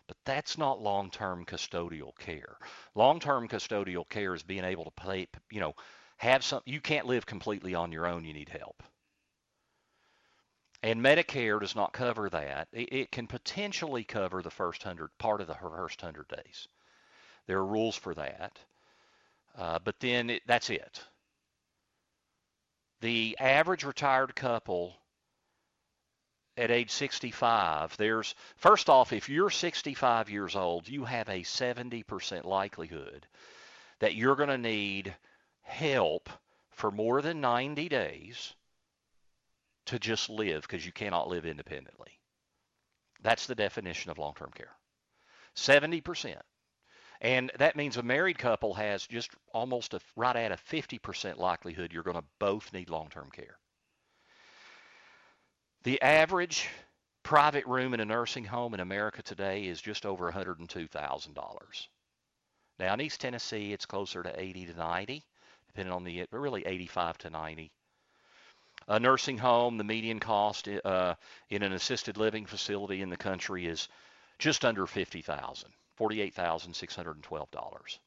But 0.08 0.16
that's 0.24 0.56
not 0.56 0.80
long-term 0.80 1.46
custodial 1.46 2.16
care. 2.18 2.56
Long-term 2.94 3.48
custodial 3.48 4.08
care 4.08 4.34
is 4.34 4.42
being 4.42 4.64
able 4.64 4.84
to 4.84 4.90
pay, 4.92 5.26
you 5.50 5.60
know, 5.60 5.74
have 6.18 6.44
some 6.44 6.62
you 6.64 6.80
can't 6.80 7.06
live 7.06 7.26
completely 7.26 7.74
on 7.74 7.92
your 7.92 8.06
own, 8.06 8.24
you 8.24 8.32
need 8.32 8.48
help. 8.48 8.82
And 10.82 11.00
Medicare 11.00 11.60
does 11.60 11.74
not 11.74 11.92
cover 11.92 12.30
that. 12.30 12.68
It, 12.72 12.92
it 12.92 13.12
can 13.12 13.26
potentially 13.26 14.04
cover 14.04 14.42
the 14.42 14.50
first 14.50 14.84
100 14.84 15.10
part 15.18 15.40
of 15.40 15.48
the 15.48 15.54
first 15.54 16.02
100 16.02 16.28
days. 16.28 16.68
There 17.46 17.58
are 17.58 17.66
rules 17.66 17.96
for 17.96 18.14
that. 18.14 18.58
Uh, 19.56 19.78
but 19.78 19.98
then 20.00 20.30
it, 20.30 20.42
that's 20.46 20.70
it. 20.70 21.02
The 23.00 23.36
average 23.40 23.84
retired 23.84 24.34
couple 24.36 24.96
at 26.56 26.70
age 26.70 26.90
65, 26.90 27.96
there's 27.96 28.34
first 28.56 28.88
off, 28.88 29.12
if 29.12 29.28
you're 29.28 29.50
65 29.50 30.30
years 30.30 30.56
old, 30.56 30.88
you 30.88 31.04
have 31.04 31.28
a 31.28 31.40
70% 31.40 32.44
likelihood 32.44 33.26
that 33.98 34.14
you're 34.14 34.36
going 34.36 34.48
to 34.48 34.58
need 34.58 35.14
help 35.62 36.30
for 36.70 36.90
more 36.90 37.22
than 37.22 37.40
90 37.40 37.88
days 37.88 38.54
to 39.86 39.98
just 39.98 40.30
live 40.30 40.62
because 40.62 40.84
you 40.84 40.92
cannot 40.92 41.28
live 41.28 41.46
independently. 41.46 42.18
That's 43.22 43.46
the 43.46 43.54
definition 43.54 44.10
of 44.10 44.18
long 44.18 44.34
term 44.34 44.50
care. 44.54 44.72
70%. 45.56 46.36
And 47.20 47.50
that 47.58 47.76
means 47.76 47.96
a 47.96 48.02
married 48.02 48.38
couple 48.38 48.74
has 48.74 49.06
just 49.06 49.30
almost 49.52 49.94
a, 49.94 50.00
right 50.16 50.36
at 50.36 50.52
a 50.52 50.56
50% 50.56 51.38
likelihood 51.38 51.92
you're 51.92 52.02
going 52.02 52.16
to 52.16 52.24
both 52.38 52.72
need 52.72 52.90
long 52.90 53.08
term 53.08 53.30
care. 53.30 53.56
The 55.86 56.02
average 56.02 56.68
private 57.22 57.64
room 57.64 57.94
in 57.94 58.00
a 58.00 58.04
nursing 58.04 58.44
home 58.44 58.74
in 58.74 58.80
America 58.80 59.22
today 59.22 59.66
is 59.66 59.80
just 59.80 60.04
over 60.04 60.32
$102,000. 60.32 61.86
Now 62.80 62.94
in 62.94 63.00
East 63.00 63.20
Tennessee, 63.20 63.72
it's 63.72 63.86
closer 63.86 64.20
to 64.24 64.40
80 64.40 64.66
to 64.66 64.76
90, 64.76 65.24
depending 65.68 65.94
on 65.94 66.02
the, 66.02 66.26
but 66.28 66.40
really 66.40 66.66
85 66.66 67.18
to 67.18 67.30
90. 67.30 67.70
A 68.88 68.98
nursing 68.98 69.38
home, 69.38 69.78
the 69.78 69.84
median 69.84 70.18
cost 70.18 70.66
uh, 70.66 71.14
in 71.50 71.62
an 71.62 71.72
assisted 71.72 72.16
living 72.16 72.46
facility 72.46 73.00
in 73.00 73.08
the 73.08 73.16
country 73.16 73.66
is 73.66 73.86
just 74.40 74.64
under 74.64 74.88
50,000, 74.88 75.70
$48,612. 76.00 77.98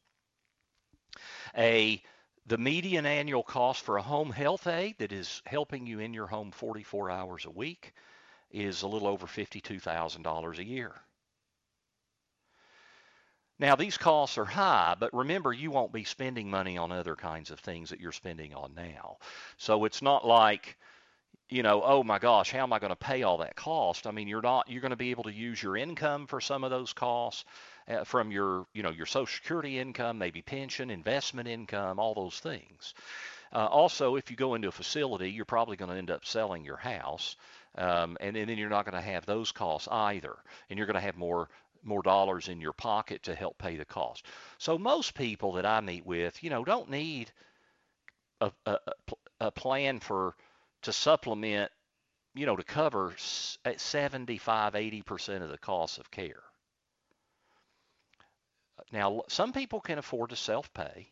A 1.57 2.03
the 2.49 2.57
median 2.57 3.05
annual 3.05 3.43
cost 3.43 3.83
for 3.83 3.97
a 3.97 4.01
home 4.01 4.31
health 4.31 4.65
aide 4.65 4.95
that 4.97 5.11
is 5.11 5.43
helping 5.45 5.85
you 5.85 5.99
in 5.99 6.15
your 6.15 6.25
home 6.25 6.49
44 6.49 7.11
hours 7.11 7.45
a 7.45 7.51
week 7.51 7.93
is 8.49 8.81
a 8.81 8.87
little 8.87 9.07
over 9.07 9.27
$52,000 9.27 10.57
a 10.57 10.65
year. 10.65 10.91
Now, 13.59 13.75
these 13.75 13.99
costs 13.99 14.39
are 14.39 14.45
high, 14.45 14.95
but 14.99 15.13
remember, 15.13 15.53
you 15.53 15.69
won't 15.69 15.93
be 15.93 16.05
spending 16.05 16.49
money 16.49 16.75
on 16.75 16.91
other 16.91 17.15
kinds 17.15 17.51
of 17.51 17.59
things 17.59 17.91
that 17.91 17.99
you're 17.99 18.11
spending 18.11 18.55
on 18.55 18.73
now. 18.73 19.17
So 19.57 19.85
it's 19.85 20.01
not 20.01 20.25
like, 20.25 20.75
you 21.49 21.63
know, 21.63 21.81
oh 21.83 22.03
my 22.03 22.19
gosh, 22.19 22.51
how 22.51 22.63
am 22.63 22.73
I 22.73 22.79
going 22.79 22.91
to 22.91 22.95
pay 22.95 23.23
all 23.23 23.39
that 23.39 23.55
cost? 23.55 24.05
I 24.05 24.11
mean, 24.11 24.27
you're 24.27 24.41
not, 24.41 24.69
you're 24.69 24.81
going 24.81 24.91
to 24.91 24.97
be 24.97 25.11
able 25.11 25.23
to 25.23 25.33
use 25.33 25.61
your 25.61 25.75
income 25.75 26.27
for 26.27 26.39
some 26.39 26.63
of 26.63 26.69
those 26.69 26.93
costs 26.93 27.43
uh, 27.87 28.03
from 28.03 28.31
your, 28.31 28.67
you 28.73 28.83
know, 28.83 28.91
your 28.91 29.07
Social 29.07 29.25
Security 29.25 29.79
income, 29.79 30.19
maybe 30.19 30.41
pension, 30.41 30.91
investment 30.91 31.47
income, 31.47 31.99
all 31.99 32.13
those 32.13 32.39
things. 32.39 32.93
Uh, 33.51 33.65
also, 33.65 34.15
if 34.15 34.29
you 34.29 34.37
go 34.37 34.53
into 34.53 34.67
a 34.67 34.71
facility, 34.71 35.31
you're 35.31 35.43
probably 35.43 35.75
going 35.75 35.89
to 35.89 35.97
end 35.97 36.11
up 36.11 36.23
selling 36.23 36.63
your 36.63 36.77
house. 36.77 37.35
Um, 37.75 38.17
and, 38.19 38.37
and, 38.37 38.49
then 38.49 38.57
you're 38.57 38.69
not 38.69 38.85
going 38.85 39.01
to 39.01 39.09
have 39.09 39.25
those 39.25 39.51
costs 39.51 39.87
either, 39.91 40.35
and 40.69 40.77
you're 40.77 40.87
going 40.87 40.95
to 40.95 41.01
have 41.01 41.17
more 41.17 41.49
more 41.81 42.01
dollars 42.01 42.49
in 42.49 42.59
your 42.59 42.73
pocket 42.73 43.23
to 43.23 43.33
help 43.33 43.57
pay 43.57 43.77
the 43.77 43.85
cost. 43.85 44.25
So 44.57 44.77
most 44.77 45.13
people 45.13 45.53
that 45.53 45.65
I 45.65 45.79
meet 45.79 46.05
with, 46.05 46.43
you 46.43 46.49
know, 46.49 46.65
don't 46.65 46.89
need 46.89 47.31
a, 48.41 48.51
a, 48.65 48.77
a 49.39 49.51
plan 49.51 50.01
for 50.01 50.35
to 50.83 50.93
supplement, 50.93 51.71
you 52.33 52.45
know, 52.45 52.55
to 52.55 52.63
cover 52.63 53.13
75, 53.17 54.73
80% 54.73 55.41
of 55.41 55.49
the 55.49 55.57
costs 55.57 55.97
of 55.97 56.11
care. 56.11 56.43
Now, 58.91 59.23
some 59.27 59.53
people 59.53 59.81
can 59.81 59.97
afford 59.97 60.31
to 60.31 60.35
self-pay, 60.35 61.11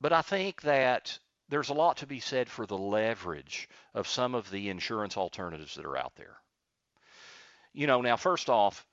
but 0.00 0.12
I 0.12 0.22
think 0.22 0.62
that 0.62 1.18
there's 1.48 1.70
a 1.70 1.74
lot 1.74 1.98
to 1.98 2.06
be 2.06 2.20
said 2.20 2.48
for 2.48 2.66
the 2.66 2.76
leverage 2.76 3.68
of 3.94 4.08
some 4.08 4.34
of 4.34 4.50
the 4.50 4.68
insurance 4.68 5.16
alternatives 5.16 5.76
that 5.76 5.86
are 5.86 5.96
out 5.96 6.14
there 6.16 6.42
you 7.72 7.86
know, 7.86 8.00
now 8.00 8.16
first 8.16 8.50
off, 8.50 8.86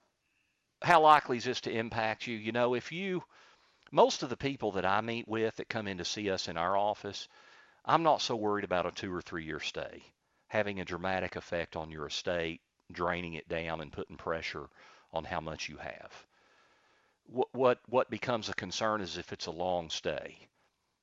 how 0.82 1.02
likely 1.02 1.38
is 1.38 1.44
this 1.44 1.62
to 1.62 1.72
impact 1.72 2.28
you? 2.28 2.38
You 2.38 2.52
know, 2.52 2.74
if 2.74 2.92
you, 2.92 3.24
most 3.92 4.24
of 4.24 4.30
the 4.30 4.38
people 4.38 4.74
that 4.74 4.86
I 4.86 5.02
meet 5.02 5.28
with 5.28 5.58
that 5.58 5.70
come 5.70 5.88
in 5.88 5.98
to 5.98 6.06
see 6.06 6.30
us 6.30 6.48
in 6.48 6.58
our 6.58 6.78
office, 6.78 7.28
I'm 7.86 8.04
not 8.04 8.22
so 8.22 8.36
worried 8.36 8.66
about 8.66 8.86
a 8.86 8.92
two 8.92 9.14
or 9.14 9.22
three 9.22 9.46
year 9.46 9.60
stay 9.60 10.04
having 10.50 10.80
a 10.80 10.86
dramatic 10.86 11.36
effect 11.36 11.76
on 11.76 11.92
your 11.92 12.08
estate, 12.08 12.60
draining 12.92 13.36
it 13.36 13.48
down 13.48 13.82
and 13.82 13.94
putting 13.94 14.18
pressure 14.18 14.68
on 15.14 15.24
how 15.24 15.40
much 15.40 15.70
you 15.70 15.78
have. 15.78 16.12
What 17.28 17.48
what 17.54 17.80
what 17.88 18.10
becomes 18.10 18.50
a 18.50 18.54
concern 18.56 19.02
is 19.02 19.18
if 19.18 19.32
it's 19.32 19.46
a 19.46 19.52
long 19.52 19.90
stay, 19.90 20.38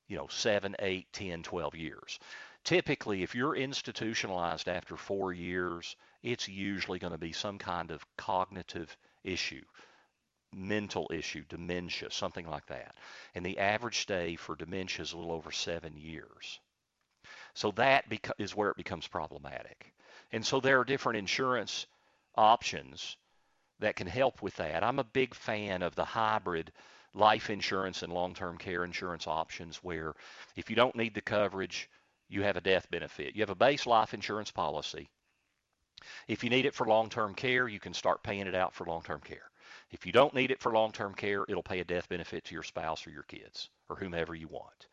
you 0.07 0.17
know, 0.17 0.27
seven, 0.27 0.75
eight, 0.79 1.11
ten, 1.13 1.43
twelve 1.43 1.75
years. 1.75 2.19
Typically, 2.65 3.23
if 3.23 3.33
you're 3.33 3.55
institutionalized 3.55 4.67
after 4.67 4.97
four 4.97 5.31
years, 5.31 5.95
it's 6.21 6.49
usually 6.49 6.99
going 6.99 7.13
to 7.13 7.17
be 7.17 7.31
some 7.31 7.57
kind 7.57 7.91
of 7.91 8.05
cognitive 8.17 8.97
issue, 9.23 9.63
mental 10.53 11.09
issue, 11.13 11.45
dementia, 11.47 12.11
something 12.11 12.45
like 12.45 12.65
that. 12.67 12.95
And 13.33 13.45
the 13.45 13.59
average 13.59 13.99
stay 13.99 14.35
for 14.35 14.55
dementia 14.57 15.03
is 15.03 15.13
a 15.13 15.17
little 15.17 15.31
over 15.31 15.51
seven 15.53 15.95
years. 15.95 16.59
So 17.57 17.71
that 17.71 18.05
is 18.37 18.55
where 18.55 18.69
it 18.69 18.77
becomes 18.77 19.07
problematic. 19.07 19.91
And 20.31 20.45
so 20.45 20.59
there 20.59 20.79
are 20.79 20.85
different 20.85 21.17
insurance 21.17 21.87
options 22.35 23.17
that 23.79 23.95
can 23.95 24.05
help 24.05 24.43
with 24.43 24.55
that. 24.57 24.83
I'm 24.83 24.99
a 24.99 25.03
big 25.03 25.33
fan 25.33 25.81
of 25.81 25.95
the 25.95 26.05
hybrid 26.05 26.71
life 27.15 27.49
insurance 27.49 28.03
and 28.03 28.13
long-term 28.13 28.59
care 28.59 28.83
insurance 28.83 29.25
options 29.25 29.77
where 29.77 30.13
if 30.55 30.69
you 30.69 30.75
don't 30.75 30.95
need 30.95 31.15
the 31.15 31.21
coverage, 31.21 31.89
you 32.29 32.43
have 32.43 32.57
a 32.57 32.61
death 32.61 32.91
benefit. 32.91 33.33
You 33.33 33.41
have 33.41 33.49
a 33.49 33.55
base 33.55 33.87
life 33.87 34.13
insurance 34.13 34.51
policy. 34.51 35.09
If 36.27 36.43
you 36.43 36.51
need 36.51 36.67
it 36.67 36.75
for 36.75 36.85
long-term 36.85 37.33
care, 37.33 37.67
you 37.67 37.79
can 37.79 37.95
start 37.95 38.21
paying 38.21 38.45
it 38.45 38.53
out 38.53 38.75
for 38.75 38.85
long-term 38.85 39.21
care. 39.21 39.49
If 39.89 40.05
you 40.05 40.11
don't 40.11 40.35
need 40.35 40.51
it 40.51 40.59
for 40.59 40.73
long-term 40.73 41.15
care, 41.15 41.43
it'll 41.49 41.63
pay 41.63 41.79
a 41.79 41.83
death 41.83 42.07
benefit 42.07 42.43
to 42.45 42.53
your 42.53 42.61
spouse 42.61 43.07
or 43.07 43.09
your 43.09 43.23
kids 43.23 43.71
or 43.89 43.95
whomever 43.95 44.35
you 44.35 44.47
want. 44.47 44.85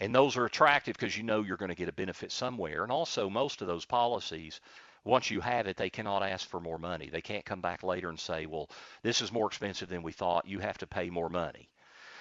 And 0.00 0.14
those 0.14 0.38
are 0.38 0.46
attractive 0.46 0.96
because 0.98 1.16
you 1.16 1.22
know 1.22 1.42
you're 1.42 1.58
going 1.58 1.68
to 1.68 1.74
get 1.74 1.90
a 1.90 1.92
benefit 1.92 2.32
somewhere. 2.32 2.82
And 2.82 2.90
also, 2.90 3.28
most 3.28 3.60
of 3.60 3.68
those 3.68 3.84
policies, 3.84 4.60
once 5.04 5.30
you 5.30 5.40
have 5.40 5.66
it, 5.66 5.76
they 5.76 5.90
cannot 5.90 6.22
ask 6.22 6.48
for 6.48 6.58
more 6.58 6.78
money. 6.78 7.10
They 7.10 7.20
can't 7.20 7.44
come 7.44 7.60
back 7.60 7.82
later 7.82 8.08
and 8.08 8.18
say, 8.18 8.46
well, 8.46 8.70
this 9.02 9.20
is 9.20 9.30
more 9.30 9.46
expensive 9.46 9.90
than 9.90 10.02
we 10.02 10.12
thought. 10.12 10.48
You 10.48 10.58
have 10.60 10.78
to 10.78 10.86
pay 10.86 11.10
more 11.10 11.28
money. 11.28 11.68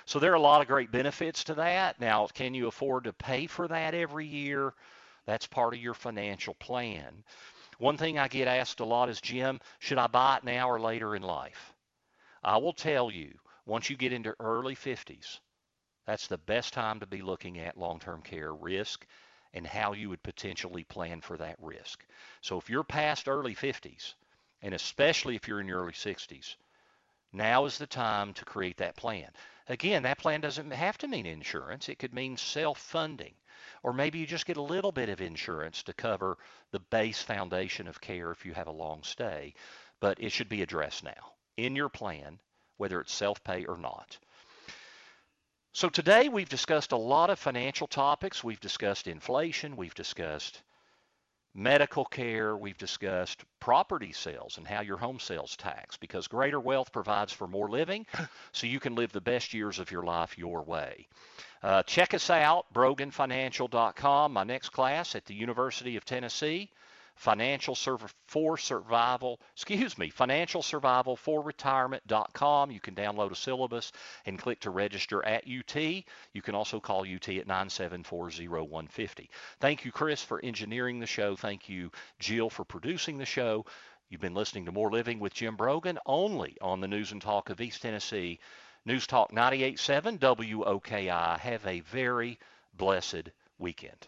So 0.05 0.19
there 0.19 0.32
are 0.32 0.36
a 0.36 0.41
lot 0.41 0.61
of 0.61 0.67
great 0.67 0.91
benefits 0.91 1.45
to 1.45 1.53
that. 1.55 2.01
Now, 2.01 2.27
can 2.27 2.53
you 2.53 2.67
afford 2.67 3.05
to 3.05 3.13
pay 3.13 3.47
for 3.47 3.67
that 3.67 3.93
every 3.93 4.27
year? 4.27 4.73
That's 5.25 5.47
part 5.47 5.73
of 5.73 5.80
your 5.80 5.93
financial 5.93 6.55
plan. 6.55 7.23
One 7.77 7.95
thing 7.95 8.19
I 8.19 8.27
get 8.27 8.47
asked 8.47 8.82
a 8.82 8.86
lot 8.86 9.09
is, 9.09 9.21
Jim, 9.21 9.61
should 9.80 9.99
I 9.99 10.07
buy 10.07 10.38
it 10.38 10.43
now 10.43 10.69
or 10.69 10.82
later 10.82 11.15
in 11.15 11.21
life? 11.21 11.73
I 12.43 12.57
will 12.57 12.73
tell 12.73 13.09
you, 13.09 13.38
once 13.65 13.89
you 13.89 13.95
get 13.95 14.11
into 14.11 14.36
early 14.39 14.75
50s, 14.75 15.39
that's 16.10 16.26
the 16.26 16.39
best 16.39 16.74
time 16.74 16.99
to 16.99 17.05
be 17.05 17.22
looking 17.22 17.60
at 17.60 17.78
long-term 17.78 18.24
care 18.24 18.51
risk 18.51 19.05
and 19.53 19.68
how 19.68 19.93
you 19.93 20.10
would 20.10 20.24
potentially 20.24 20.84
plan 20.84 21.22
for 21.22 21.38
that 21.38 21.55
risk. 21.62 22.03
So 22.41 22.57
if 22.57 22.68
you're 22.68 22.84
past 22.84 23.28
early 23.28 23.53
50s, 23.53 24.16
and 24.64 24.74
especially 24.74 25.36
if 25.36 25.47
you're 25.47 25.62
in 25.62 25.68
your 25.68 25.84
early 25.84 25.91
60s, 25.91 26.55
now 27.32 27.66
is 27.66 27.78
the 27.78 27.86
time 27.86 28.34
to 28.34 28.43
create 28.43 28.78
that 28.78 28.95
plan. 28.95 29.28
Again, 29.68 30.01
that 30.01 30.18
plan 30.18 30.41
doesn't 30.41 30.72
have 30.72 30.97
to 30.97 31.07
mean 31.07 31.28
insurance. 31.28 31.89
It 31.89 31.99
could 31.99 32.16
mean 32.16 32.38
self-funding. 32.38 33.36
Or 33.84 33.93
maybe 33.93 34.18
you 34.18 34.26
just 34.26 34.47
get 34.47 34.57
a 34.57 34.64
little 34.64 34.91
bit 34.91 35.10
of 35.10 35.22
insurance 35.22 35.84
to 35.84 35.93
cover 35.93 36.39
the 36.72 36.80
base 36.80 37.22
foundation 37.22 37.88
of 37.88 38.01
care 38.01 38.32
if 38.32 38.47
you 38.47 38.55
have 38.55 38.66
a 38.66 38.72
long 38.72 39.03
stay. 39.03 39.53
But 39.99 40.18
it 40.20 40.32
should 40.32 40.49
be 40.49 40.64
addressed 40.64 41.03
now 41.03 41.34
in 41.55 41.76
your 41.76 41.89
plan, 41.89 42.39
whether 42.78 42.99
it's 42.99 43.14
self-pay 43.14 43.66
or 43.66 43.78
not. 43.78 44.18
So 45.72 45.88
today 45.88 46.30
we've 46.30 46.49
discussed 46.49 46.91
a 46.91 46.97
lot 46.97 47.30
of 47.30 47.38
financial 47.38 47.88
topics. 47.88 48.43
We've 48.43 48.59
discussed 48.59 49.07
inflation. 49.07 49.78
We've 49.78 49.93
discussed 49.93 50.63
medical 51.53 52.05
care, 52.05 52.55
we've 52.55 52.78
discussed 52.78 53.43
property 53.59 54.13
sales 54.13 54.57
and 54.57 54.67
how 54.67 54.82
your 54.82 54.97
home 54.97 55.20
sales 55.20 55.55
tax 55.57 55.97
because 55.97 56.28
greater 56.28 56.59
wealth 56.59 56.91
provides 56.91 57.34
for 57.34 57.47
more 57.47 57.70
living 57.70 58.05
so 58.51 58.67
you 58.67 58.80
can 58.80 58.95
live 58.95 59.11
the 59.11 59.22
best 59.22 59.53
years 59.53 59.80
of 59.80 59.91
your 59.91 60.03
life 60.03 60.38
your 60.38 60.63
way. 60.63 61.07
Uh, 61.63 61.84
check 61.84 62.13
us 62.13 62.30
out, 62.30 62.72
broganfinancial.com, 62.74 64.32
my 64.32 64.43
next 64.43 64.70
class 64.70 65.15
at 65.15 65.26
the 65.26 65.34
University 65.34 65.97
of 65.97 66.05
Tennessee 66.05 66.70
financial 67.20 67.76
for 68.28 68.57
survival, 68.57 69.41
excuse 69.53 69.97
me, 69.97 70.09
financial 70.09 70.61
survival 70.61 71.17
for 71.17 71.43
retirement.com. 71.43 72.72
You 72.72 72.80
can 72.80 72.95
download 72.95 73.32
a 73.32 73.36
syllabus 73.36 73.91
and 74.26 74.39
click 74.39 74.61
to 74.61 74.70
register 74.70 75.24
at 75.26 75.43
UT. 75.43 75.76
You 75.76 76.41
can 76.41 76.55
also 76.55 76.80
call 76.80 77.01
UT 77.01 77.28
at 77.28 77.45
9740150. 77.45 79.28
Thank 79.59 79.84
you, 79.84 79.91
Chris, 79.91 80.24
for 80.24 80.39
engineering 80.39 81.01
the 81.01 81.05
show. 81.05 81.36
Thank 81.36 81.67
you, 81.67 81.91
Jill, 82.20 82.49
for 82.49 82.63
producing 82.63 83.17
the 83.17 83.26
show. 83.26 83.65
You've 84.07 84.22
been 84.22 84.34
listening 84.34 84.65
to 84.67 84.72
More 84.72 84.89
Living 84.89 85.20
with 85.20 85.34
Jim 85.34 85.57
Brogan 85.57 85.99
only 86.05 86.55
on 86.61 86.80
the 86.80 86.88
News 86.88 87.11
and 87.11 87.22
Talk 87.22 87.49
of 87.49 87.59
East 87.59 87.82
Tennessee. 87.82 88.39
News 88.86 89.05
Talk 89.05 89.34
98.7 89.34 90.20
WOKI. 90.20 91.38
Have 91.38 91.67
a 91.67 91.82
very 91.82 92.39
blessed 92.78 93.30
weekend. 93.57 94.07